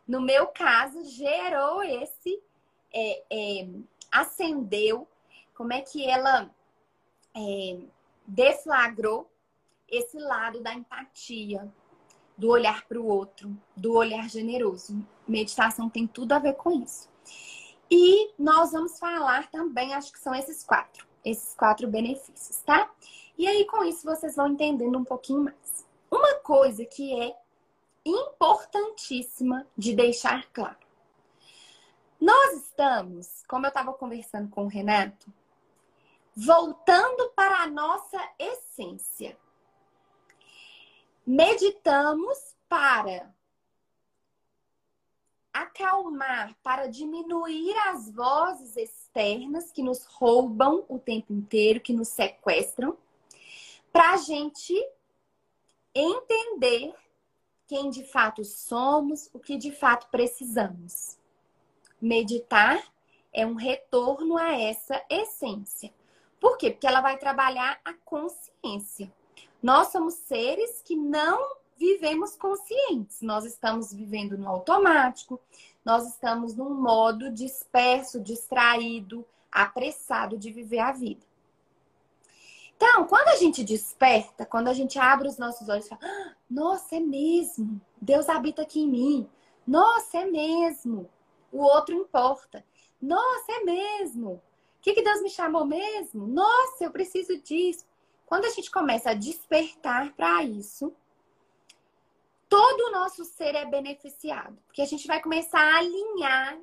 no 0.07 0.21
meu 0.21 0.49
caso, 0.49 1.05
gerou 1.05 1.83
esse, 1.83 2.41
é, 2.93 3.23
é, 3.31 3.69
acendeu, 4.11 5.09
como 5.55 5.73
é 5.73 5.81
que 5.81 6.05
ela 6.05 6.51
é, 7.35 7.79
deflagrou 8.27 9.31
esse 9.89 10.19
lado 10.19 10.61
da 10.61 10.75
empatia, 10.75 11.71
do 12.37 12.49
olhar 12.49 12.85
para 12.87 12.99
o 12.99 13.07
outro, 13.07 13.57
do 13.77 13.93
olhar 13.93 14.29
generoso. 14.29 15.07
Meditação 15.29 15.89
tem 15.89 16.07
tudo 16.07 16.33
a 16.33 16.39
ver 16.39 16.55
com 16.55 16.83
isso. 16.83 17.09
E 17.95 18.33
nós 18.39 18.73
vamos 18.73 18.99
falar 18.99 19.51
também, 19.51 19.93
acho 19.93 20.11
que 20.15 20.19
são 20.19 20.35
esses 20.35 20.65
quatro, 20.65 21.07
esses 21.23 21.55
quatro 21.55 21.87
benefícios, 21.87 22.57
tá? 22.63 22.91
E 23.37 23.47
aí 23.47 23.67
com 23.67 23.85
isso 23.85 24.07
vocês 24.07 24.35
vão 24.35 24.49
entendendo 24.49 24.99
um 24.99 25.05
pouquinho 25.05 25.45
mais. 25.45 25.87
Uma 26.11 26.37
coisa 26.37 26.87
que 26.87 27.21
é 27.21 27.37
importantíssima 28.03 29.67
de 29.77 29.95
deixar 29.95 30.51
claro. 30.55 30.79
Nós 32.19 32.55
estamos, 32.63 33.43
como 33.47 33.67
eu 33.67 33.69
estava 33.69 33.93
conversando 33.93 34.49
com 34.49 34.65
o 34.65 34.69
Renato, 34.69 35.31
voltando 36.35 37.29
para 37.37 37.59
a 37.59 37.67
nossa 37.67 38.27
essência. 38.39 39.37
Meditamos 41.27 42.57
para 42.71 43.31
acalmar, 45.53 46.57
para 46.63 46.87
diminuir 46.87 47.77
as 47.89 48.11
vozes 48.11 48.77
externas 48.77 49.71
que 49.71 49.83
nos 49.83 50.05
roubam 50.07 50.85
o 50.89 50.99
tempo 50.99 51.33
inteiro, 51.33 51.81
que 51.81 51.93
nos 51.93 52.09
sequestram, 52.09 52.97
para 53.93 54.13
a 54.13 54.17
gente 54.17 54.75
entender 55.95 56.95
quem 57.67 57.91
de 57.91 58.05
fato 58.05 58.45
somos, 58.45 59.29
o 59.33 59.39
que 59.39 59.57
de 59.57 59.71
fato 59.73 60.09
precisamos. 60.11 61.19
Meditar 62.01 62.83
é 63.33 63.47
um 63.47 63.55
retorno 63.55 64.37
a 64.37 64.59
essa 64.59 65.03
essência. 65.09 65.93
Por 66.41 66.57
quê? 66.57 66.71
Porque 66.71 66.87
ela 66.87 67.01
vai 67.01 67.17
trabalhar 67.19 67.81
a 67.85 67.93
consciência. 67.93 69.13
Nós 69.63 69.89
somos 69.89 70.15
seres 70.15 70.83
que 70.83 70.97
não 70.97 71.57
vivemos 71.77 72.37
conscientes. 72.37 73.23
Nós 73.23 73.45
estamos 73.45 73.93
vivendo 73.93 74.37
no 74.39 74.49
automático, 74.49 75.41
nós 75.85 76.07
estamos 76.07 76.55
num 76.55 76.75
modo 76.75 77.31
disperso, 77.31 78.21
distraído, 78.21 79.25
apressado 79.51 80.39
de 80.39 80.51
viver 80.51 80.79
a 80.79 80.93
vida. 80.93 81.21
Então, 82.77 83.07
quando 83.07 83.29
a 83.29 83.37
gente 83.37 83.63
desperta, 83.63 84.45
quando 84.45 84.69
a 84.69 84.73
gente 84.73 84.99
abre 84.99 85.29
os 85.29 85.39
nossos 85.39 85.69
olhos 85.69 85.87
e 85.87 85.89
fala: 85.89 86.01
ah, 86.05 86.35
Nossa, 86.51 86.97
é 86.97 87.01
mesmo, 87.01 87.81
Deus 88.01 88.29
habita 88.29 88.63
aqui 88.63 88.81
em 88.81 88.89
mim. 88.89 89.31
Nossa, 89.65 90.19
é 90.19 90.25
mesmo, 90.25 91.09
o 91.53 91.63
outro 91.63 91.95
importa. 91.95 92.65
Nossa, 93.01 93.53
é 93.53 93.65
mesmo? 93.65 94.33
O 94.33 94.41
que, 94.81 94.95
que 94.95 95.03
Deus 95.03 95.23
me 95.23 95.31
chamou 95.31 95.65
mesmo? 95.65 96.27
Nossa, 96.27 96.83
eu 96.83 96.91
preciso 96.91 97.41
disso. 97.41 97.85
Quando 98.27 98.47
a 98.47 98.51
gente 98.51 98.71
começa 98.71 99.11
a 99.11 99.15
despertar 99.15 100.13
para 100.15 100.43
isso, 100.43 100.93
todo 102.53 102.89
o 102.89 102.91
nosso 102.91 103.25
ser 103.25 103.55
é 103.55 103.65
beneficiado. 103.65 104.59
Porque 104.67 104.83
a 104.83 104.87
gente 104.87 105.07
vai 105.07 105.23
começar 105.23 105.59
a 105.59 105.79
alinhar 105.79 106.61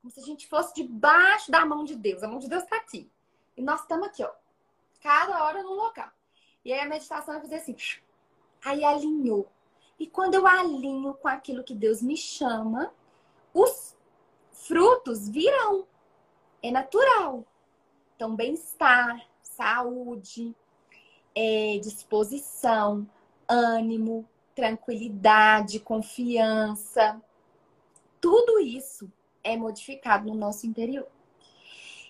como 0.00 0.12
se 0.12 0.20
a 0.20 0.22
gente 0.22 0.46
fosse 0.46 0.72
debaixo 0.74 1.50
da 1.50 1.66
mão 1.66 1.82
de 1.82 1.96
Deus. 1.96 2.22
A 2.22 2.28
mão 2.28 2.38
de 2.38 2.48
Deus 2.48 2.62
está 2.62 2.76
aqui. 2.76 3.10
E 3.56 3.62
nós 3.62 3.80
estamos 3.80 4.06
aqui, 4.06 4.22
ó. 4.22 4.30
Cada 5.00 5.42
hora 5.44 5.60
num 5.60 5.74
local. 5.74 6.08
E 6.64 6.72
aí 6.72 6.78
a 6.78 6.88
meditação 6.88 7.34
vai 7.34 7.42
fazer 7.42 7.56
assim. 7.56 7.74
Aí 8.64 8.84
alinhou. 8.84 9.50
E 9.98 10.06
quando 10.06 10.34
eu 10.34 10.46
alinho 10.46 11.14
com 11.14 11.26
aquilo 11.26 11.64
que 11.64 11.74
Deus 11.74 12.00
me 12.00 12.16
chama, 12.16 12.94
os 13.52 13.96
frutos 14.52 15.28
virão. 15.28 15.84
É 16.62 16.70
natural. 16.70 17.44
Então, 18.14 18.36
bem-estar, 18.36 19.20
saúde, 19.42 20.54
é, 21.34 21.78
disposição, 21.78 23.04
ânimo, 23.48 24.28
tranquilidade, 24.54 25.80
confiança. 25.80 27.20
Tudo 28.20 28.60
isso 28.60 29.10
é 29.42 29.56
modificado 29.56 30.28
no 30.28 30.34
nosso 30.34 30.66
interior. 30.66 31.08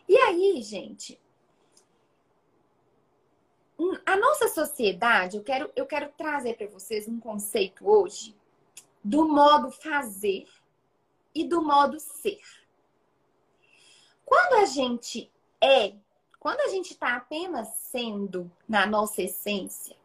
E 0.08 0.16
aí, 0.16 0.60
gente, 0.62 1.18
a 4.04 4.16
nossa 4.16 4.48
sociedade, 4.48 5.36
eu 5.36 5.42
quero, 5.42 5.70
eu 5.74 5.86
quero 5.86 6.10
trazer 6.16 6.56
para 6.56 6.66
vocês 6.66 7.08
um 7.08 7.18
conceito 7.18 7.88
hoje 7.88 8.36
do 9.02 9.28
modo 9.28 9.70
fazer 9.70 10.46
e 11.34 11.44
do 11.44 11.62
modo 11.62 11.98
ser. 11.98 12.40
Quando 14.24 14.54
a 14.54 14.64
gente 14.66 15.30
é, 15.60 15.94
quando 16.42 16.60
a 16.62 16.68
gente 16.68 16.92
está 16.92 17.14
apenas 17.14 17.68
sendo 17.68 18.50
na 18.68 18.84
nossa 18.84 19.22
essência, 19.22 19.96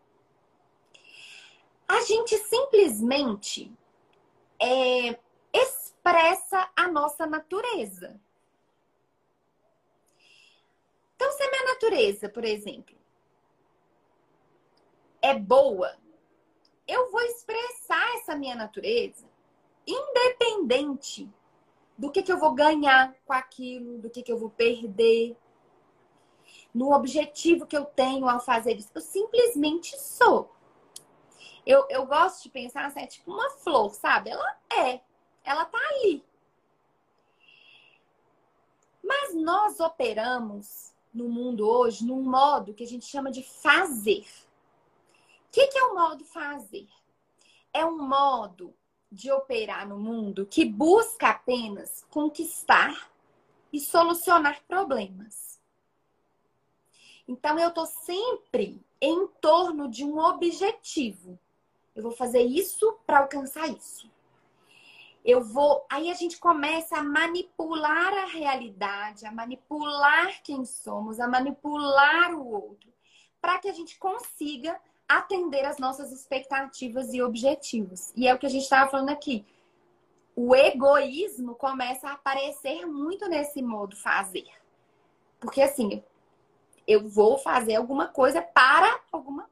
a 1.88 2.02
gente 2.02 2.38
simplesmente 2.38 3.72
é, 4.60 5.18
expressa 5.54 6.70
a 6.76 6.88
nossa 6.88 7.26
natureza. 7.26 8.20
Então, 11.16 11.32
se 11.32 11.44
a 11.44 11.50
minha 11.50 11.74
natureza, 11.74 12.30
por 12.30 12.44
exemplo, 12.44 12.96
é 15.22 15.34
boa, 15.34 15.96
eu 16.88 17.10
vou 17.12 17.22
expressar 17.22 18.16
essa 18.18 18.36
minha 18.36 18.56
natureza 18.56 19.26
independente 19.88 21.30
do 21.98 22.12
que, 22.12 22.22
que 22.22 22.32
eu 22.32 22.38
vou 22.38 22.54
ganhar 22.54 23.16
com 23.26 23.34
aquilo, 23.34 23.98
do 23.98 24.10
que, 24.10 24.22
que 24.22 24.32
eu 24.32 24.38
vou 24.38 24.50
perder, 24.50 25.36
no 26.74 26.94
objetivo 26.94 27.66
que 27.66 27.76
eu 27.76 27.86
tenho 27.86 28.30
ao 28.30 28.40
fazer 28.40 28.78
isso. 28.78 28.92
Eu 28.94 29.02
simplesmente 29.02 29.98
sou. 29.98 30.56
Eu, 31.68 31.86
eu 31.90 32.06
gosto 32.06 32.44
de 32.44 32.50
pensar 32.50 32.86
assim, 32.86 33.02
é 33.02 33.08
tipo 33.08 33.30
uma 33.30 33.50
flor, 33.50 33.94
sabe? 33.94 34.30
Ela 34.30 34.58
é, 34.72 35.02
ela 35.44 35.66
tá 35.66 35.78
ali. 35.78 36.24
Mas 39.04 39.36
nós 39.36 39.78
operamos 39.82 40.94
no 41.14 41.28
mundo 41.28 41.68
hoje 41.68 42.06
num 42.06 42.22
modo 42.22 42.74
que 42.74 42.86
a 42.86 42.88
gente 42.88 43.06
chama 43.06 43.30
de 43.30 43.44
fazer. 43.44 44.26
O 45.46 45.52
que, 45.52 45.68
que 45.68 45.78
é 45.78 45.84
o 45.84 45.94
modo 45.94 46.24
fazer? 46.24 46.88
É 47.74 47.86
um 47.86 47.98
modo 47.98 48.74
de 49.12 49.30
operar 49.30 49.86
no 49.86 50.00
mundo 50.00 50.46
que 50.46 50.64
busca 50.64 51.32
apenas 51.32 52.06
conquistar 52.10 53.12
e 53.74 53.82
solucionar 53.82 54.64
problemas. 54.66 55.60
Então 57.28 57.60
eu 57.60 57.72
tô 57.72 57.86
sempre 57.86 58.82
em 59.02 59.28
torno 59.42 59.90
de 59.90 60.06
um 60.06 60.18
objetivo. 60.18 61.38
Eu 61.98 62.04
vou 62.04 62.12
fazer 62.12 62.42
isso 62.42 62.96
para 63.08 63.22
alcançar 63.22 63.68
isso. 63.70 64.08
Eu 65.26 65.44
vou. 65.44 65.84
Aí 65.90 66.12
a 66.12 66.14
gente 66.14 66.38
começa 66.38 66.96
a 66.96 67.04
manipular 67.04 68.14
a 68.14 68.26
realidade, 68.28 69.26
a 69.26 69.32
manipular 69.32 70.44
quem 70.44 70.64
somos, 70.64 71.20
a 71.20 71.28
manipular 71.28 72.36
o 72.36 72.48
outro, 72.54 72.94
para 73.42 73.58
que 73.58 73.68
a 73.68 73.74
gente 73.74 73.98
consiga 73.98 74.80
atender 75.10 75.66
as 75.66 75.80
nossas 75.80 76.12
expectativas 76.12 77.16
e 77.16 77.22
objetivos. 77.24 78.14
E 78.16 78.28
é 78.28 78.34
o 78.34 78.38
que 78.38 78.46
a 78.46 78.50
gente 78.50 78.64
estava 78.64 78.92
falando 78.92 79.10
aqui. 79.10 79.44
O 80.36 80.56
egoísmo 80.56 81.56
começa 81.56 82.10
a 82.10 82.14
aparecer 82.14 82.86
muito 82.86 83.28
nesse 83.28 83.60
modo 83.60 83.96
fazer. 83.96 84.48
Porque 85.40 85.64
assim, 85.64 86.04
eu 86.86 87.10
vou 87.10 87.40
fazer 87.40 87.74
alguma 87.74 88.08
coisa 88.08 88.40
para 88.40 89.00
alguma 89.12 89.50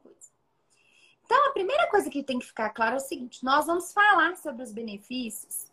primeira 1.56 1.88
coisa 1.88 2.10
que 2.10 2.22
tem 2.22 2.38
que 2.38 2.45
ficar 2.45 2.70
claro 2.72 2.95
é 2.95 2.97
o 2.97 2.99
seguinte: 2.99 3.43
nós 3.43 3.66
vamos 3.66 3.93
falar 3.93 4.36
sobre 4.36 4.62
os 4.62 4.74
benefícios, 4.74 5.72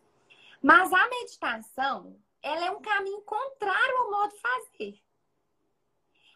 mas 0.62 0.92
a 0.92 1.08
meditação 1.08 2.16
ela 2.40 2.66
é 2.66 2.70
um 2.70 2.80
caminho 2.80 3.20
contrário 3.22 3.96
ao 3.98 4.10
modo 4.12 4.34
fazer. 4.36 4.96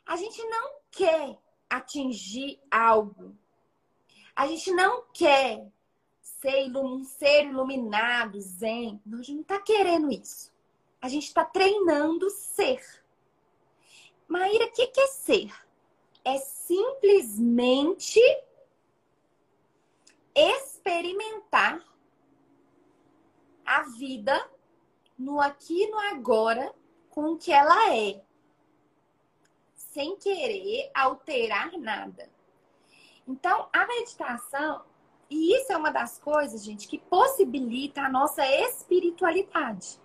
A 0.04 0.16
gente 0.16 0.42
não 0.44 0.80
quer 0.90 1.38
atingir 1.70 2.60
algo. 2.70 3.36
A 4.34 4.48
gente 4.48 4.72
não 4.72 5.04
quer 5.12 5.66
ser 6.20 6.76
um 6.76 7.04
ser 7.04 7.46
iluminado, 7.46 8.40
zen. 8.40 9.00
A 9.06 9.16
gente 9.16 9.32
não 9.32 9.40
está 9.42 9.60
querendo 9.60 10.10
isso. 10.12 10.52
A 11.00 11.08
gente 11.08 11.26
está 11.26 11.44
treinando 11.44 12.28
ser. 12.30 12.84
Maíra, 14.28 14.66
o 14.66 14.72
que, 14.72 14.88
que 14.88 15.00
é 15.00 15.06
ser? 15.06 15.52
É 16.24 16.38
simplesmente 16.38 18.20
experimentar 20.36 21.82
a 23.64 23.82
vida 23.82 24.48
no 25.18 25.40
aqui 25.40 25.88
no 25.88 25.98
agora 25.98 26.72
com 27.08 27.32
o 27.32 27.38
que 27.38 27.50
ela 27.50 27.94
é 27.96 28.22
sem 29.74 30.14
querer 30.16 30.90
alterar 30.94 31.72
nada. 31.78 32.30
Então, 33.26 33.66
a 33.72 33.86
meditação, 33.86 34.84
e 35.30 35.56
isso 35.56 35.72
é 35.72 35.76
uma 35.76 35.90
das 35.90 36.18
coisas, 36.18 36.62
gente, 36.62 36.86
que 36.86 36.98
possibilita 36.98 38.02
a 38.02 38.10
nossa 38.10 38.46
espiritualidade. 38.46 39.98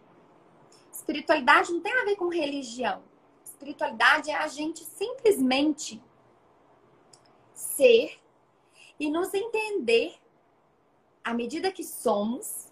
Espiritualidade 0.89 1.73
não 1.73 1.81
tem 1.81 1.91
a 1.91 2.05
ver 2.05 2.15
com 2.15 2.29
religião. 2.29 3.03
Espiritualidade 3.43 4.31
é 4.31 4.35
a 4.35 4.47
gente 4.47 4.85
simplesmente 4.85 6.01
ser 7.53 8.17
e 8.97 9.11
nos 9.11 9.33
entender 9.33 10.20
à 11.23 11.33
medida 11.33 11.71
que 11.71 11.83
somos, 11.83 12.67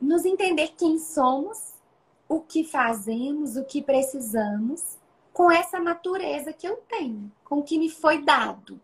nos 0.00 0.24
entender 0.24 0.74
quem 0.76 0.98
somos, 0.98 1.74
o 2.28 2.40
que 2.40 2.62
fazemos, 2.62 3.56
o 3.56 3.64
que 3.64 3.82
precisamos 3.82 4.98
com 5.32 5.50
essa 5.50 5.78
natureza 5.78 6.52
que 6.52 6.66
eu 6.66 6.76
tenho, 6.88 7.32
com 7.44 7.58
o 7.58 7.62
que 7.62 7.78
me 7.78 7.88
foi 7.88 8.22
dado. 8.22 8.80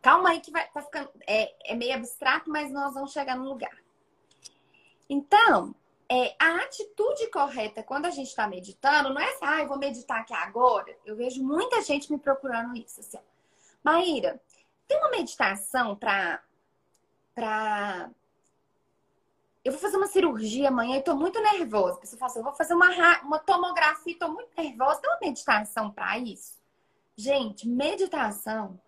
Calma 0.00 0.30
aí 0.30 0.40
que 0.40 0.52
vai 0.52 0.68
tá 0.68 0.80
ficando 0.80 1.10
é, 1.26 1.72
é 1.72 1.74
meio 1.74 1.94
abstrato, 1.94 2.48
mas 2.48 2.70
nós 2.70 2.94
vamos 2.94 3.12
chegar 3.12 3.36
no 3.36 3.48
lugar. 3.48 3.76
Então, 5.08 5.74
é, 6.08 6.36
a 6.38 6.58
atitude 6.58 7.28
correta 7.30 7.82
quando 7.82 8.06
a 8.06 8.10
gente 8.10 8.28
está 8.28 8.46
meditando 8.46 9.12
não 9.12 9.20
é 9.20 9.28
assim, 9.30 9.44
ah, 9.44 9.62
eu 9.62 9.68
vou 9.68 9.78
meditar 9.78 10.20
aqui 10.20 10.32
agora. 10.32 10.96
Eu 11.04 11.16
vejo 11.16 11.42
muita 11.42 11.82
gente 11.82 12.10
me 12.12 12.18
procurando 12.18 12.76
isso. 12.76 13.00
Assim, 13.00 13.18
Maíra, 13.82 14.40
tem 14.86 14.98
uma 14.98 15.10
meditação 15.10 15.96
para 15.96 16.42
para 17.34 18.10
eu 19.66 19.72
vou 19.72 19.80
fazer 19.80 19.96
uma 19.96 20.06
cirurgia 20.06 20.68
amanhã 20.68 20.96
e 20.96 21.02
tô 21.02 21.16
muito 21.16 21.40
nervosa. 21.40 21.96
A 21.96 22.00
pessoa 22.00 22.20
fala 22.20 22.30
assim, 22.30 22.38
eu 22.38 22.44
vou 22.44 22.54
fazer 22.54 22.72
uma, 22.72 23.20
uma 23.22 23.38
tomografia 23.40 24.12
e 24.12 24.16
tô 24.16 24.28
muito 24.28 24.50
nervosa. 24.56 25.00
Tem 25.00 25.10
uma 25.10 25.18
meditação 25.20 25.90
para 25.90 26.16
isso? 26.18 26.54
Gente, 27.16 27.68
meditação 27.68 28.78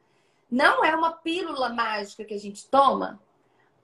não 0.49 0.85
é 0.85 0.95
uma 0.95 1.13
pílula 1.15 1.69
mágica 1.71 2.25
que 2.25 2.33
a 2.33 2.39
gente 2.39 2.69
toma, 2.69 3.21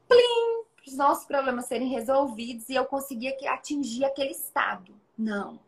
plim, 0.09 0.65
para 0.77 0.87
os 0.87 0.97
nossos 0.97 1.25
problemas 1.25 1.67
serem 1.67 1.89
resolvidos 1.89 2.69
e 2.69 2.75
eu 2.75 2.85
conseguir 2.85 3.35
atingir 3.49 4.05
aquele 4.05 4.31
estado. 4.31 4.95
Não. 5.19 5.59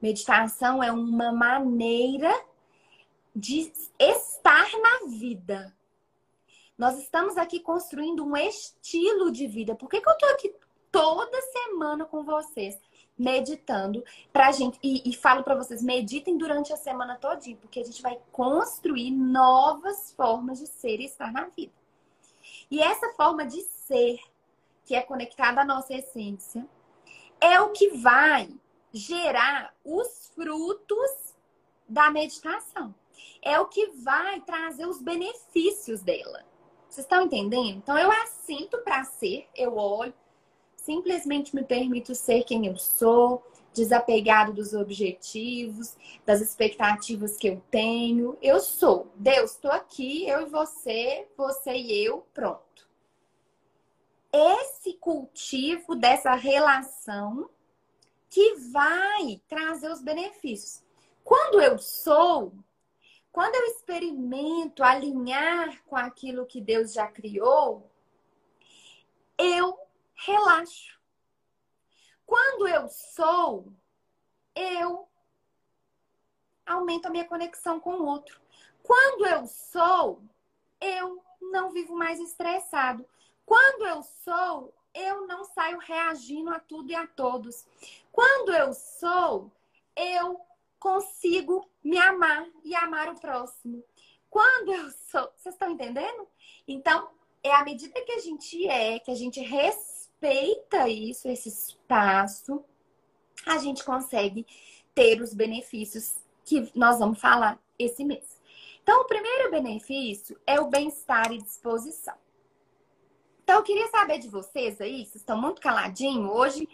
Meditação 0.00 0.80
é 0.80 0.92
uma 0.92 1.32
maneira 1.32 2.32
de 3.34 3.72
estar 3.98 4.68
na 4.80 5.06
vida. 5.08 5.76
Nós 6.76 6.98
estamos 6.98 7.36
aqui 7.36 7.60
construindo 7.60 8.24
um 8.24 8.36
estilo 8.36 9.30
de 9.30 9.46
vida. 9.46 9.74
Por 9.74 9.88
que, 9.88 10.00
que 10.00 10.08
eu 10.08 10.18
tô 10.18 10.26
aqui 10.26 10.54
toda 10.90 11.40
semana 11.42 12.04
com 12.04 12.22
vocês? 12.22 12.78
meditando 13.16 14.02
pra 14.32 14.50
gente 14.50 14.76
e, 14.82 15.08
e 15.08 15.14
falo 15.14 15.44
para 15.44 15.54
vocês 15.54 15.80
meditem 15.80 16.36
durante 16.36 16.72
a 16.72 16.76
semana 16.76 17.14
todinha 17.14 17.56
porque 17.58 17.78
a 17.78 17.84
gente 17.84 18.02
vai 18.02 18.18
construir 18.32 19.12
novas 19.12 20.12
formas 20.16 20.58
de 20.58 20.66
ser 20.66 20.98
e 20.98 21.04
estar 21.04 21.32
na 21.32 21.44
vida 21.44 21.72
e 22.68 22.82
essa 22.82 23.12
forma 23.12 23.46
de 23.46 23.60
ser 23.60 24.18
que 24.84 24.94
é 24.94 25.02
conectado 25.02 25.58
à 25.58 25.64
nossa 25.64 25.94
essência, 25.94 26.66
é 27.40 27.60
o 27.60 27.70
que 27.70 27.88
vai 27.98 28.48
gerar 28.92 29.74
os 29.84 30.30
frutos 30.34 31.34
da 31.88 32.10
meditação. 32.10 32.94
É 33.42 33.58
o 33.60 33.66
que 33.66 33.88
vai 34.02 34.40
trazer 34.40 34.86
os 34.86 35.00
benefícios 35.00 36.02
dela. 36.02 36.44
Vocês 36.88 37.04
estão 37.04 37.22
entendendo? 37.22 37.78
Então 37.78 37.98
eu 37.98 38.10
assinto 38.10 38.78
para 38.78 39.04
ser, 39.04 39.48
eu 39.54 39.76
olho, 39.76 40.14
simplesmente 40.76 41.54
me 41.54 41.64
permito 41.64 42.14
ser 42.14 42.44
quem 42.44 42.66
eu 42.66 42.76
sou, 42.76 43.42
desapegado 43.74 44.52
dos 44.52 44.72
objetivos, 44.72 45.96
das 46.24 46.40
expectativas 46.40 47.36
que 47.36 47.48
eu 47.48 47.62
tenho. 47.70 48.38
Eu 48.40 48.60
sou. 48.60 49.10
Deus, 49.16 49.52
estou 49.52 49.70
aqui, 49.70 50.26
eu 50.28 50.42
e 50.42 50.50
você, 50.50 51.28
você 51.36 51.72
e 51.72 52.04
eu, 52.04 52.26
pronto. 52.32 52.88
Esse 54.32 54.94
cultivo 54.94 55.94
dessa 55.94 56.34
relação 56.34 57.48
que 58.30 58.54
vai 58.72 59.40
trazer 59.48 59.90
os 59.90 60.02
benefícios. 60.02 60.82
Quando 61.22 61.60
eu 61.60 61.78
sou, 61.78 62.52
quando 63.34 63.56
eu 63.56 63.64
experimento 63.64 64.84
alinhar 64.84 65.82
com 65.86 65.96
aquilo 65.96 66.46
que 66.46 66.60
Deus 66.60 66.92
já 66.92 67.08
criou, 67.08 67.90
eu 69.36 69.76
relaxo. 70.14 70.96
Quando 72.24 72.68
eu 72.68 72.88
sou, 72.88 73.72
eu 74.54 75.08
aumento 76.64 77.06
a 77.06 77.10
minha 77.10 77.24
conexão 77.24 77.80
com 77.80 77.94
o 77.94 78.06
outro. 78.06 78.40
Quando 78.84 79.26
eu 79.26 79.48
sou, 79.48 80.22
eu 80.80 81.20
não 81.40 81.72
vivo 81.72 81.96
mais 81.96 82.20
estressado. 82.20 83.04
Quando 83.44 83.84
eu 83.84 84.00
sou, 84.04 84.72
eu 84.94 85.26
não 85.26 85.42
saio 85.42 85.78
reagindo 85.78 86.50
a 86.50 86.60
tudo 86.60 86.88
e 86.92 86.94
a 86.94 87.04
todos. 87.04 87.66
Quando 88.12 88.54
eu 88.54 88.72
sou, 88.72 89.50
eu 89.96 90.40
consigo 90.78 91.68
me 91.84 91.98
amar 91.98 92.46
e 92.64 92.74
amar 92.74 93.10
o 93.10 93.20
próximo. 93.20 93.84
Quando 94.30 94.72
eu 94.72 94.90
sou, 94.90 95.30
vocês 95.36 95.54
estão 95.54 95.70
entendendo? 95.70 96.26
Então, 96.66 97.10
é 97.42 97.52
à 97.54 97.62
medida 97.62 98.00
que 98.00 98.12
a 98.12 98.18
gente 98.18 98.66
é, 98.66 98.98
que 98.98 99.10
a 99.10 99.14
gente 99.14 99.38
respeita 99.40 100.88
isso, 100.88 101.28
esse 101.28 101.50
espaço, 101.50 102.64
a 103.46 103.58
gente 103.58 103.84
consegue 103.84 104.46
ter 104.94 105.20
os 105.20 105.34
benefícios 105.34 106.16
que 106.44 106.70
nós 106.74 106.98
vamos 106.98 107.20
falar 107.20 107.58
esse 107.78 108.02
mês. 108.04 108.40
Então, 108.82 109.00
o 109.00 109.06
primeiro 109.06 109.50
benefício 109.50 110.38
é 110.46 110.60
o 110.60 110.68
bem-estar 110.68 111.32
e 111.32 111.38
disposição. 111.38 112.14
Então, 113.42 113.56
eu 113.56 113.62
queria 113.62 113.88
saber 113.88 114.18
de 114.18 114.28
vocês 114.28 114.80
aí, 114.80 115.04
vocês 115.04 115.16
estão 115.16 115.40
muito 115.40 115.60
caladinhos. 115.60 116.30
Hoje, 116.30 116.68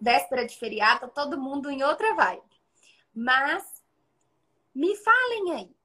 véspera 0.00 0.46
de 0.46 0.56
feriado, 0.56 1.00
tá 1.00 1.08
todo 1.08 1.40
mundo 1.40 1.70
em 1.70 1.82
outra 1.82 2.14
vibe. 2.14 2.42
Mas, 3.14 3.64
me 4.74 4.96
falem 4.96 5.52
aí. 5.52 5.76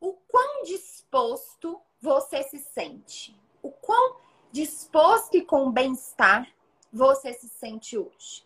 O 0.00 0.14
quão 0.14 0.62
disposto 0.62 1.80
você 2.00 2.42
se 2.44 2.58
sente? 2.58 3.38
O 3.62 3.70
quão 3.70 4.16
disposto 4.50 5.36
e 5.36 5.44
com 5.44 5.70
bem-estar 5.70 6.48
você 6.92 7.32
se 7.34 7.48
sente 7.48 7.98
hoje? 7.98 8.44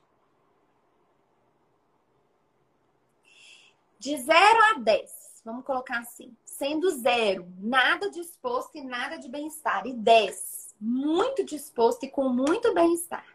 De 3.99 4.17
0 4.17 4.37
a 4.71 4.79
10, 4.81 5.43
vamos 5.45 5.65
colocar 5.65 6.01
assim, 6.01 6.37
sendo 6.45 6.91
zero, 6.91 7.51
nada 7.59 8.11
disposto 8.11 8.77
e 8.77 8.83
nada 8.83 9.17
de 9.17 9.29
bem-estar, 9.29 9.87
e 9.87 9.95
10, 9.95 10.75
muito 10.79 11.43
disposto 11.45 12.05
e 12.05 12.11
com 12.11 12.29
muito 12.29 12.75
bem-estar. 12.75 13.27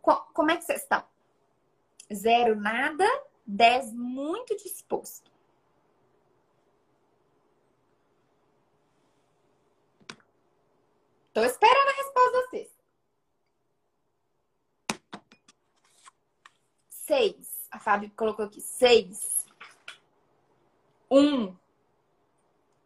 Como 0.00 0.50
é 0.50 0.56
que 0.56 0.64
vocês 0.64 0.82
estão? 0.82 1.04
Zero, 2.12 2.56
nada, 2.56 3.06
10, 3.46 3.92
muito 3.92 4.56
disposto. 4.56 5.30
Tô 11.32 11.44
esperando 11.44 11.88
a 11.88 11.92
resposta 11.92 12.30
de 12.30 12.46
vocês. 12.46 12.80
Seis. 16.88 17.68
A 17.70 17.78
Fábio 17.78 18.10
colocou 18.16 18.44
aqui. 18.44 18.60
Seis. 18.60 19.46
Um. 21.10 21.56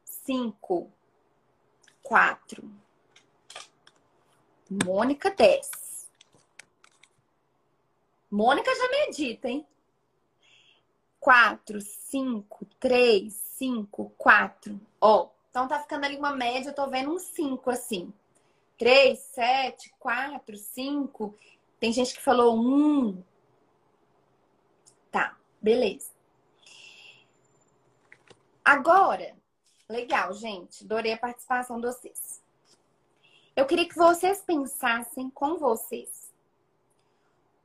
Cinco. 0.05 0.93
Quatro. 2.03 2.71
Mônica, 4.71 5.31
dez. 5.31 5.71
Mônica 8.31 8.75
já 8.75 8.89
medita, 8.89 9.49
hein? 9.49 9.67
Quatro, 11.25 11.81
cinco, 11.81 12.67
três, 12.79 13.33
cinco, 13.33 14.13
quatro. 14.19 14.79
Ó, 15.01 15.31
então 15.49 15.67
tá 15.67 15.81
ficando 15.81 16.05
ali 16.05 16.19
uma 16.19 16.37
média, 16.37 16.69
eu 16.69 16.75
tô 16.75 16.87
vendo 16.87 17.15
um 17.15 17.19
cinco 17.19 17.71
assim. 17.71 18.13
Três, 18.77 19.21
sete, 19.21 19.91
quatro, 19.99 20.55
cinco. 20.59 21.35
Tem 21.81 21.91
gente 21.95 22.13
que 22.15 22.21
falou 22.21 22.55
um, 22.55 23.23
Tá, 25.11 25.35
beleza. 25.63 26.11
Agora, 28.63 29.35
legal, 29.89 30.35
gente. 30.35 30.85
Adorei 30.85 31.15
a 31.15 31.19
participação 31.19 31.81
de 31.81 31.87
vocês. 31.87 32.43
Eu 33.57 33.65
queria 33.65 33.89
que 33.89 33.97
vocês 33.97 34.43
pensassem 34.43 35.31
com 35.31 35.57
vocês. 35.57 36.31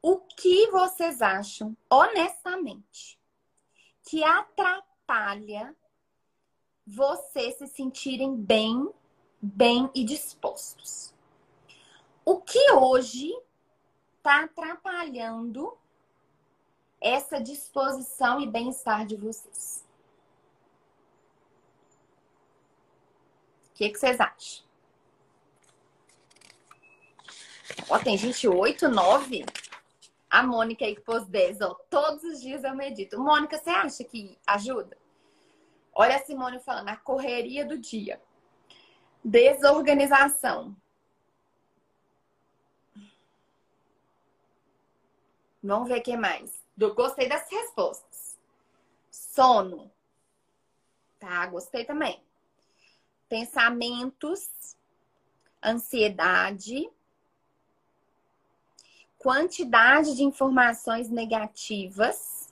O 0.01 0.19
que 0.19 0.67
vocês 0.71 1.21
acham, 1.21 1.75
honestamente, 1.89 3.18
que 4.09 4.23
atrapalha 4.23 5.75
vocês 6.83 7.59
se 7.59 7.67
sentirem 7.67 8.35
bem, 8.35 8.91
bem 9.39 9.87
e 9.93 10.03
dispostos? 10.03 11.13
O 12.25 12.41
que 12.41 12.71
hoje 12.71 13.31
está 14.17 14.45
atrapalhando 14.45 15.77
essa 16.99 17.39
disposição 17.39 18.41
e 18.41 18.47
bem-estar 18.47 19.05
de 19.05 19.15
vocês. 19.15 19.85
O 23.69 23.73
que, 23.75 23.89
que 23.89 23.99
vocês 23.99 24.19
acham? 24.19 24.65
Ó, 27.87 27.99
tem 27.99 28.17
gente 28.17 28.47
8, 28.47 28.89
9. 28.89 29.45
A 30.29 30.43
Mônica 30.43 30.85
10, 31.27 31.61
ó. 31.61 31.73
Todos 31.89 32.23
os 32.23 32.39
dias 32.39 32.63
eu 32.63 32.75
medito. 32.75 33.19
Mônica, 33.19 33.57
você 33.57 33.69
acha 33.69 34.03
que 34.03 34.37
ajuda? 34.45 34.97
Olha 35.93 36.17
a 36.17 36.19
Simone 36.19 36.59
falando, 36.59 36.89
a 36.89 36.95
correria 36.95 37.65
do 37.65 37.77
dia. 37.77 38.21
Desorganização. 39.23 40.75
Vamos 45.61 45.89
ver 45.89 45.99
o 45.99 46.03
que 46.03 46.15
mais. 46.15 46.63
Gostei 46.77 47.27
das 47.27 47.49
respostas. 47.49 48.37
Sono. 49.09 49.91
Tá, 51.19 51.45
gostei 51.47 51.83
também. 51.83 52.23
Pensamentos, 53.27 54.77
ansiedade, 55.63 56.89
quantidade 59.19 60.15
de 60.15 60.23
informações 60.23 61.09
negativas, 61.09 62.51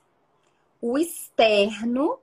o 0.81 0.97
externo, 0.97 2.19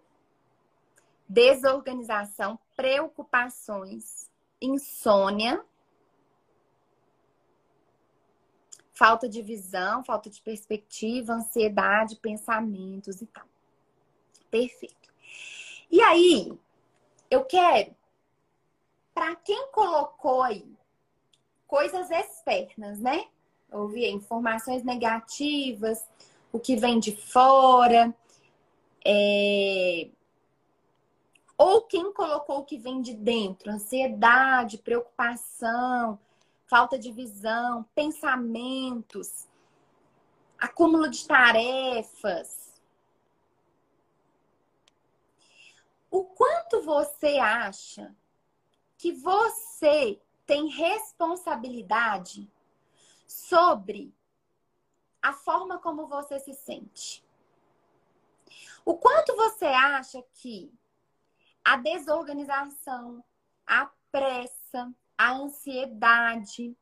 desorganização, 1.27 2.59
preocupações, 2.77 4.31
insônia, 4.61 5.65
falta 8.93 9.29
de 9.29 9.43
visão, 9.43 10.05
falta 10.05 10.29
de 10.29 10.41
perspectiva, 10.43 11.33
ansiedade, 11.33 12.17
pensamentos 12.17 13.23
e 13.23 13.27
tal. 13.27 13.47
Perfeito. 14.51 15.13
E 15.91 16.01
aí, 16.03 16.53
eu 17.31 17.45
quero, 17.45 17.97
para 19.15 19.35
quem 19.37 19.69
colocou 19.73 20.43
aí 20.43 20.77
coisas 21.67 22.11
externas, 22.11 23.01
né? 23.01 23.27
Ouvir 23.71 24.11
informações 24.11 24.85
negativas, 24.85 26.05
o 26.53 26.61
que 26.61 26.77
vem 26.77 27.01
de 27.01 27.17
fora, 27.17 28.15
é... 29.05 30.09
ou 31.59 31.83
quem 31.83 32.13
colocou 32.13 32.59
o 32.59 32.65
que 32.65 32.79
vem 32.79 33.01
de 33.01 33.13
dentro, 33.15 33.71
ansiedade, 33.71 34.79
preocupação, 34.79 36.19
falta 36.67 36.99
de 36.99 37.11
visão, 37.11 37.85
pensamentos, 37.95 39.49
acúmulo 40.59 41.11
de 41.11 41.27
tarefas. 41.27 42.73
O 46.11 46.25
quanto 46.25 46.83
você 46.83 47.39
acha 47.39 48.15
que 48.97 49.11
você 49.11 50.21
tem 50.47 50.69
responsabilidade 50.69 52.49
sobre 53.27 54.15
a 55.23 55.33
forma 55.33 55.79
como 55.79 56.07
você 56.07 56.39
se 56.39 56.53
sente. 56.53 57.25
O 58.85 58.97
quanto 58.97 59.35
você 59.35 59.65
acha 59.65 60.23
que 60.35 60.73
a 61.65 61.77
desorganização, 61.77 63.25
a 63.67 63.91
pressa, 64.13 64.93
a 65.17 65.33
ansiedade, 65.33 66.77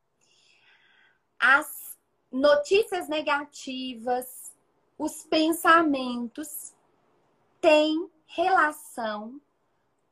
as 1.38 1.97
notícias 2.30 3.09
negativas, 3.09 4.53
os 4.99 5.22
pensamentos 5.24 6.74
têm 7.61 8.11
relação 8.26 9.40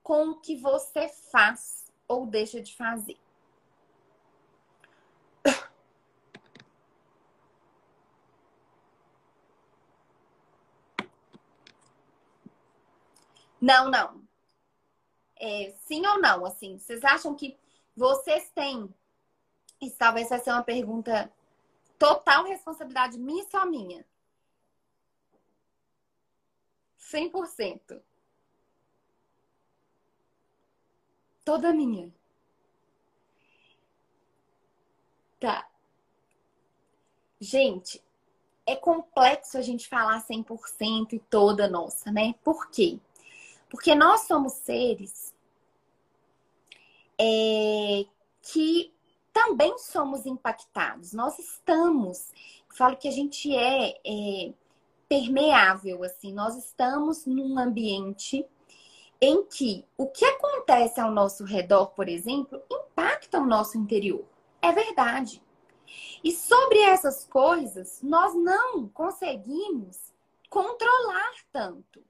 com 0.02 0.30
o 0.30 0.40
que 0.40 0.56
você 0.56 1.08
faz 1.08 1.92
ou 2.06 2.26
deixa 2.26 2.60
de 2.60 2.76
fazer. 2.76 3.18
Não, 13.60 13.90
não. 13.90 14.22
É, 15.36 15.72
sim 15.86 16.06
ou 16.06 16.20
não? 16.20 16.44
Assim, 16.44 16.78
vocês 16.78 17.04
acham 17.04 17.34
que 17.34 17.56
vocês 17.96 18.50
têm? 18.50 18.92
Isso 19.80 19.96
talvez 19.98 20.28
vai 20.28 20.38
ser 20.38 20.50
uma 20.50 20.62
pergunta 20.62 21.32
total 21.98 22.44
responsabilidade 22.44 23.18
minha 23.18 23.42
e 23.42 23.50
só 23.50 23.66
minha. 23.66 24.04
100%. 26.98 28.00
Toda 31.44 31.72
minha. 31.72 32.12
Tá. 35.40 35.68
Gente, 37.40 38.02
é 38.66 38.76
complexo 38.76 39.56
a 39.58 39.62
gente 39.62 39.88
falar 39.88 40.20
100% 40.20 41.14
e 41.14 41.18
toda 41.18 41.68
nossa, 41.68 42.12
né? 42.12 42.34
Por 42.44 42.70
quê? 42.70 43.00
Porque 43.70 43.94
nós 43.94 44.22
somos 44.22 44.54
seres 44.54 45.32
é, 47.18 48.04
que 48.42 48.92
também 49.32 49.78
somos 49.78 50.26
impactados. 50.26 51.12
Nós 51.12 51.38
estamos, 51.38 52.32
falo 52.74 52.96
que 52.96 53.06
a 53.06 53.12
gente 53.12 53.54
é, 53.54 54.00
é 54.04 54.52
permeável, 55.08 56.02
assim, 56.02 56.32
nós 56.32 56.56
estamos 56.56 57.26
num 57.26 57.58
ambiente 57.58 58.44
em 59.20 59.44
que 59.44 59.84
o 59.96 60.06
que 60.06 60.24
acontece 60.24 61.00
ao 61.00 61.12
nosso 61.12 61.44
redor, 61.44 61.88
por 61.88 62.08
exemplo, 62.08 62.60
impacta 62.70 63.38
o 63.38 63.46
nosso 63.46 63.78
interior. 63.78 64.24
É 64.60 64.72
verdade. 64.72 65.42
E 66.24 66.32
sobre 66.32 66.80
essas 66.80 67.24
coisas, 67.24 68.00
nós 68.02 68.34
não 68.34 68.88
conseguimos 68.88 70.12
controlar 70.48 71.32
tanto 71.52 72.02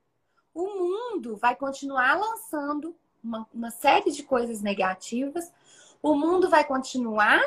o 0.54 0.66
mundo 0.66 1.36
vai 1.36 1.54
continuar 1.56 2.18
lançando 2.18 2.94
uma, 3.22 3.46
uma 3.52 3.70
série 3.70 4.10
de 4.10 4.22
coisas 4.22 4.62
negativas, 4.62 5.52
o 6.02 6.14
mundo 6.14 6.48
vai 6.48 6.64
continuar 6.64 7.42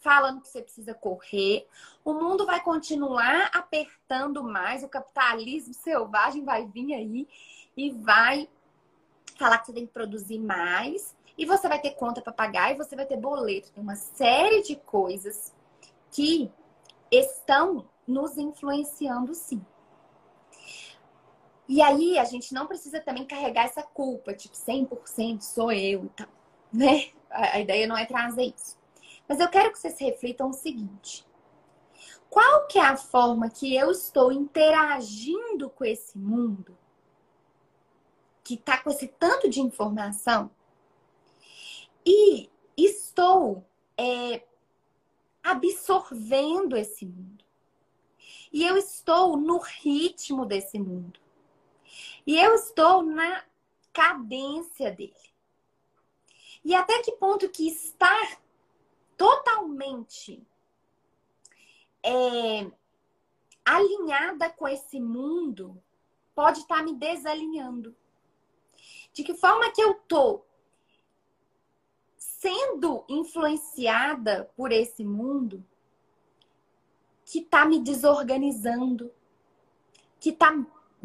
falando 0.00 0.42
que 0.42 0.48
você 0.48 0.60
precisa 0.60 0.92
correr, 0.92 1.66
o 2.04 2.12
mundo 2.12 2.44
vai 2.44 2.60
continuar 2.60 3.50
apertando 3.54 4.44
mais, 4.44 4.82
o 4.82 4.88
capitalismo 4.88 5.72
selvagem 5.72 6.44
vai 6.44 6.66
vir 6.66 6.92
aí 6.92 7.26
e 7.74 7.90
vai 7.90 8.48
falar 9.36 9.58
que 9.58 9.66
você 9.66 9.72
tem 9.72 9.86
que 9.86 9.92
produzir 9.92 10.38
mais, 10.38 11.16
e 11.36 11.44
você 11.44 11.66
vai 11.66 11.80
ter 11.80 11.92
conta 11.92 12.20
para 12.20 12.32
pagar, 12.32 12.70
e 12.70 12.76
você 12.76 12.94
vai 12.94 13.06
ter 13.06 13.16
boleto, 13.16 13.72
tem 13.72 13.82
uma 13.82 13.96
série 13.96 14.62
de 14.62 14.76
coisas 14.76 15.52
que 16.10 16.52
estão 17.10 17.84
nos 18.06 18.36
influenciando 18.36 19.34
sim. 19.34 19.64
E 21.68 21.80
aí 21.80 22.18
a 22.18 22.24
gente 22.24 22.52
não 22.52 22.66
precisa 22.66 23.00
também 23.00 23.24
carregar 23.24 23.64
essa 23.64 23.82
culpa, 23.82 24.34
tipo, 24.34 24.54
100% 24.54 25.40
sou 25.40 25.72
eu 25.72 26.04
e 26.04 26.08
tal, 26.10 26.28
né? 26.72 27.10
A, 27.30 27.58
ideia 27.58 27.86
não 27.86 27.96
é 27.96 28.04
trazer 28.04 28.54
isso. 28.56 28.78
Mas 29.26 29.40
eu 29.40 29.48
quero 29.48 29.72
que 29.72 29.78
vocês 29.78 29.98
reflitam 29.98 30.50
o 30.50 30.52
seguinte: 30.52 31.26
qual 32.28 32.66
que 32.66 32.78
é 32.78 32.84
a 32.84 32.96
forma 32.96 33.48
que 33.48 33.74
eu 33.74 33.90
estou 33.90 34.30
interagindo 34.30 35.70
com 35.70 35.84
esse 35.84 36.18
mundo 36.18 36.76
que 38.44 38.58
tá 38.58 38.76
com 38.76 38.90
esse 38.90 39.08
tanto 39.08 39.48
de 39.48 39.60
informação 39.60 40.50
e 42.06 42.50
estou 42.76 43.64
é, 43.96 44.44
absorvendo 45.42 46.76
esse 46.76 47.06
mundo. 47.06 47.44
E 48.52 48.64
eu 48.64 48.76
estou 48.76 49.36
no 49.36 49.58
ritmo 49.58 50.44
desse 50.44 50.78
mundo. 50.78 51.18
E 52.26 52.38
eu 52.38 52.54
estou 52.54 53.02
na 53.02 53.44
cadência 53.92 54.90
dele. 54.90 55.14
E 56.64 56.74
até 56.74 57.02
que 57.02 57.12
ponto 57.12 57.48
que 57.50 57.68
estar 57.68 58.40
totalmente 59.16 60.42
é, 62.02 62.70
alinhada 63.64 64.50
com 64.50 64.66
esse 64.66 64.98
mundo 64.98 65.82
pode 66.34 66.60
estar 66.60 66.82
me 66.82 66.94
desalinhando. 66.94 67.94
De 69.12 69.22
que 69.22 69.34
forma 69.34 69.70
que 69.70 69.80
eu 69.80 69.94
tô 70.08 70.42
sendo 72.16 73.04
influenciada 73.08 74.50
por 74.56 74.72
esse 74.72 75.04
mundo 75.04 75.64
que 77.24 77.40
tá 77.40 77.64
me 77.64 77.80
desorganizando, 77.80 79.10
que 80.20 80.30
tá 80.32 80.52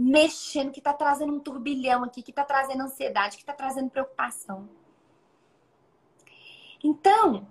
mexendo, 0.02 0.72
que 0.72 0.80
está 0.80 0.94
trazendo 0.94 1.34
um 1.34 1.42
turbilhão 1.42 2.06
aqui, 2.06 2.24
que 2.24 2.32
está 2.32 2.46
trazendo 2.46 2.84
ansiedade, 2.84 3.36
que 3.36 3.44
está 3.44 3.54
trazendo 3.54 3.90
preocupação. 3.90 4.70
Então, 6.82 7.46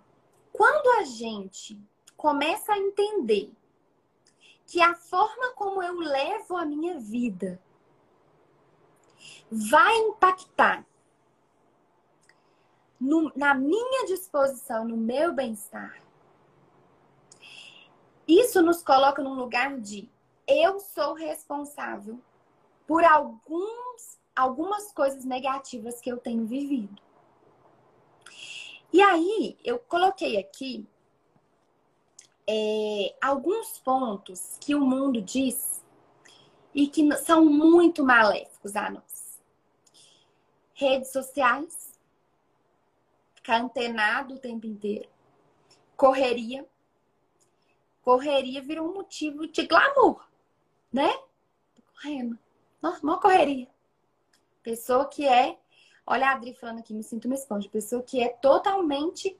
quando 0.51 0.99
a 0.99 1.05
gente 1.05 1.79
começa 2.17 2.73
a 2.73 2.79
entender 2.79 3.53
que 4.65 4.81
a 4.81 4.95
forma 4.95 5.53
como 5.53 5.83
eu 5.83 5.99
levo 5.99 6.57
a 6.57 6.65
minha 6.65 6.99
vida 6.99 7.61
vai 9.51 9.95
impactar 9.99 10.87
no, 12.99 13.31
na 13.37 13.53
minha 13.53 14.07
disposição, 14.07 14.87
no 14.87 14.97
meu 14.97 15.35
bem-estar, 15.35 16.03
isso 18.27 18.63
nos 18.63 18.83
coloca 18.83 19.23
num 19.23 19.35
lugar 19.35 19.79
de 19.79 20.11
eu 20.47 20.81
sou 20.81 21.13
responsável 21.13 22.19
por 22.89 23.05
alguns, 23.05 24.19
algumas 24.35 24.91
coisas 24.93 25.23
negativas 25.23 26.01
que 26.01 26.11
eu 26.11 26.17
tenho 26.17 26.47
vivido. 26.47 27.03
E 28.91 29.03
aí, 29.03 29.59
eu 29.63 29.79
coloquei 29.79 30.39
aqui 30.39 30.89
é, 32.49 33.15
alguns 33.21 33.79
pontos 33.81 34.57
que 34.59 34.75
o 34.75 34.81
mundo 34.81 35.21
diz 35.21 35.85
e 36.75 36.89
que 36.89 37.15
são 37.19 37.45
muito 37.45 38.03
maléficos 38.03 38.75
a 38.75 38.89
nós. 38.89 39.39
Redes 40.73 41.13
sociais, 41.13 42.01
ficar 43.35 43.61
antenado 43.61 44.37
o 44.37 44.39
tempo 44.39 44.67
inteiro, 44.67 45.11
correria. 45.95 46.67
Correria 48.01 48.63
virou 48.63 48.89
um 48.89 48.95
motivo 48.95 49.47
de 49.47 49.67
glamour, 49.67 50.27
né? 50.91 51.13
Tô 51.75 51.83
correndo. 51.93 52.39
Nossa, 52.81 53.03
uma 53.03 53.21
correria. 53.21 53.69
Pessoa 54.63 55.07
que 55.07 55.27
é. 55.27 55.59
Olha 56.07 56.29
a 56.29 56.33
Adri 56.33 56.55
falando 56.55 56.79
aqui, 56.79 56.95
me 56.95 57.03
sinto 57.03 57.27
uma 57.27 57.35
esponja. 57.35 57.69
Pessoa 57.69 58.03
que 58.03 58.23
é 58.23 58.29
totalmente 58.29 59.37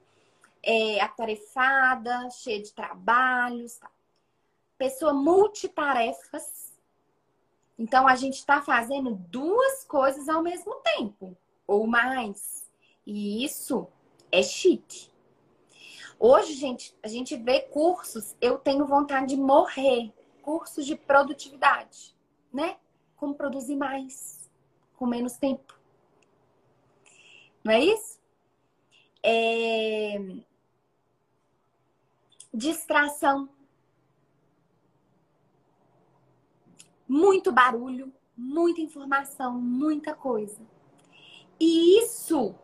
é, 0.63 1.01
atarefada, 1.01 2.29
cheia 2.31 2.63
de 2.63 2.73
trabalhos. 2.73 3.77
Tá? 3.77 3.91
Pessoa 4.77 5.13
multitarefas. 5.13 6.77
Então 7.79 8.09
a 8.09 8.17
gente 8.17 8.35
está 8.35 8.61
fazendo 8.61 9.15
duas 9.15 9.85
coisas 9.85 10.29
ao 10.29 10.43
mesmo 10.43 10.75
tempo, 10.97 11.37
ou 11.67 11.87
mais. 11.87 12.69
E 13.07 13.45
isso 13.45 13.87
é 14.33 14.43
chique. 14.43 15.11
Hoje, 16.19 16.55
gente, 16.55 16.97
a 17.01 17.07
gente 17.07 17.37
vê 17.37 17.61
cursos, 17.61 18.35
eu 18.41 18.59
tenho 18.59 18.85
vontade 18.85 19.29
de 19.29 19.37
morrer, 19.37 20.13
cursos 20.43 20.85
de 20.85 20.97
produtividade, 20.97 22.17
né? 22.53 22.77
Como 23.19 23.35
produzir 23.35 23.77
mais 23.77 24.49
com 24.97 25.07
menos 25.07 25.35
tempo. 25.37 25.79
Não 27.63 27.73
é 27.73 27.81
isso? 27.81 28.19
É... 29.23 30.19
Distração. 32.55 33.49
Muito 37.07 37.53
barulho, 37.53 38.13
muita 38.37 38.81
informação, 38.81 39.61
muita 39.61 40.15
coisa. 40.15 40.61
E 41.61 41.99
isso 41.99 42.55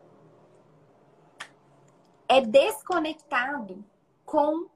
é 2.28 2.40
desconectado 2.40 3.84
com 4.24 4.68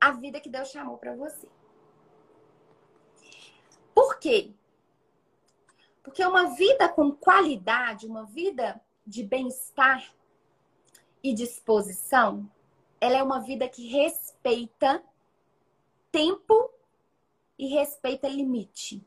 a 0.00 0.10
vida 0.12 0.40
que 0.40 0.48
Deus 0.48 0.68
chamou 0.68 0.98
para 0.98 1.14
você. 1.14 1.48
Quê? 4.22 4.54
Porque 6.00 6.24
uma 6.24 6.54
vida 6.54 6.88
com 6.88 7.10
qualidade, 7.10 8.06
uma 8.06 8.24
vida 8.24 8.80
de 9.04 9.24
bem-estar 9.24 10.14
e 11.20 11.34
disposição, 11.34 12.48
ela 13.00 13.16
é 13.16 13.22
uma 13.22 13.40
vida 13.40 13.68
que 13.68 13.88
respeita 13.88 15.04
tempo 16.12 16.70
e 17.58 17.66
respeita 17.66 18.28
limite. 18.28 19.04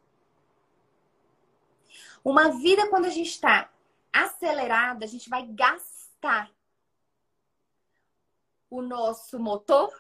Uma 2.22 2.49
vida, 2.49 2.89
quando 2.89 3.05
a 3.05 3.09
gente 3.09 3.30
está 3.30 3.72
acelerada, 4.11 5.05
a 5.05 5.07
gente 5.07 5.30
vai 5.30 5.47
gastar 5.47 6.51
o 8.70 8.82
nosso 8.82 9.39
motor, 9.39 9.93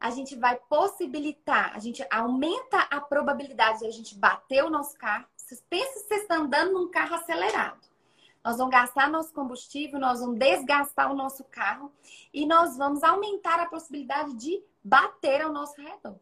a 0.00 0.10
gente 0.10 0.36
vai 0.36 0.56
possibilitar, 0.68 1.72
a 1.74 1.78
gente 1.78 2.06
aumenta 2.10 2.78
a 2.90 3.00
probabilidade 3.00 3.80
de 3.80 3.86
a 3.86 3.90
gente 3.90 4.14
bater 4.14 4.64
o 4.64 4.70
nosso 4.70 4.96
carro. 4.96 5.26
Pensa 5.68 6.00
se 6.00 6.08
você 6.08 6.14
está 6.16 6.36
andando 6.36 6.72
num 6.72 6.90
carro 6.90 7.14
acelerado. 7.14 7.80
Nós 8.44 8.58
vamos 8.58 8.72
gastar 8.72 9.10
nosso 9.10 9.32
combustível, 9.32 9.98
nós 9.98 10.20
vamos 10.20 10.38
desgastar 10.38 11.10
o 11.10 11.16
nosso 11.16 11.42
carro 11.44 11.92
e 12.32 12.46
nós 12.46 12.76
vamos 12.76 13.02
aumentar 13.02 13.58
a 13.60 13.66
possibilidade 13.66 14.34
de 14.34 14.62
bater 14.82 15.42
ao 15.42 15.52
nosso 15.52 15.80
redor. 15.80 16.16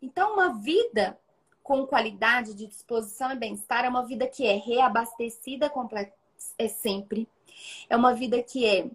Então, 0.00 0.34
uma 0.34 0.54
vida 0.54 1.18
com 1.62 1.86
qualidade 1.86 2.54
de 2.54 2.66
disposição 2.66 3.32
e 3.32 3.36
bem-estar 3.36 3.84
é 3.84 3.88
uma 3.88 4.06
vida 4.06 4.26
que 4.26 4.46
é 4.46 4.56
reabastecida 4.56 5.70
é 6.58 6.68
sempre. 6.68 7.28
É 7.88 7.96
uma 7.96 8.14
vida 8.14 8.42
que 8.42 8.64
é 8.64 8.90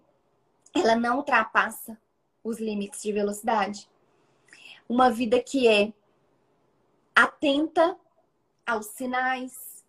ela 0.73 0.95
não 0.95 1.17
ultrapassa 1.17 1.97
os 2.43 2.59
limites 2.59 3.01
de 3.01 3.13
velocidade. 3.13 3.89
Uma 4.87 5.09
vida 5.09 5.41
que 5.41 5.67
é 5.67 5.93
atenta 7.15 7.97
aos 8.65 8.87
sinais 8.87 9.83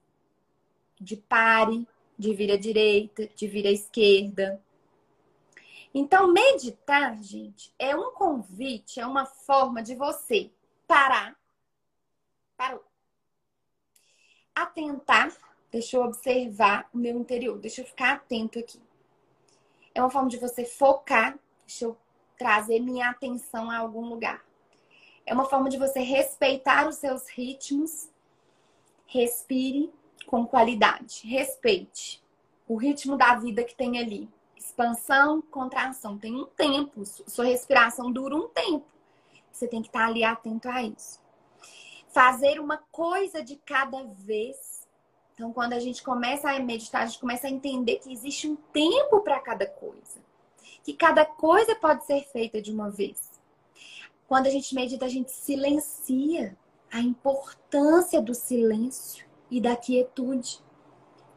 de 1.00 1.16
pare, 1.16 1.86
de 2.18 2.34
vir 2.34 2.50
à 2.52 2.56
direita, 2.56 3.26
de 3.26 3.46
vir 3.46 3.66
à 3.66 3.70
esquerda. 3.70 4.62
Então, 5.92 6.32
meditar, 6.32 7.16
gente, 7.22 7.72
é 7.78 7.96
um 7.96 8.12
convite, 8.12 9.00
é 9.00 9.06
uma 9.06 9.26
forma 9.26 9.82
de 9.82 9.94
você 9.94 10.50
parar. 10.86 11.36
Parou. 12.56 12.84
Atentar. 14.54 15.34
Deixa 15.70 15.96
eu 15.96 16.02
observar 16.02 16.88
o 16.94 16.98
meu 16.98 17.18
interior. 17.18 17.58
Deixa 17.58 17.82
eu 17.82 17.86
ficar 17.86 18.14
atento 18.14 18.58
aqui. 18.58 18.80
É 19.94 20.00
uma 20.00 20.10
forma 20.10 20.28
de 20.28 20.38
você 20.38 20.64
focar. 20.64 21.38
Deixa 21.66 21.86
eu 21.86 21.96
trazer 22.38 22.80
minha 22.80 23.10
atenção 23.10 23.70
a 23.70 23.78
algum 23.78 24.08
lugar. 24.08 24.45
É 25.26 25.34
uma 25.34 25.44
forma 25.44 25.68
de 25.68 25.76
você 25.76 25.98
respeitar 25.98 26.88
os 26.88 26.96
seus 26.96 27.28
ritmos. 27.28 28.08
Respire 29.04 29.92
com 30.26 30.46
qualidade. 30.46 31.26
Respeite 31.26 32.24
o 32.68 32.76
ritmo 32.76 33.16
da 33.16 33.34
vida 33.34 33.64
que 33.64 33.74
tem 33.74 33.98
ali. 33.98 34.28
Expansão, 34.56 35.42
contração. 35.42 36.16
Tem 36.16 36.34
um 36.34 36.44
tempo. 36.44 37.04
Sua 37.04 37.44
respiração 37.44 38.10
dura 38.12 38.36
um 38.36 38.48
tempo. 38.48 38.86
Você 39.50 39.66
tem 39.66 39.82
que 39.82 39.88
estar 39.88 40.06
ali 40.06 40.22
atento 40.22 40.68
a 40.68 40.82
isso. 40.82 41.20
Fazer 42.08 42.60
uma 42.60 42.78
coisa 42.92 43.42
de 43.42 43.56
cada 43.56 44.04
vez. 44.04 44.86
Então, 45.34 45.52
quando 45.52 45.72
a 45.72 45.80
gente 45.80 46.02
começa 46.02 46.50
a 46.50 46.58
meditar, 46.60 47.02
a 47.02 47.06
gente 47.06 47.18
começa 47.18 47.46
a 47.46 47.50
entender 47.50 47.96
que 47.96 48.12
existe 48.12 48.48
um 48.48 48.56
tempo 48.56 49.20
para 49.20 49.40
cada 49.40 49.66
coisa. 49.66 50.20
Que 50.84 50.94
cada 50.94 51.24
coisa 51.24 51.74
pode 51.74 52.04
ser 52.06 52.22
feita 52.28 52.62
de 52.62 52.72
uma 52.72 52.90
vez. 52.90 53.35
Quando 54.28 54.46
a 54.46 54.50
gente 54.50 54.74
medita, 54.74 55.04
a 55.04 55.08
gente 55.08 55.30
silencia 55.30 56.56
a 56.90 57.00
importância 57.00 58.20
do 58.20 58.34
silêncio 58.34 59.26
e 59.50 59.60
da 59.60 59.76
quietude. 59.76 60.60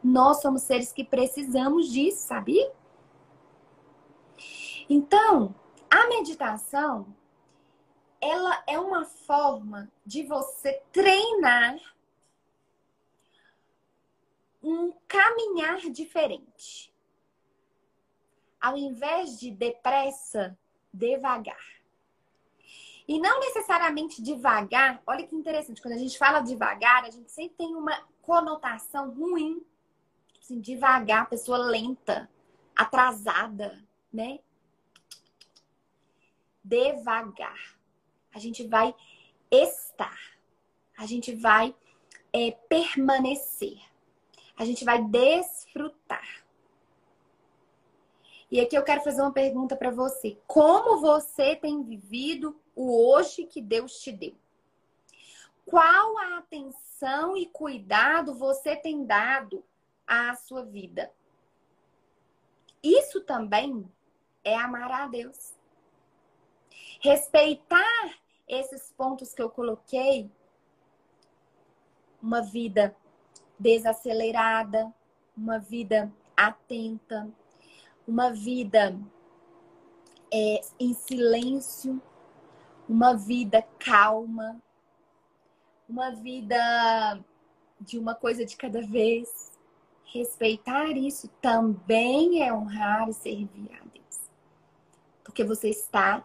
Nós 0.02 0.40
somos 0.40 0.62
seres 0.62 0.92
que 0.92 1.04
precisamos 1.04 1.90
disso, 1.90 2.26
sabia? 2.26 2.72
Então, 4.88 5.54
a 5.88 6.08
meditação 6.08 7.06
ela 8.20 8.62
é 8.66 8.78
uma 8.78 9.04
forma 9.04 9.90
de 10.04 10.24
você 10.24 10.82
treinar 10.92 11.78
um 14.62 14.92
caminhar 15.08 15.78
diferente. 15.90 16.92
Ao 18.60 18.76
invés 18.76 19.40
de 19.40 19.50
depressa, 19.50 20.58
devagar. 20.92 21.79
E 23.10 23.18
não 23.18 23.40
necessariamente 23.40 24.22
devagar, 24.22 25.02
olha 25.04 25.26
que 25.26 25.34
interessante, 25.34 25.82
quando 25.82 25.94
a 25.94 25.98
gente 25.98 26.16
fala 26.16 26.38
devagar, 26.38 27.02
a 27.02 27.10
gente 27.10 27.28
sempre 27.28 27.56
tem 27.56 27.74
uma 27.74 28.00
conotação 28.22 29.10
ruim. 29.10 29.60
Assim, 30.40 30.60
devagar, 30.60 31.28
pessoa 31.28 31.58
lenta, 31.58 32.30
atrasada, 32.76 33.82
né? 34.12 34.38
Devagar 36.62 37.58
a 38.32 38.38
gente 38.38 38.64
vai 38.64 38.94
estar, 39.50 40.16
a 40.96 41.04
gente 41.04 41.34
vai 41.34 41.74
é, 42.32 42.52
permanecer, 42.52 43.76
a 44.56 44.64
gente 44.64 44.84
vai 44.84 45.02
desfrutar. 45.02 46.44
E 48.50 48.60
aqui 48.60 48.76
eu 48.76 48.82
quero 48.82 49.02
fazer 49.02 49.22
uma 49.22 49.32
pergunta 49.32 49.76
para 49.76 49.90
você: 49.90 50.38
como 50.46 51.00
você 51.00 51.54
tem 51.54 51.82
vivido 51.82 52.60
o 52.74 53.10
hoje 53.10 53.44
que 53.44 53.62
Deus 53.62 54.00
te 54.00 54.10
deu? 54.10 54.34
Qual 55.64 56.18
a 56.18 56.38
atenção 56.38 57.36
e 57.36 57.46
cuidado 57.46 58.34
você 58.34 58.74
tem 58.74 59.04
dado 59.04 59.64
à 60.06 60.34
sua 60.34 60.64
vida? 60.64 61.12
Isso 62.82 63.20
também 63.20 63.88
é 64.42 64.56
amar 64.56 64.90
a 64.90 65.06
Deus. 65.06 65.54
Respeitar 67.00 68.18
esses 68.48 68.92
pontos 68.92 69.32
que 69.32 69.40
eu 69.40 69.48
coloquei, 69.48 70.28
uma 72.20 72.42
vida 72.42 72.96
desacelerada, 73.58 74.92
uma 75.36 75.58
vida 75.58 76.12
atenta, 76.36 77.30
uma 78.06 78.30
vida 78.30 78.98
é, 80.32 80.60
em 80.78 80.94
silêncio, 80.94 82.00
uma 82.88 83.14
vida 83.14 83.62
calma, 83.78 84.60
uma 85.88 86.10
vida 86.10 87.22
de 87.80 87.98
uma 87.98 88.14
coisa 88.14 88.44
de 88.44 88.56
cada 88.56 88.82
vez. 88.82 89.50
Respeitar 90.04 90.90
isso 90.96 91.28
também 91.40 92.42
é 92.42 92.52
honrar 92.52 93.08
e 93.08 93.12
servir 93.12 93.70
a 93.74 93.84
Deus. 93.84 94.20
Porque 95.22 95.44
você 95.44 95.68
está 95.68 96.24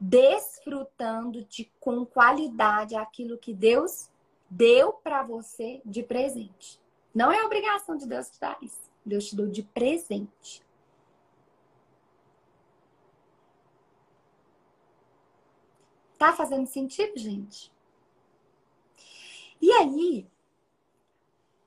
desfrutando 0.00 1.44
de 1.44 1.70
com 1.78 2.04
qualidade 2.04 2.96
aquilo 2.96 3.38
que 3.38 3.54
Deus 3.54 4.10
deu 4.50 4.92
para 4.92 5.22
você 5.22 5.80
de 5.84 6.02
presente. 6.02 6.80
Não 7.14 7.30
é 7.30 7.44
obrigação 7.44 7.96
de 7.96 8.06
Deus 8.06 8.28
te 8.28 8.40
dar 8.40 8.58
isso. 8.60 8.91
Deus 9.04 9.26
te 9.26 9.36
deu 9.36 9.48
de 9.48 9.62
presente. 9.62 10.62
Tá 16.18 16.32
fazendo 16.32 16.66
sentido, 16.68 17.18
gente? 17.18 17.72
E 19.60 19.72
aí, 19.72 20.30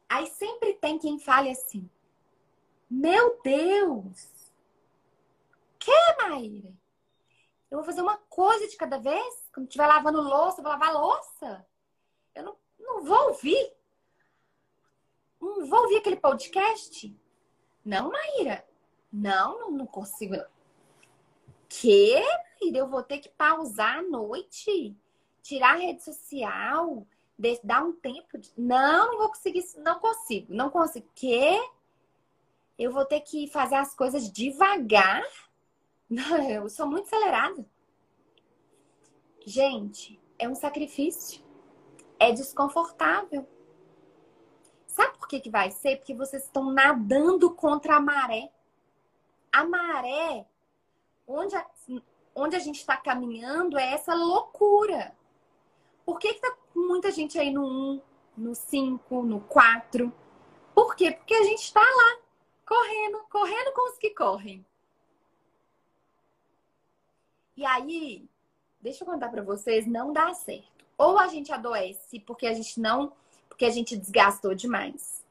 aí 0.07 0.27
sempre 0.27 0.73
tem 0.75 0.97
quem 0.97 1.19
fale 1.19 1.49
assim: 1.49 1.89
Meu 2.89 3.39
Deus! 3.43 4.53
Que, 5.77 5.91
Maíra? 6.21 6.73
Eu 7.69 7.79
vou 7.79 7.83
fazer 7.83 8.01
uma 8.01 8.17
coisa 8.29 8.67
de 8.67 8.77
cada 8.77 8.97
vez. 8.97 9.49
Quando 9.53 9.67
estiver 9.67 9.87
lavando 9.87 10.21
louça, 10.21 10.59
eu 10.59 10.63
vou 10.63 10.71
lavar 10.71 10.93
louça. 10.93 11.67
Eu 12.33 12.43
não, 12.43 12.57
não 12.79 13.03
vou 13.03 13.27
ouvir. 13.27 13.73
Não 15.41 15.65
vou 15.65 15.81
ouvir 15.81 15.97
aquele 15.97 16.15
podcast. 16.15 17.13
Não, 17.85 18.11
Maíra. 18.11 18.65
Não, 19.13 19.59
não, 19.59 19.71
não 19.71 19.85
consigo. 19.85 20.35
Que, 21.69 22.15
Maíra? 22.15 22.77
Eu 22.77 22.89
vou 22.89 23.03
ter 23.03 23.19
que 23.19 23.29
pausar 23.29 23.99
à 23.99 24.01
noite, 24.01 24.95
tirar 25.41 25.75
a 25.75 25.77
rede 25.77 26.03
social, 26.03 27.05
dar 27.63 27.83
um 27.83 27.93
tempo. 27.93 28.37
De... 28.37 28.51
Não, 28.57 29.11
não 29.11 29.17
vou 29.19 29.29
conseguir 29.29 29.59
isso. 29.59 29.79
Não 29.81 29.99
consigo. 29.99 30.53
Não 30.53 30.69
consigo. 30.69 31.07
Que? 31.13 31.57
Eu 32.77 32.91
vou 32.91 33.05
ter 33.05 33.21
que 33.21 33.47
fazer 33.47 33.75
as 33.75 33.93
coisas 33.93 34.29
devagar 34.29 35.23
não, 36.09 36.37
eu 36.49 36.69
sou 36.69 36.87
muito 36.87 37.07
acelerada. 37.07 37.65
Gente, 39.45 40.19
é 40.39 40.47
um 40.47 40.55
sacrifício. 40.55 41.43
É 42.19 42.31
desconfortável. 42.31 43.47
Sabe 44.95 45.17
por 45.17 45.27
que, 45.27 45.41
que 45.41 45.49
vai 45.49 45.71
ser? 45.71 45.97
Porque 45.97 46.13
vocês 46.13 46.43
estão 46.43 46.71
nadando 46.71 47.53
contra 47.53 47.97
a 47.97 47.99
maré. 47.99 48.49
a 49.51 49.65
maré, 49.65 50.45
onde 51.27 51.53
a, 51.53 51.65
onde 52.33 52.55
a 52.55 52.59
gente 52.59 52.79
está 52.79 52.95
caminhando, 52.95 53.77
é 53.77 53.91
essa 53.91 54.13
loucura. 54.13 55.13
Por 56.05 56.17
que, 56.17 56.35
que 56.35 56.39
tá 56.39 56.55
muita 56.73 57.11
gente 57.11 57.37
aí 57.37 57.51
no 57.51 57.65
1, 57.65 58.01
no 58.37 58.55
5, 58.55 59.23
no 59.23 59.41
4? 59.41 60.13
Por 60.73 60.95
quê? 60.95 61.11
Porque 61.11 61.33
a 61.33 61.43
gente 61.43 61.63
está 61.63 61.81
lá, 61.81 62.19
correndo, 62.65 63.19
correndo 63.29 63.73
com 63.73 63.91
os 63.91 63.97
que 63.97 64.11
correm. 64.11 64.65
E 67.57 67.65
aí, 67.65 68.29
deixa 68.79 69.03
eu 69.03 69.07
contar 69.07 69.27
para 69.27 69.43
vocês, 69.43 69.85
não 69.85 70.13
dá 70.13 70.33
certo. 70.33 70.85
Ou 70.97 71.19
a 71.19 71.27
gente 71.27 71.51
adoece 71.51 72.21
porque 72.21 72.47
a 72.47 72.53
gente 72.53 72.79
não, 72.79 73.11
porque 73.55 73.63
a 73.63 73.71
gente 73.71 73.95
desgastou 73.95 74.53
demais. 74.53 75.23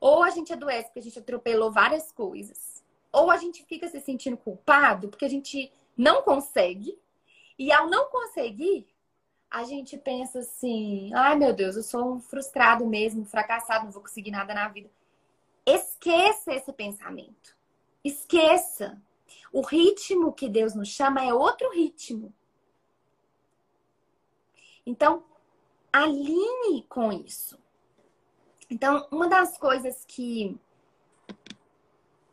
Ou 0.00 0.22
a 0.22 0.30
gente 0.30 0.50
adoece 0.50 0.84
porque 0.84 1.00
a 1.00 1.02
gente 1.02 1.18
atropelou 1.18 1.70
várias 1.70 2.10
coisas. 2.10 2.82
Ou 3.12 3.30
a 3.30 3.36
gente 3.36 3.62
fica 3.66 3.86
se 3.86 4.00
sentindo 4.00 4.38
culpado 4.38 5.08
porque 5.08 5.26
a 5.26 5.28
gente 5.28 5.70
não 5.94 6.22
consegue. 6.22 6.98
E 7.58 7.70
ao 7.70 7.86
não 7.86 8.08
conseguir, 8.08 8.88
a 9.50 9.62
gente 9.64 9.98
pensa 9.98 10.38
assim: 10.38 11.12
ai 11.12 11.36
meu 11.36 11.52
Deus, 11.52 11.76
eu 11.76 11.82
sou 11.82 12.14
um 12.14 12.20
frustrado 12.20 12.86
mesmo, 12.86 13.26
fracassado, 13.26 13.84
não 13.84 13.92
vou 13.92 14.02
conseguir 14.02 14.30
nada 14.30 14.54
na 14.54 14.68
vida. 14.68 14.88
Esqueça 15.66 16.54
esse 16.54 16.72
pensamento. 16.72 17.54
Esqueça. 18.02 18.98
O 19.52 19.60
ritmo 19.60 20.32
que 20.32 20.48
Deus 20.48 20.74
nos 20.74 20.88
chama 20.88 21.22
é 21.22 21.34
outro 21.34 21.70
ritmo. 21.74 22.32
Então, 24.86 25.22
alinhe 26.02 26.82
com 26.88 27.12
isso. 27.12 27.58
Então, 28.70 29.06
uma 29.10 29.28
das 29.28 29.56
coisas 29.56 30.04
que 30.06 30.58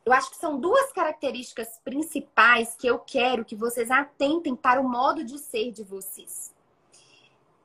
eu 0.06 0.14
acho 0.14 0.30
que 0.30 0.38
são 0.38 0.60
duas 0.60 0.92
características 0.94 1.80
principais 1.84 2.76
que 2.76 2.86
eu 2.86 3.00
quero 3.00 3.44
que 3.44 3.56
vocês 3.56 3.90
atentem 3.90 4.56
para 4.56 4.80
o 4.80 4.88
modo 4.88 5.24
de 5.24 5.40
ser 5.40 5.72
de 5.72 5.84
vocês 5.84 6.54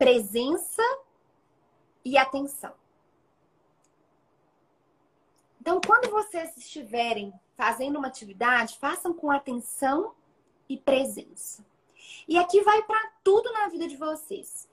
presença 0.01 0.83
e 2.03 2.17
atenção. 2.17 2.73
Então, 5.61 5.79
quando 5.87 6.11
vocês 6.11 6.57
estiverem 6.57 7.31
fazendo 7.55 7.99
uma 7.99 8.09
atividade, 8.09 8.79
façam 8.79 9.13
com 9.13 9.31
atenção 9.31 10.15
e 10.67 10.79
presença. 10.79 11.63
E 12.27 12.39
aqui 12.39 12.63
vai 12.63 12.83
para 12.85 13.13
tudo 13.23 13.53
na 13.53 13.69
vida 13.69 13.87
de 13.87 13.99
vocês. 13.99 14.70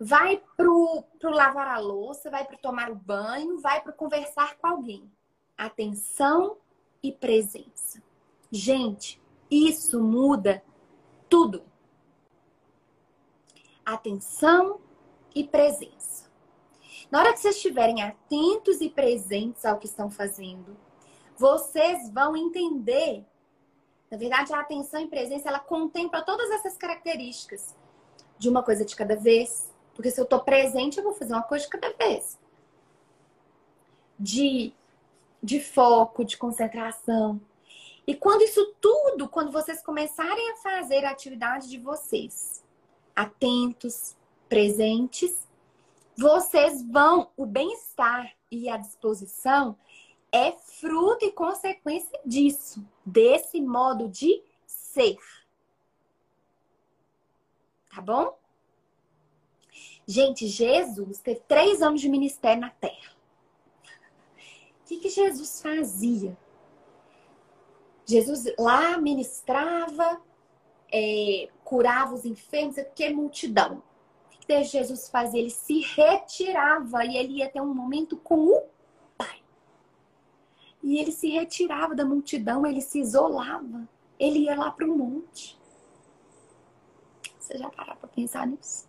Vai 0.00 0.42
pro, 0.56 1.02
pro 1.18 1.30
lavar 1.30 1.68
a 1.68 1.78
louça, 1.78 2.30
vai 2.30 2.44
pro 2.44 2.58
tomar 2.58 2.90
o 2.90 2.94
banho, 2.94 3.60
vai 3.60 3.80
pro 3.82 3.92
conversar 3.92 4.56
com 4.58 4.66
alguém. 4.66 5.10
Atenção 5.56 6.56
e 7.02 7.12
presença. 7.12 8.02
Gente, 8.50 9.20
isso 9.50 10.00
muda 10.00 10.62
tudo 11.28 11.62
atenção 13.94 14.80
e 15.34 15.44
presença. 15.44 16.28
Na 17.10 17.20
hora 17.20 17.32
que 17.32 17.40
vocês 17.40 17.56
estiverem 17.56 18.02
atentos 18.02 18.80
e 18.80 18.90
presentes 18.90 19.64
ao 19.64 19.78
que 19.78 19.86
estão 19.86 20.10
fazendo, 20.10 20.76
vocês 21.36 22.10
vão 22.10 22.36
entender. 22.36 23.24
Na 24.10 24.18
verdade, 24.18 24.52
a 24.52 24.60
atenção 24.60 25.00
e 25.00 25.06
presença 25.06 25.48
ela 25.48 25.60
contempla 25.60 26.22
todas 26.22 26.50
essas 26.50 26.76
características 26.76 27.74
de 28.38 28.48
uma 28.48 28.62
coisa 28.62 28.84
de 28.84 28.94
cada 28.94 29.16
vez. 29.16 29.72
Porque 29.98 30.12
se 30.12 30.20
eu 30.20 30.22
estou 30.22 30.38
presente, 30.38 30.98
eu 30.98 31.02
vou 31.02 31.12
fazer 31.12 31.32
uma 31.32 31.42
coisa 31.42 31.64
de 31.64 31.70
cada 31.72 31.92
vez. 31.92 32.38
De, 34.16 34.72
de 35.42 35.58
foco, 35.58 36.24
de 36.24 36.36
concentração. 36.36 37.40
E 38.06 38.14
quando 38.14 38.42
isso 38.42 38.76
tudo, 38.80 39.28
quando 39.28 39.50
vocês 39.50 39.82
começarem 39.82 40.52
a 40.52 40.56
fazer 40.58 41.04
a 41.04 41.10
atividade 41.10 41.68
de 41.68 41.78
vocês, 41.78 42.62
atentos, 43.16 44.16
presentes, 44.48 45.44
vocês 46.16 46.80
vão, 46.88 47.32
o 47.36 47.44
bem-estar 47.44 48.32
e 48.52 48.68
a 48.68 48.76
disposição 48.76 49.76
é 50.30 50.52
fruto 50.52 51.24
e 51.24 51.32
consequência 51.32 52.20
disso, 52.24 52.86
desse 53.04 53.60
modo 53.60 54.08
de 54.08 54.44
ser. 54.64 55.18
Tá 57.90 58.00
bom? 58.00 58.38
Gente, 60.10 60.46
Jesus 60.46 61.18
teve 61.18 61.40
três 61.40 61.82
anos 61.82 62.00
de 62.00 62.08
ministério 62.08 62.62
na 62.62 62.70
Terra. 62.70 63.12
O 64.80 64.86
que, 64.86 65.00
que 65.00 65.10
Jesus 65.10 65.60
fazia? 65.60 66.34
Jesus 68.06 68.44
lá 68.58 68.96
ministrava, 68.96 70.18
é, 70.90 71.50
curava 71.62 72.14
os 72.14 72.24
enfermos, 72.24 72.78
é 72.78 73.10
multidão. 73.10 73.82
O 74.34 74.46
que 74.46 74.64
Jesus 74.64 75.10
fazia? 75.10 75.40
Ele 75.40 75.50
se 75.50 75.80
retirava 75.80 77.04
e 77.04 77.18
ele 77.18 77.34
ia 77.34 77.50
ter 77.50 77.60
um 77.60 77.74
momento 77.74 78.16
com 78.16 78.46
o 78.46 78.62
Pai. 79.14 79.42
E 80.82 80.98
ele 80.98 81.12
se 81.12 81.28
retirava 81.28 81.94
da 81.94 82.06
multidão, 82.06 82.64
ele 82.64 82.80
se 82.80 82.98
isolava. 82.98 83.86
Ele 84.18 84.38
ia 84.38 84.56
lá 84.56 84.70
para 84.70 84.86
o 84.86 84.96
monte. 84.96 85.60
Você 87.38 87.58
já 87.58 87.68
parou 87.68 87.94
para 87.96 88.08
pensar 88.08 88.46
nisso? 88.46 88.87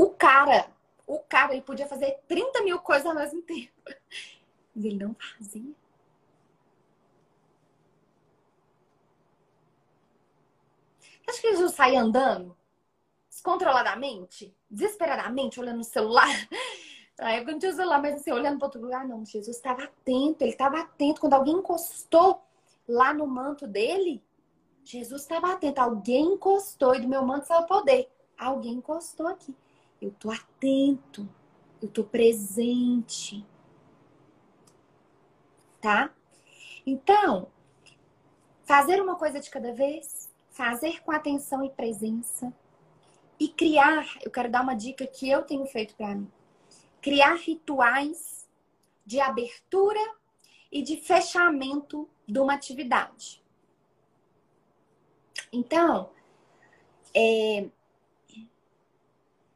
O 0.00 0.08
cara, 0.08 0.66
o 1.06 1.18
cara, 1.18 1.52
ele 1.52 1.60
podia 1.60 1.86
fazer 1.86 2.20
30 2.26 2.62
mil 2.62 2.78
coisas 2.78 3.04
ao 3.04 3.14
mesmo 3.14 3.42
tempo. 3.42 3.70
Mas 4.74 4.82
ele 4.82 4.96
não 4.96 5.14
fazia. 5.14 5.74
Acho 11.28 11.42
que 11.42 11.50
Jesus 11.50 11.74
sai 11.74 11.96
andando 11.96 12.56
descontroladamente, 13.28 14.56
desesperadamente, 14.70 15.60
olhando 15.60 15.76
no 15.76 15.84
celular. 15.84 16.26
Na 17.20 17.32
época 17.32 17.52
não 17.52 17.58
tinha 17.58 17.74
celular, 17.74 18.00
mas 18.00 18.14
assim, 18.14 18.32
olhando 18.32 18.56
para 18.56 18.68
outro 18.68 18.80
lugar, 18.80 19.06
não. 19.06 19.26
Jesus 19.26 19.54
estava 19.54 19.84
atento, 19.84 20.42
ele 20.42 20.52
estava 20.52 20.80
atento. 20.80 21.20
Quando 21.20 21.34
alguém 21.34 21.56
encostou 21.56 22.42
lá 22.88 23.12
no 23.12 23.26
manto 23.26 23.66
dele, 23.66 24.24
Jesus 24.82 25.20
estava 25.20 25.52
atento. 25.52 25.78
Alguém 25.78 26.32
encostou 26.32 26.94
e 26.94 27.00
do 27.00 27.08
meu 27.08 27.22
manto 27.22 27.46
saiu 27.46 27.66
poder. 27.66 28.10
Alguém 28.38 28.72
encostou 28.72 29.26
aqui. 29.26 29.54
Eu 30.00 30.10
tô 30.12 30.30
atento. 30.30 31.28
Eu 31.80 31.88
tô 31.88 32.04
presente. 32.04 33.44
Tá? 35.80 36.12
Então, 36.86 37.48
fazer 38.64 39.00
uma 39.00 39.16
coisa 39.16 39.40
de 39.40 39.50
cada 39.50 39.72
vez 39.72 40.30
fazer 40.50 41.02
com 41.02 41.10
atenção 41.10 41.64
e 41.64 41.70
presença 41.70 42.52
e 43.38 43.48
criar, 43.48 44.18
eu 44.22 44.30
quero 44.30 44.50
dar 44.50 44.62
uma 44.62 44.74
dica 44.74 45.06
que 45.06 45.28
eu 45.28 45.42
tenho 45.42 45.64
feito 45.64 45.94
para 45.94 46.14
mim. 46.14 46.30
Criar 47.00 47.34
rituais 47.36 48.46
de 49.06 49.18
abertura 49.18 50.00
e 50.70 50.82
de 50.82 50.98
fechamento 50.98 52.06
de 52.28 52.38
uma 52.38 52.52
atividade. 52.52 53.42
Então, 55.50 56.10
é... 57.14 57.68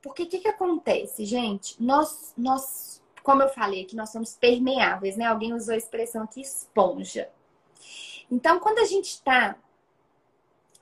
porque 0.05 0.25
o 0.25 0.29
que, 0.29 0.39
que 0.39 0.49
acontece, 0.49 1.25
gente? 1.25 1.83
Nós, 1.83 2.35
nós, 2.37 3.03
como 3.23 3.43
eu 3.43 3.49
falei 3.49 3.85
aqui, 3.85 3.97
nós 3.97 4.11
somos 4.11 4.37
permeáveis, 4.37 5.17
né? 5.17 5.25
Alguém 5.25 5.55
usou 5.55 5.73
a 5.73 5.79
expressão 5.79 6.25
aqui, 6.25 6.43
esponja. 6.43 7.31
Então, 8.31 8.61
quando 8.61 8.81
a 8.81 8.85
gente 8.85 9.07
está 9.07 9.57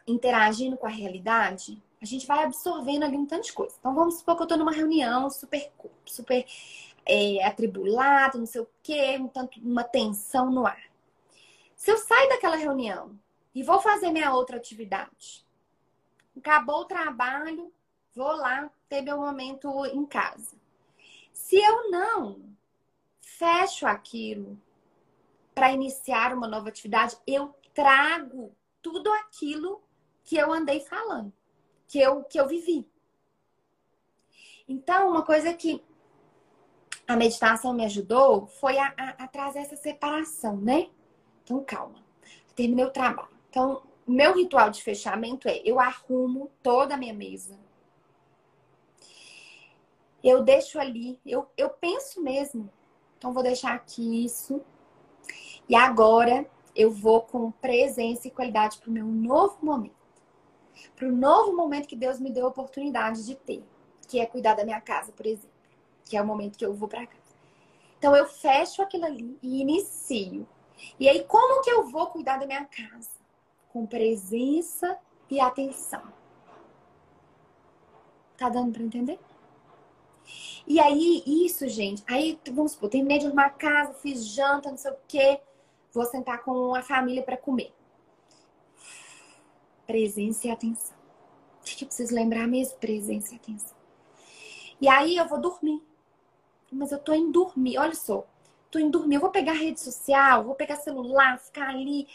interagindo 0.09 0.77
com 0.77 0.89
a 0.89 0.91
realidade, 0.91 1.81
a 2.03 2.05
gente 2.05 2.27
vai 2.27 2.43
absorvendo 2.43 3.05
ali 3.05 3.17
um 3.17 3.25
tanto 3.25 3.45
de 3.45 3.53
coisa. 3.53 3.77
Então, 3.79 3.95
vamos 3.95 4.17
supor 4.17 4.35
que 4.35 4.43
eu 4.43 4.47
estou 4.47 4.59
numa 4.59 4.73
reunião 4.73 5.31
super, 5.31 5.71
super 6.05 6.45
é, 7.07 7.45
atribulada, 7.45 8.37
não 8.37 8.47
sei 8.47 8.63
o 8.63 8.69
quê, 8.83 9.19
um 9.21 9.29
tanto, 9.29 9.61
uma 9.61 9.85
tensão 9.85 10.51
no 10.51 10.67
ar. 10.67 10.83
Se 11.77 11.93
eu 11.93 11.97
sair 11.97 12.29
daquela 12.29 12.57
reunião 12.57 13.17
e 13.55 13.63
vou 13.63 13.81
fazer 13.81 14.11
minha 14.11 14.35
outra 14.35 14.57
atividade, 14.57 15.47
acabou 16.37 16.81
o 16.81 16.87
trabalho, 16.87 17.73
vou 18.17 18.33
lá 18.33 18.69
ter 18.93 19.01
meu 19.01 19.17
momento 19.17 19.87
em 19.87 20.05
casa. 20.05 20.55
Se 21.33 21.57
eu 21.57 21.91
não 21.91 22.43
fecho 23.23 23.87
aquilo 23.87 24.61
para 25.55 25.73
iniciar 25.73 26.35
uma 26.35 26.47
nova 26.47 26.69
atividade, 26.69 27.17
eu 27.27 27.55
trago 27.73 28.55
tudo 28.83 29.11
aquilo 29.15 29.83
que 30.23 30.37
eu 30.37 30.53
andei 30.53 30.81
falando, 30.81 31.33
que 31.89 31.99
eu, 31.99 32.23
que 32.25 32.39
eu 32.39 32.47
vivi. 32.47 32.87
Então, 34.69 35.09
uma 35.09 35.23
coisa 35.25 35.55
que 35.55 35.83
a 37.09 37.17
meditação 37.17 37.73
me 37.73 37.87
ajudou 37.87 38.47
foi 38.47 38.77
a, 38.77 38.93
a, 38.95 39.25
a 39.25 39.29
trazer 39.29 39.61
essa 39.61 39.77
separação, 39.77 40.59
né? 40.59 40.91
Então, 41.43 41.65
calma. 41.65 42.05
Terminei 42.55 42.85
o 42.85 42.91
trabalho. 42.91 43.35
Então, 43.49 43.83
meu 44.07 44.35
ritual 44.35 44.69
de 44.69 44.83
fechamento 44.83 45.49
é 45.49 45.63
eu 45.65 45.81
arrumo 45.81 46.51
toda 46.63 46.95
a 46.95 46.99
minha 46.99 47.15
mesa. 47.15 47.59
Eu 50.23 50.43
deixo 50.43 50.79
ali, 50.79 51.21
eu, 51.27 51.47
eu 51.57 51.71
penso 51.71 52.23
mesmo. 52.23 52.71
Então, 53.19 53.33
vou 53.33 53.43
deixar 53.43 53.75
aqui 53.75 54.25
isso. 54.25 54.61
E 55.69 55.75
agora 55.75 56.47
eu 56.75 56.91
vou 56.91 57.23
com 57.23 57.51
presença 57.51 58.27
e 58.27 58.31
qualidade 58.31 58.79
para 58.79 58.91
o 58.91 58.93
meu 58.93 59.07
novo 59.07 59.59
momento. 59.63 59.95
Para 60.97 61.09
o 61.09 61.13
novo 61.13 61.55
momento 61.57 61.89
que 61.89 61.97
Deus 61.97 62.19
me 62.19 62.31
deu 62.31 62.47
a 62.47 62.49
oportunidade 62.49 63.25
de 63.25 63.35
ter, 63.35 63.63
que 64.09 64.19
é 64.21 64.27
cuidar 64.27 64.55
da 64.55 64.65
minha 64.65 64.81
casa, 64.81 65.13
por 65.13 65.27
exemplo, 65.27 65.51
que 66.05 66.17
é 66.17 66.23
o 66.23 66.27
momento 66.27 66.59
que 66.59 66.65
eu 66.65 66.75
vou 66.75 66.89
para 66.89 67.07
casa. 67.07 67.21
Então 67.99 68.17
eu 68.17 68.27
fecho 68.27 68.83
aquilo 68.83 69.05
ali 69.05 69.39
e 69.43 69.61
inicio. 69.61 70.47
E 70.99 71.09
aí 71.09 71.25
como 71.25 71.63
que 71.63 71.71
eu 71.71 71.89
vou 71.89 72.07
cuidar 72.09 72.39
da 72.39 72.47
minha 72.47 72.65
casa? 72.65 73.11
Com 73.73 73.87
presença 73.87 74.99
e 75.31 75.39
atenção. 75.39 76.03
Tá 78.37 78.49
dando 78.49 78.73
para 78.73 78.83
entender? 78.83 79.21
E 80.67 80.79
aí, 80.81 81.23
isso, 81.27 81.69
gente. 81.69 82.03
Aí, 82.07 82.39
vamos 82.51 82.73
supor, 82.73 82.89
terminei 82.89 83.19
de 83.19 83.27
arrumar 83.27 83.47
a 83.47 83.51
casa, 83.51 83.95
fiz 83.95 84.25
janta, 84.27 84.71
não 84.71 84.77
sei 84.77 84.93
o 84.93 84.97
quê. 85.09 85.41
Vou 85.93 86.05
sentar 86.07 86.43
com 86.43 86.75
a 86.75 86.83
família 86.83 87.23
para 87.23 87.37
comer. 87.37 87.73
Presença 89.87 90.47
e 90.47 90.51
atenção. 90.51 90.97
O 91.61 91.65
que 91.65 91.85
eu 91.85 91.89
preciso 91.89 92.15
lembrar 92.15 92.47
mesmo? 92.47 92.79
Presença 92.79 93.35
e 93.35 93.37
atenção. 93.37 93.77
E 94.81 94.89
aí, 94.89 95.17
eu 95.17 95.29
vou 95.29 95.41
dormir. 95.41 95.83
Mas 96.71 96.93
eu 96.93 96.99
tô 96.99 97.13
em 97.13 97.31
dormir. 97.31 97.79
Olha 97.79 97.95
só. 97.95 98.27
Tô 98.71 98.79
em 98.79 98.91
dormir. 98.91 99.17
Eu 99.17 99.21
vou 99.21 99.31
pegar 99.31 99.53
rede 99.53 99.81
social, 99.81 100.45
vou 100.45 100.55
pegar 100.55 100.77
celular, 100.77 101.39
ficar 101.39 101.69
ali 101.69 102.09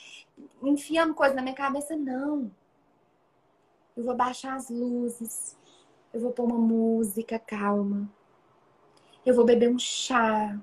enfiando 0.64 1.14
coisa 1.14 1.36
na 1.36 1.42
minha 1.42 1.54
cabeça. 1.54 1.96
Não. 1.96 2.52
Eu 3.96 4.04
vou 4.04 4.16
baixar 4.16 4.56
as 4.56 4.70
luzes. 4.70 5.56
Eu 6.14 6.22
vou 6.22 6.32
pôr 6.32 6.46
uma 6.46 6.58
música 6.58 7.38
calma 7.38 8.10
eu 9.28 9.36
vou 9.36 9.44
beber 9.44 9.70
um 9.70 9.78
chá. 9.78 10.58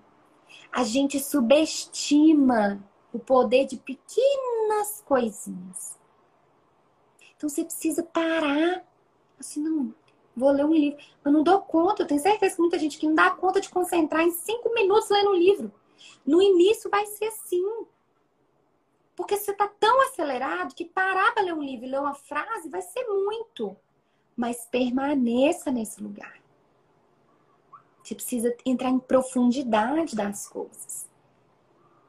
A 0.73 0.85
gente 0.85 1.21
subestima 1.21 2.83
o 3.13 3.19
poder 3.19 3.67
de 3.67 3.77
pequenas 3.77 5.03
coisinhas. 5.05 5.99
Então 7.37 7.47
você 7.47 7.63
precisa 7.63 8.03
parar. 8.03 8.83
Assim, 9.39 9.63
não, 9.63 9.95
vou 10.35 10.51
ler 10.51 10.65
um 10.65 10.73
livro. 10.73 10.99
Eu 11.23 11.31
não 11.31 11.43
dou 11.43 11.61
conta, 11.61 12.03
eu 12.03 12.07
tenho 12.07 12.21
certeza 12.21 12.57
que 12.57 12.61
muita 12.61 12.79
gente 12.79 12.99
que 12.99 13.07
não 13.07 13.15
dá 13.15 13.31
conta 13.33 13.61
de 13.61 13.69
concentrar 13.69 14.23
em 14.23 14.31
cinco 14.31 14.73
minutos 14.73 15.11
lendo 15.11 15.31
um 15.31 15.37
livro. 15.37 15.71
No 16.27 16.41
início 16.41 16.89
vai 16.89 17.05
ser 17.05 17.27
assim. 17.27 17.63
Porque 19.15 19.37
você 19.37 19.51
está 19.51 19.69
tão 19.69 20.01
acelerado 20.09 20.75
que 20.75 20.87
parar 20.87 21.35
para 21.35 21.43
ler 21.43 21.53
um 21.53 21.63
livro 21.63 21.85
e 21.85 21.91
ler 21.91 22.01
uma 22.01 22.15
frase 22.15 22.71
vai 22.71 22.81
ser 22.81 23.05
muito. 23.05 23.77
Mas 24.37 24.67
permaneça 24.67 25.71
nesse 25.71 26.03
lugar. 26.03 26.41
Você 28.03 28.15
precisa 28.15 28.55
entrar 28.67 28.91
em 28.91 28.99
profundidade 28.99 30.15
das 30.15 30.47
coisas. 30.49 31.09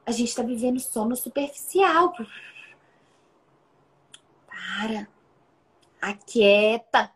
A 0.04 0.12
gente 0.12 0.28
está 0.28 0.42
vivendo 0.42 0.78
só 0.78 1.04
no 1.04 1.16
superficial. 1.16 2.12
Para. 4.46 5.08
Aquieta. 6.00 7.10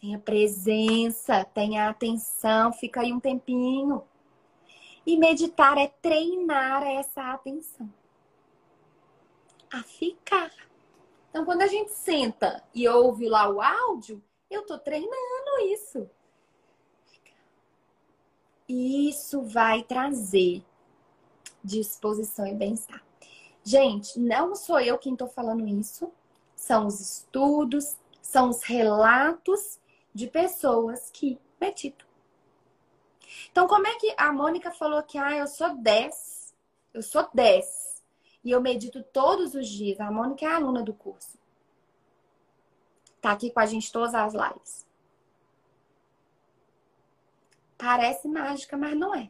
Tenha 0.00 0.18
presença, 0.18 1.44
tenha 1.44 1.88
atenção, 1.88 2.72
fica 2.72 3.00
aí 3.00 3.12
um 3.12 3.18
tempinho. 3.18 4.04
E 5.04 5.16
meditar 5.16 5.76
é 5.78 5.88
treinar 5.88 6.82
essa 6.84 7.32
atenção 7.32 7.92
a 9.72 9.82
ficar. 9.82 10.50
Então, 11.36 11.44
quando 11.44 11.60
a 11.60 11.66
gente 11.66 11.92
senta 11.92 12.64
e 12.72 12.88
ouve 12.88 13.28
lá 13.28 13.46
o 13.46 13.60
áudio, 13.60 14.24
eu 14.48 14.64
tô 14.64 14.78
treinando 14.78 15.60
isso. 15.70 16.08
Isso 18.66 19.42
vai 19.42 19.82
trazer 19.82 20.64
disposição 21.62 22.46
e 22.46 22.54
bem-estar. 22.54 23.04
Gente, 23.62 24.18
não 24.18 24.54
sou 24.54 24.80
eu 24.80 24.96
quem 24.96 25.12
estou 25.12 25.28
falando 25.28 25.68
isso, 25.68 26.10
são 26.54 26.86
os 26.86 27.00
estudos, 27.00 27.98
são 28.22 28.48
os 28.48 28.62
relatos 28.62 29.78
de 30.14 30.28
pessoas 30.28 31.10
que 31.10 31.38
meditam. 31.60 32.08
Então, 33.52 33.68
como 33.68 33.86
é 33.86 33.94
que 33.96 34.14
a 34.16 34.32
Mônica 34.32 34.70
falou 34.70 35.02
que 35.02 35.18
ah, 35.18 35.36
eu 35.36 35.46
sou 35.46 35.76
10, 35.76 36.54
eu 36.94 37.02
sou 37.02 37.28
10 37.34 37.95
e 38.46 38.52
eu 38.52 38.60
medito 38.60 39.02
todos 39.02 39.56
os 39.56 39.66
dias? 39.66 39.98
A 39.98 40.08
Mônica 40.08 40.46
é 40.46 40.48
a 40.48 40.54
aluna 40.54 40.80
do 40.80 40.94
curso. 40.94 41.36
Tá 43.20 43.32
aqui 43.32 43.50
com 43.50 43.58
a 43.58 43.66
gente 43.66 43.90
todas 43.90 44.14
as 44.14 44.34
lives. 44.34 44.86
Parece 47.76 48.28
mágica, 48.28 48.76
mas 48.76 48.96
não 48.96 49.12
é. 49.12 49.28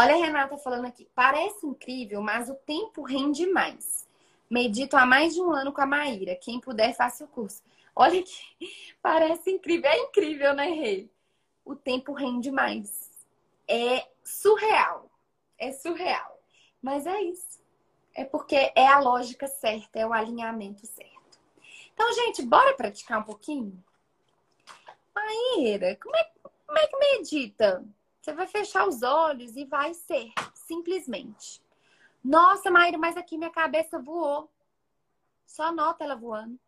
Olha 0.00 0.14
a 0.14 0.16
Renata 0.16 0.56
falando 0.56 0.84
aqui. 0.84 1.08
Parece 1.12 1.66
incrível, 1.66 2.22
mas 2.22 2.48
o 2.48 2.54
tempo 2.54 3.02
rende 3.02 3.44
mais. 3.48 4.06
Medito 4.48 4.96
há 4.96 5.04
mais 5.04 5.34
de 5.34 5.40
um 5.40 5.50
ano 5.50 5.72
com 5.72 5.80
a 5.80 5.86
Maíra. 5.86 6.36
Quem 6.36 6.60
puder, 6.60 6.94
faça 6.94 7.24
o 7.24 7.26
curso. 7.26 7.64
Olha 7.96 8.22
que 8.22 8.32
parece 9.02 9.50
incrível. 9.50 9.90
É 9.90 9.98
incrível, 9.98 10.54
né, 10.54 10.70
Rei? 10.70 11.10
O 11.64 11.74
tempo 11.74 12.12
rende 12.12 12.48
mais. 12.48 13.10
É 13.66 14.06
surreal. 14.22 15.10
É 15.58 15.72
surreal. 15.72 16.40
Mas 16.80 17.04
é 17.04 17.20
isso. 17.22 17.58
É 18.14 18.24
porque 18.24 18.54
é 18.76 18.86
a 18.86 19.00
lógica 19.00 19.48
certa, 19.48 19.98
é 19.98 20.06
o 20.06 20.12
alinhamento 20.12 20.86
certo. 20.86 21.40
Então, 21.92 22.12
gente, 22.12 22.42
bora 22.42 22.72
praticar 22.76 23.18
um 23.18 23.24
pouquinho? 23.24 23.82
Maíra, 25.12 25.98
como 26.00 26.14
é, 26.14 26.30
como 26.64 26.78
é 26.78 26.86
que 26.86 26.96
medita? 26.96 27.84
Você 28.28 28.34
vai 28.34 28.46
fechar 28.46 28.86
os 28.86 29.02
olhos 29.02 29.56
e 29.56 29.64
vai 29.64 29.94
ser, 29.94 30.30
simplesmente. 30.52 31.62
Nossa, 32.22 32.70
Maíra, 32.70 32.98
mas 32.98 33.16
aqui 33.16 33.38
minha 33.38 33.48
cabeça 33.48 33.98
voou. 33.98 34.50
Só 35.46 35.72
nota 35.72 36.04
ela 36.04 36.14
voando. 36.14 36.60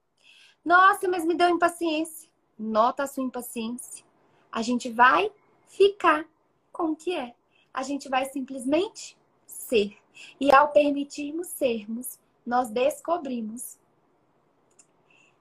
Nossa, 0.64 1.06
mas 1.06 1.22
me 1.22 1.34
deu 1.34 1.50
impaciência. 1.50 2.30
Nota 2.58 3.02
a 3.02 3.06
sua 3.06 3.24
impaciência. 3.24 4.02
A 4.50 4.62
gente 4.62 4.90
vai 4.90 5.30
ficar 5.68 6.26
com 6.72 6.92
o 6.92 6.96
que 6.96 7.14
é. 7.14 7.34
a 7.74 7.82
gente 7.82 8.08
vai 8.08 8.24
simplesmente 8.24 9.14
ser. 9.46 9.94
E 10.40 10.50
ao 10.50 10.68
permitirmos 10.68 11.48
sermos, 11.48 12.18
nós 12.44 12.70
descobrimos 12.70 13.78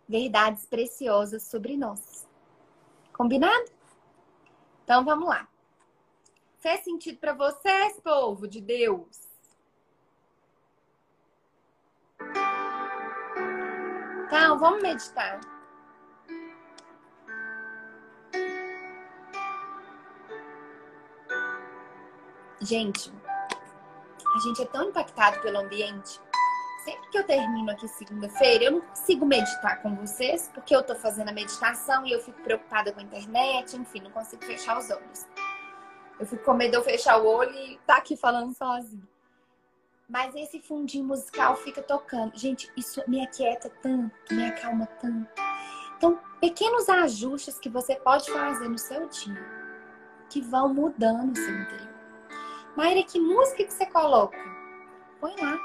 verdades 0.05 0.65
preciosas 0.65 1.43
sobre 1.43 1.78
nós. 1.78 2.28
Combinado? 3.13 3.72
Então 4.84 5.05
vamos 5.05 5.30
lá. 5.30 5.47
Fez 6.60 6.84
sentido 6.84 7.18
para 7.20 7.32
vocês, 7.32 7.99
povo 8.01 8.45
de 8.45 8.60
Deus? 8.60 9.30
Então, 14.26 14.60
vamos 14.60 14.84
meditar. 14.84 15.39
Gente, 22.60 23.10
a 24.36 24.39
gente 24.39 24.62
é 24.62 24.66
tão 24.66 24.89
impactado 24.89 25.39
pelo 25.39 25.60
ambiente. 25.60 26.20
Sempre 26.84 27.10
que 27.10 27.18
eu 27.20 27.26
termino 27.26 27.72
aqui 27.72 27.88
segunda-feira, 27.88 28.66
eu 28.66 28.72
não 28.72 28.82
consigo 28.82 29.26
meditar 29.26 29.82
com 29.82 29.95
vocês, 29.95 30.49
porque 30.53 30.76
eu 30.76 30.84
tô 30.84 30.93
fazendo 30.93 31.30
a 31.30 31.34
meditação 31.34 32.05
e 32.05 32.12
eu 32.12 32.20
fico 32.20 32.41
preocupada 32.41 32.91
com 32.91 32.99
a 32.99 33.03
internet, 33.03 33.78
enfim, 33.78 34.01
não 34.01 34.12
consigo 34.12 34.43
fechar 34.43 34.78
os 34.78 34.89
olhos. 34.89 35.26
Eu 36.20 36.26
fico 36.26 36.43
com 36.43 36.53
medo 36.53 36.72
de 36.72 36.78
eu 36.78 36.84
fechar 36.84 37.22
o 37.22 37.26
olho 37.26 37.55
e 37.55 37.80
tá 37.88 37.97
aqui 37.97 38.17
falando 38.17 38.53
sozinho. 38.53 39.07
Mas 40.07 40.36
esse 40.36 40.59
fundinho 40.59 41.05
musical 41.05 41.55
fica 41.55 41.82
tocando. 41.82 42.38
Gente, 42.38 42.72
isso 42.76 43.01
me 43.07 43.24
aquieta 43.24 43.70
tanto, 43.82 44.13
me 44.34 44.45
acalma 44.45 44.86
tanto. 44.99 45.30
Então, 45.95 46.20
pequenos 46.41 46.89
ajustes 46.89 47.59
que 47.59 47.70
você 47.70 47.95
pode 47.95 48.32
fazer 48.32 48.67
no 48.67 48.78
seu 48.78 49.07
dia, 49.07 49.45
que 50.30 50.41
vão 50.41 50.74
mudando 50.74 51.32
o 51.32 51.36
seu 51.36 51.61
interior. 51.61 51.93
Maíra, 52.76 53.03
que 53.03 53.20
música 53.20 53.63
que 53.63 53.74
você 53.74 53.86
coloca? 53.86 54.38
Põe 55.20 55.36
lá 55.39 55.57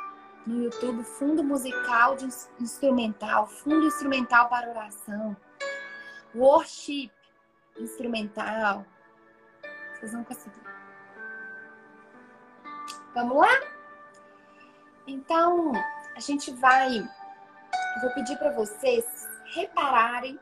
no 0.47 0.65
YouTube 0.65 1.05
fundo 1.05 1.43
musical 1.43 2.17
de 2.17 2.27
instrumental, 2.61 3.47
fundo 3.47 3.87
instrumental 3.87 4.49
para 4.49 4.69
oração, 4.69 5.37
worship 6.35 7.11
instrumental, 7.79 8.85
vocês 10.05 10.13
vão 10.13 10.25
conseguir. 10.25 10.63
Vamos 13.15 13.39
lá? 13.39 13.61
Então, 15.07 15.73
a 16.15 16.21
gente 16.21 16.53
vai. 16.53 16.99
Eu 16.99 18.01
vou 18.03 18.11
pedir 18.13 18.37
para 18.39 18.51
vocês 18.53 19.05
repararem 19.55 20.39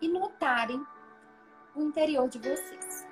e 0.00 0.08
notarem 0.08 0.84
o 1.74 1.82
interior 1.82 2.28
de 2.28 2.38
vocês. 2.38 3.06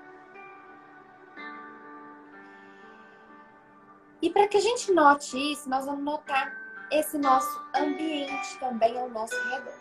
E 4.23 4.31
para 4.31 4.49
que 4.49 4.57
a 4.57 4.61
gente 4.61 4.93
note 4.93 5.37
isso, 5.53 5.69
nós 5.69 5.85
vamos 5.85 6.05
notar 6.05 6.53
esse 6.91 7.19
nosso 7.19 7.61
ambiente 7.75 8.59
também 8.59 8.99
ao 8.99 9.09
nosso 9.09 9.37
redor. 9.51 9.75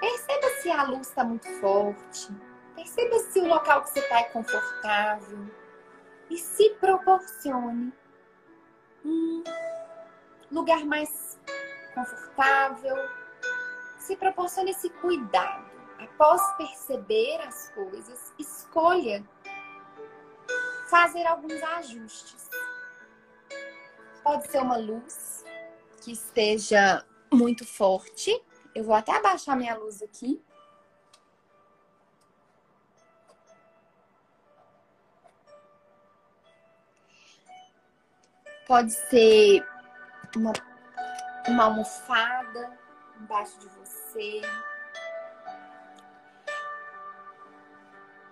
Perceba 0.00 0.48
se 0.60 0.70
a 0.70 0.82
luz 0.84 1.08
está 1.08 1.24
muito 1.24 1.48
forte, 1.60 2.32
Perceba 2.82 3.16
se 3.20 3.38
o 3.38 3.46
local 3.46 3.82
que 3.82 3.90
você 3.90 4.00
está 4.00 4.18
é 4.18 4.24
confortável 4.24 5.46
e 6.28 6.36
se 6.36 6.70
proporcione 6.80 7.92
um 9.04 9.44
lugar 10.50 10.84
mais 10.84 11.38
confortável. 11.94 12.96
Se 13.98 14.16
proporcione 14.16 14.72
esse 14.72 14.90
cuidado. 14.90 15.70
Após 15.96 16.42
perceber 16.56 17.40
as 17.42 17.68
coisas, 17.68 18.34
escolha 18.36 19.24
fazer 20.90 21.24
alguns 21.24 21.62
ajustes. 21.62 22.50
Pode 24.24 24.48
ser 24.48 24.58
uma 24.58 24.76
luz 24.76 25.44
que 26.00 26.10
esteja 26.10 27.06
muito 27.32 27.64
forte. 27.64 28.44
Eu 28.74 28.82
vou 28.82 28.96
até 28.96 29.12
abaixar 29.12 29.56
minha 29.56 29.76
luz 29.76 30.02
aqui 30.02 30.42
Pode 38.72 38.90
ser 38.90 39.62
uma, 40.34 40.50
uma 41.46 41.64
almofada 41.64 42.70
embaixo 43.20 43.58
de 43.58 43.68
você. 43.68 44.40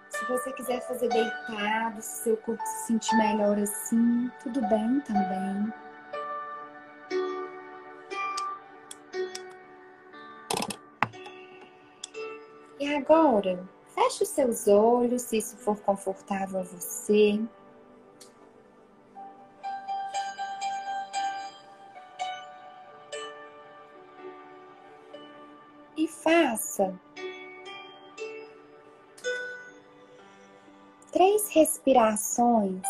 Se 0.09 0.24
você 0.24 0.51
quiser 0.53 0.80
fazer 0.88 1.11
deitado, 1.11 2.01
se 2.01 2.22
seu 2.22 2.38
corpo 2.38 2.64
se 2.64 2.86
sentir 2.86 3.14
melhor 3.16 3.59
assim, 3.59 4.32
tudo 4.43 4.62
bem 4.62 5.01
também. 5.01 5.74
E 12.78 12.95
agora, 12.97 13.62
feche 13.95 14.22
os 14.22 14.30
seus 14.30 14.66
olhos, 14.68 15.20
se 15.20 15.36
isso 15.36 15.59
for 15.59 15.78
confortável 15.80 16.61
a 16.61 16.62
você. 16.62 17.38
Faça 26.31 26.95
três 31.11 31.49
respirações 31.49 32.87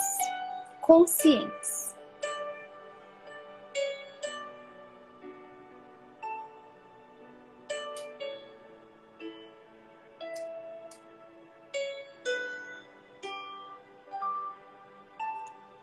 conscientes. 0.82 1.96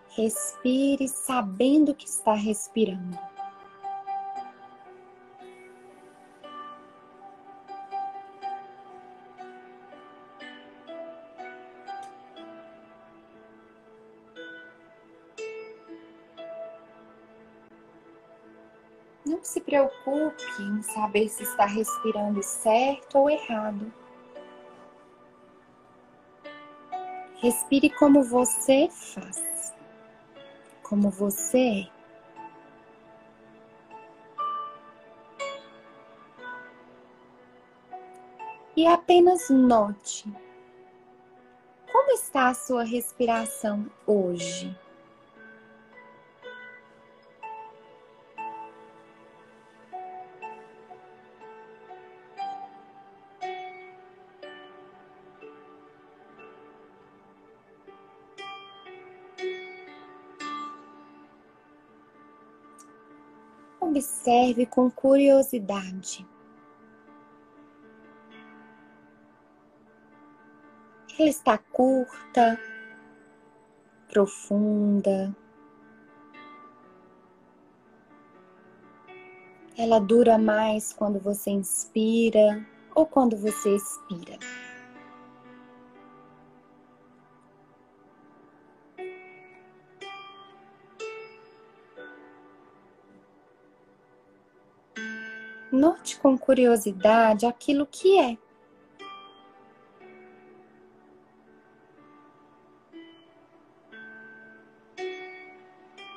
Respire 0.09 1.07
sabendo 1.07 1.95
que 1.95 2.05
está 2.05 2.33
respirando. 2.33 3.17
Preocupe 19.77 20.63
em 20.63 20.81
saber 20.81 21.29
se 21.29 21.43
está 21.43 21.65
respirando 21.65 22.41
certo 22.41 23.19
ou 23.19 23.29
errado. 23.29 23.93
Respire 27.35 27.91
como 27.91 28.23
você 28.23 28.89
faz, 28.89 29.75
como 30.81 31.11
você 31.11 31.59
é. 31.91 31.97
E 38.75 38.87
apenas 38.87 39.49
note 39.49 40.31
como 41.91 42.11
está 42.11 42.49
a 42.49 42.53
sua 42.53 42.83
respiração 42.83 43.89
hoje. 44.05 44.75
Observe 64.27 64.65
com 64.65 64.91
curiosidade. 64.91 66.27
Ela 71.17 71.29
está 71.29 71.57
curta, 71.57 72.59
profunda. 74.09 75.33
Ela 79.77 79.99
dura 79.99 80.37
mais 80.37 80.91
quando 80.91 81.19
você 81.19 81.51
inspira 81.51 82.65
ou 82.93 83.05
quando 83.05 83.37
você 83.37 83.75
expira. 83.75 84.37
Note 95.77 96.19
com 96.19 96.35
curiosidade 96.35 97.45
aquilo 97.45 97.85
que 97.85 98.19
é. 98.19 98.35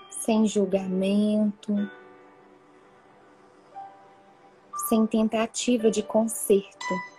Sem 0.09 0.47
julgamento, 0.47 1.75
sem 4.89 5.07
tentativa 5.07 5.91
de 5.91 6.03
conserto. 6.03 7.10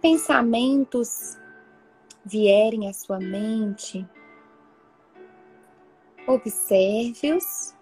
Pensamentos 0.00 1.36
vierem 2.24 2.88
à 2.88 2.92
sua 2.92 3.18
mente, 3.18 4.06
observe-os 6.26 7.74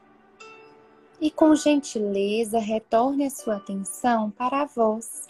e, 1.21 1.31
com 1.31 1.55
gentileza, 1.55 2.59
retorne 2.59 3.27
a 3.27 3.31
sua 3.31 3.57
atenção 3.57 4.31
para 4.31 4.63
a 4.63 4.65
voz. 4.67 5.27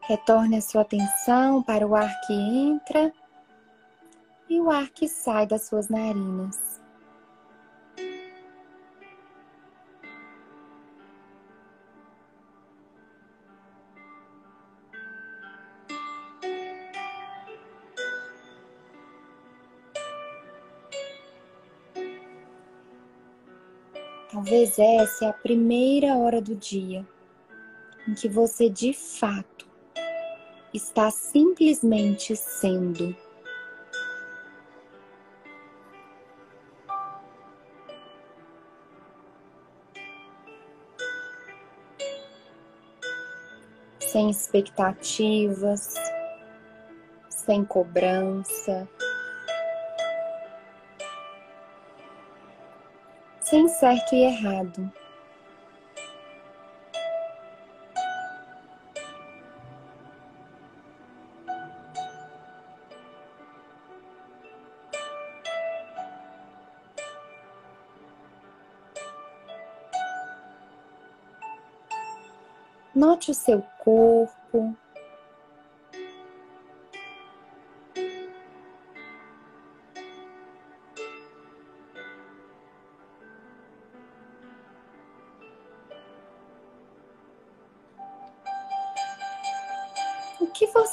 Retorne 0.00 0.56
a 0.58 0.62
sua 0.62 0.82
atenção 0.82 1.62
para 1.64 1.86
o 1.86 1.94
ar 1.94 2.20
que 2.22 2.32
entra 2.32 3.12
e 4.48 4.60
o 4.60 4.70
ar 4.70 4.88
que 4.90 5.08
sai 5.08 5.46
das 5.46 5.66
suas 5.66 5.88
narinas. 5.88 6.65
Talvez 24.46 24.78
essa 24.78 25.24
é 25.24 25.28
a 25.28 25.32
primeira 25.32 26.14
hora 26.14 26.40
do 26.40 26.54
dia 26.54 27.04
em 28.06 28.14
que 28.14 28.28
você 28.28 28.70
de 28.70 28.92
fato 28.92 29.66
está 30.72 31.10
simplesmente 31.10 32.36
sendo. 32.36 33.16
sem 43.98 44.30
expectativas, 44.30 45.94
sem 47.28 47.64
cobrança, 47.64 48.88
sem 53.48 53.68
certo 53.68 54.12
e 54.12 54.24
errado. 54.24 54.92
Note 72.92 73.30
o 73.30 73.34
seu 73.34 73.62
corpo. 73.78 74.76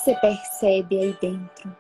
Você 0.04 0.16
percebe 0.16 1.00
aí 1.00 1.18
dentro? 1.22 1.74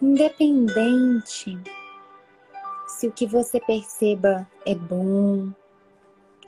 independente 0.00 1.58
se 2.86 3.08
o 3.08 3.12
que 3.12 3.26
você 3.26 3.58
perceba 3.60 4.48
é 4.64 4.74
bom, 4.74 5.52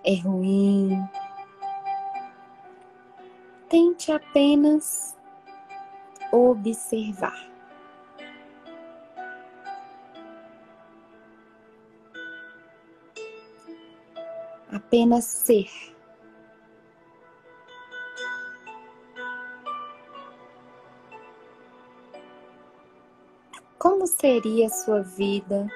é 0.04 0.14
ruim. 0.16 1.08
Tente 3.68 4.12
apenas 4.12 5.16
observar. 6.32 7.48
Apenas 14.70 15.24
ser. 15.24 15.68
Como 23.78 24.06
seria 24.06 24.66
a 24.66 24.70
sua 24.70 25.02
vida 25.02 25.68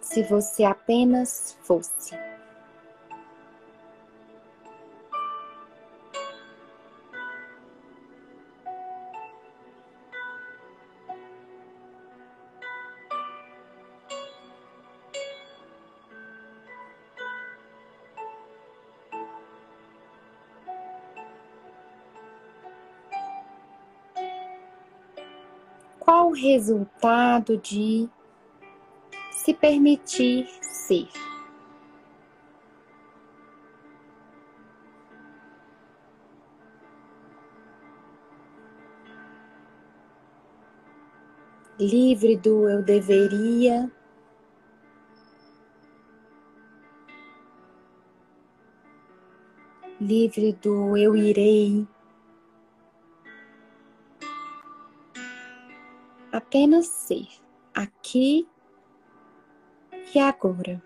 se 0.00 0.22
você 0.24 0.64
apenas 0.64 1.56
fosse? 1.62 2.33
Resultado 26.54 27.56
de 27.56 28.08
se 29.32 29.52
permitir 29.52 30.46
ser. 30.62 31.08
Livre 41.76 42.36
do 42.36 42.68
eu 42.68 42.82
deveria, 42.82 43.90
livre 50.00 50.52
do 50.62 50.96
eu 50.96 51.16
irei. 51.16 51.84
Apenas 56.34 56.88
ser 56.88 57.28
aqui 57.72 58.46
e 60.12 60.18
agora. 60.18 60.82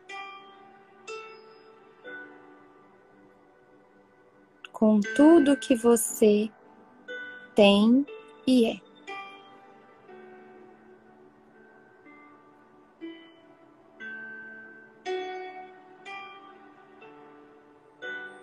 Com 4.72 5.00
tudo 5.16 5.56
que 5.56 5.74
você 5.74 6.50
tem 7.54 8.06
e 8.46 8.66
é. 8.66 8.80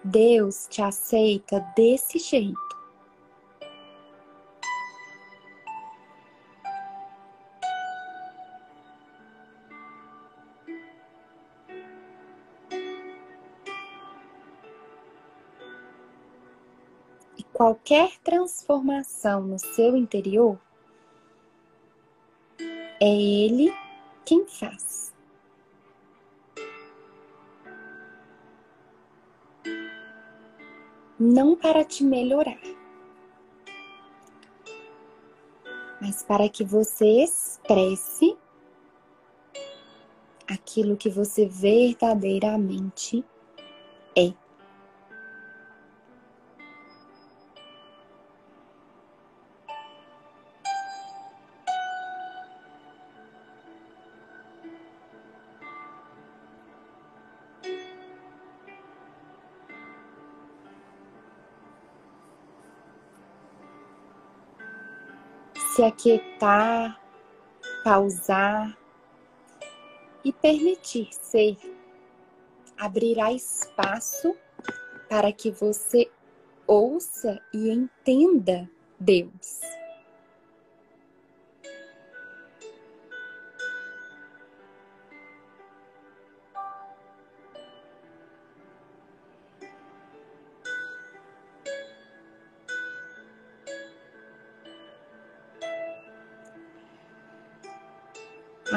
Deus 0.03 0.67
te 0.69 0.81
aceita 0.81 1.59
desse 1.75 2.19
jeito. 2.19 2.64
Qualquer 17.65 18.11
transformação 18.23 19.41
no 19.41 19.57
seu 19.57 19.97
interior 19.97 20.59
É 23.01 23.07
Ele 23.07 23.73
quem 24.23 24.45
faz. 24.45 25.11
Não 31.19 31.55
para 31.55 31.83
te 31.83 32.03
melhorar, 32.03 32.61
mas 35.99 36.21
para 36.21 36.47
que 36.47 36.63
você 36.63 37.23
expresse 37.23 38.37
aquilo 40.47 40.95
que 40.95 41.09
você 41.09 41.47
verdadeiramente 41.47 43.25
é. 44.15 44.44
Se 65.75 65.83
aquietar, 65.83 67.01
pausar 67.83 68.77
e 70.23 70.31
permitir 70.31 71.09
ser 71.11 71.57
abrirá 72.77 73.33
espaço 73.33 74.33
para 75.09 75.33
que 75.33 75.51
você 75.51 76.09
ouça 76.65 77.41
e 77.53 77.69
entenda 77.69 78.69
Deus. 78.97 79.59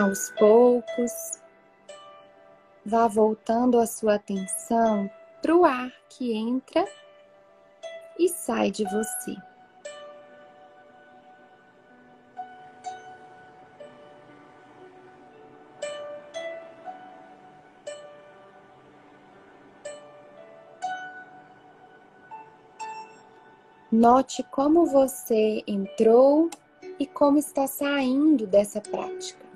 Aos 0.09 0.31
poucos, 0.31 1.39
vá 2.83 3.07
voltando 3.07 3.79
a 3.79 3.87
sua 3.87 4.15
atenção 4.15 5.11
para 5.43 5.55
o 5.55 5.67
ar 5.67 5.93
que 6.09 6.33
entra 6.33 6.83
e 8.19 8.27
sai 8.27 8.71
de 8.71 8.85
você. 8.85 9.37
Note 23.93 24.43
como 24.45 24.87
você 24.87 25.63
entrou 25.67 26.49
e 26.99 27.07
como 27.07 27.37
está 27.37 27.67
saindo 27.67 28.47
dessa 28.47 28.81
prática. 28.81 29.48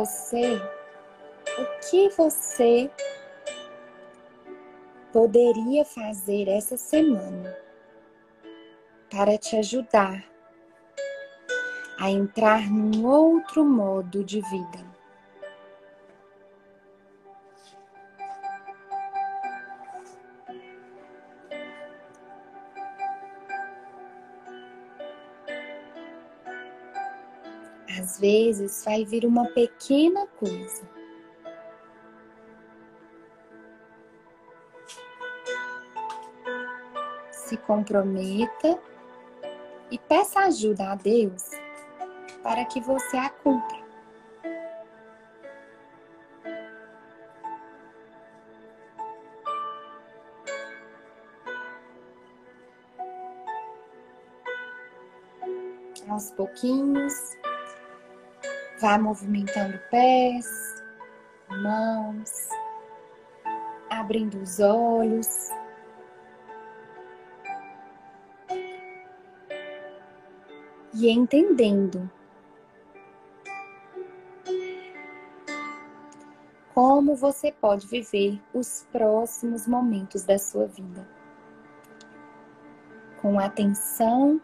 Você 0.00 0.56
o 1.58 1.80
que 1.90 2.08
você 2.16 2.90
poderia 5.12 5.84
fazer 5.84 6.48
essa 6.48 6.78
semana 6.78 7.54
para 9.10 9.36
te 9.36 9.56
ajudar 9.56 10.24
a 11.98 12.10
entrar 12.10 12.70
num 12.70 13.06
outro 13.06 13.62
modo 13.62 14.24
de 14.24 14.40
vida. 14.40 14.89
Às 27.98 28.20
vezes 28.20 28.84
vai 28.84 29.04
vir 29.04 29.26
uma 29.26 29.46
pequena 29.46 30.26
coisa. 30.26 30.88
Se 37.32 37.56
comprometa 37.56 38.78
e 39.90 39.98
peça 39.98 40.40
ajuda 40.40 40.92
a 40.92 40.94
Deus 40.94 41.50
para 42.42 42.64
que 42.64 42.80
você 42.80 43.16
a 43.16 43.28
cumpra. 43.28 43.80
Aos 56.08 56.30
pouquinhos, 56.32 57.29
Vá 58.80 58.98
movimentando 58.98 59.78
pés, 59.90 60.46
mãos, 61.62 62.30
abrindo 63.90 64.38
os 64.38 64.58
olhos. 64.58 65.50
E 70.94 71.10
entendendo 71.10 72.10
como 76.72 77.14
você 77.14 77.52
pode 77.52 77.86
viver 77.86 78.40
os 78.54 78.86
próximos 78.90 79.66
momentos 79.66 80.24
da 80.24 80.38
sua 80.38 80.66
vida. 80.66 81.06
Com 83.20 83.38
atenção 83.38 84.40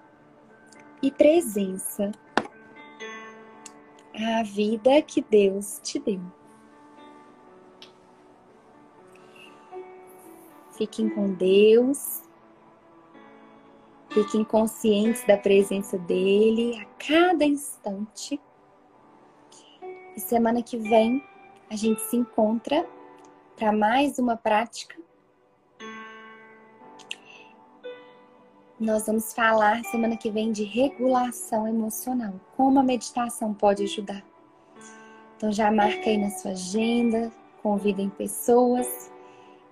e 1.00 1.10
presença 1.10 2.12
a 4.24 4.42
vida 4.42 5.02
que 5.02 5.20
Deus 5.20 5.78
te 5.82 5.98
deu. 5.98 6.20
Fiquem 10.72 11.08
com 11.08 11.32
Deus, 11.32 12.22
fiquem 14.10 14.44
conscientes 14.44 15.24
da 15.26 15.36
presença 15.36 15.98
dEle 15.98 16.78
a 16.80 16.84
cada 16.98 17.44
instante. 17.44 18.40
E 20.14 20.20
semana 20.20 20.62
que 20.62 20.76
vem 20.76 21.22
a 21.70 21.76
gente 21.76 22.00
se 22.02 22.16
encontra 22.16 22.86
para 23.56 23.72
mais 23.72 24.18
uma 24.18 24.36
prática 24.36 25.05
Nós 28.78 29.06
vamos 29.06 29.32
falar 29.32 29.82
semana 29.86 30.18
que 30.18 30.30
vem 30.30 30.52
de 30.52 30.62
regulação 30.62 31.66
emocional. 31.66 32.34
Como 32.56 32.78
a 32.78 32.82
meditação 32.82 33.54
pode 33.54 33.82
ajudar. 33.84 34.22
Então 35.36 35.50
já 35.50 35.70
marca 35.70 36.10
aí 36.10 36.18
na 36.18 36.28
sua 36.28 36.50
agenda, 36.50 37.32
convidem 37.62 38.10
pessoas 38.10 39.10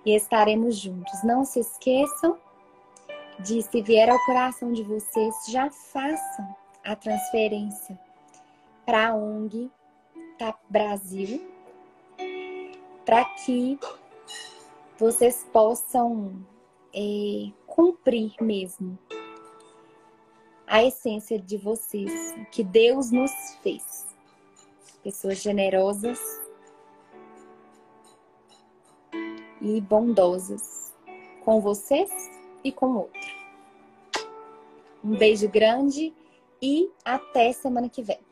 e 0.03 0.15
estaremos 0.15 0.77
juntos. 0.77 1.23
Não 1.23 1.45
se 1.45 1.59
esqueçam 1.59 2.35
de, 3.39 3.61
se 3.61 3.79
vier 3.83 4.09
ao 4.09 4.19
coração 4.25 4.73
de 4.73 4.81
vocês, 4.81 5.35
já 5.49 5.69
façam 5.69 6.55
a 6.83 6.95
transferência 6.95 7.99
para 8.87 9.09
a 9.09 9.15
ONG 9.15 9.69
TAP 10.39 10.57
Brasil, 10.67 11.47
para 13.05 13.23
que 13.25 13.77
vocês 14.97 15.45
possam 15.53 16.43
é, 16.93 17.51
cumprir 17.75 18.33
mesmo 18.39 18.97
a 20.65 20.81
essência 20.81 21.37
de 21.37 21.57
vocês, 21.57 22.33
que 22.49 22.63
Deus 22.63 23.11
nos 23.11 23.31
fez. 23.61 24.07
Pessoas 25.03 25.41
generosas 25.41 26.17
e 29.61 29.81
bondosas 29.81 30.93
com 31.43 31.59
vocês 31.59 32.09
e 32.63 32.71
com 32.71 32.85
o 32.85 32.97
outro. 32.99 33.35
Um 35.03 35.17
beijo 35.17 35.49
grande 35.49 36.13
e 36.61 36.89
até 37.03 37.51
semana 37.51 37.89
que 37.89 38.01
vem. 38.01 38.24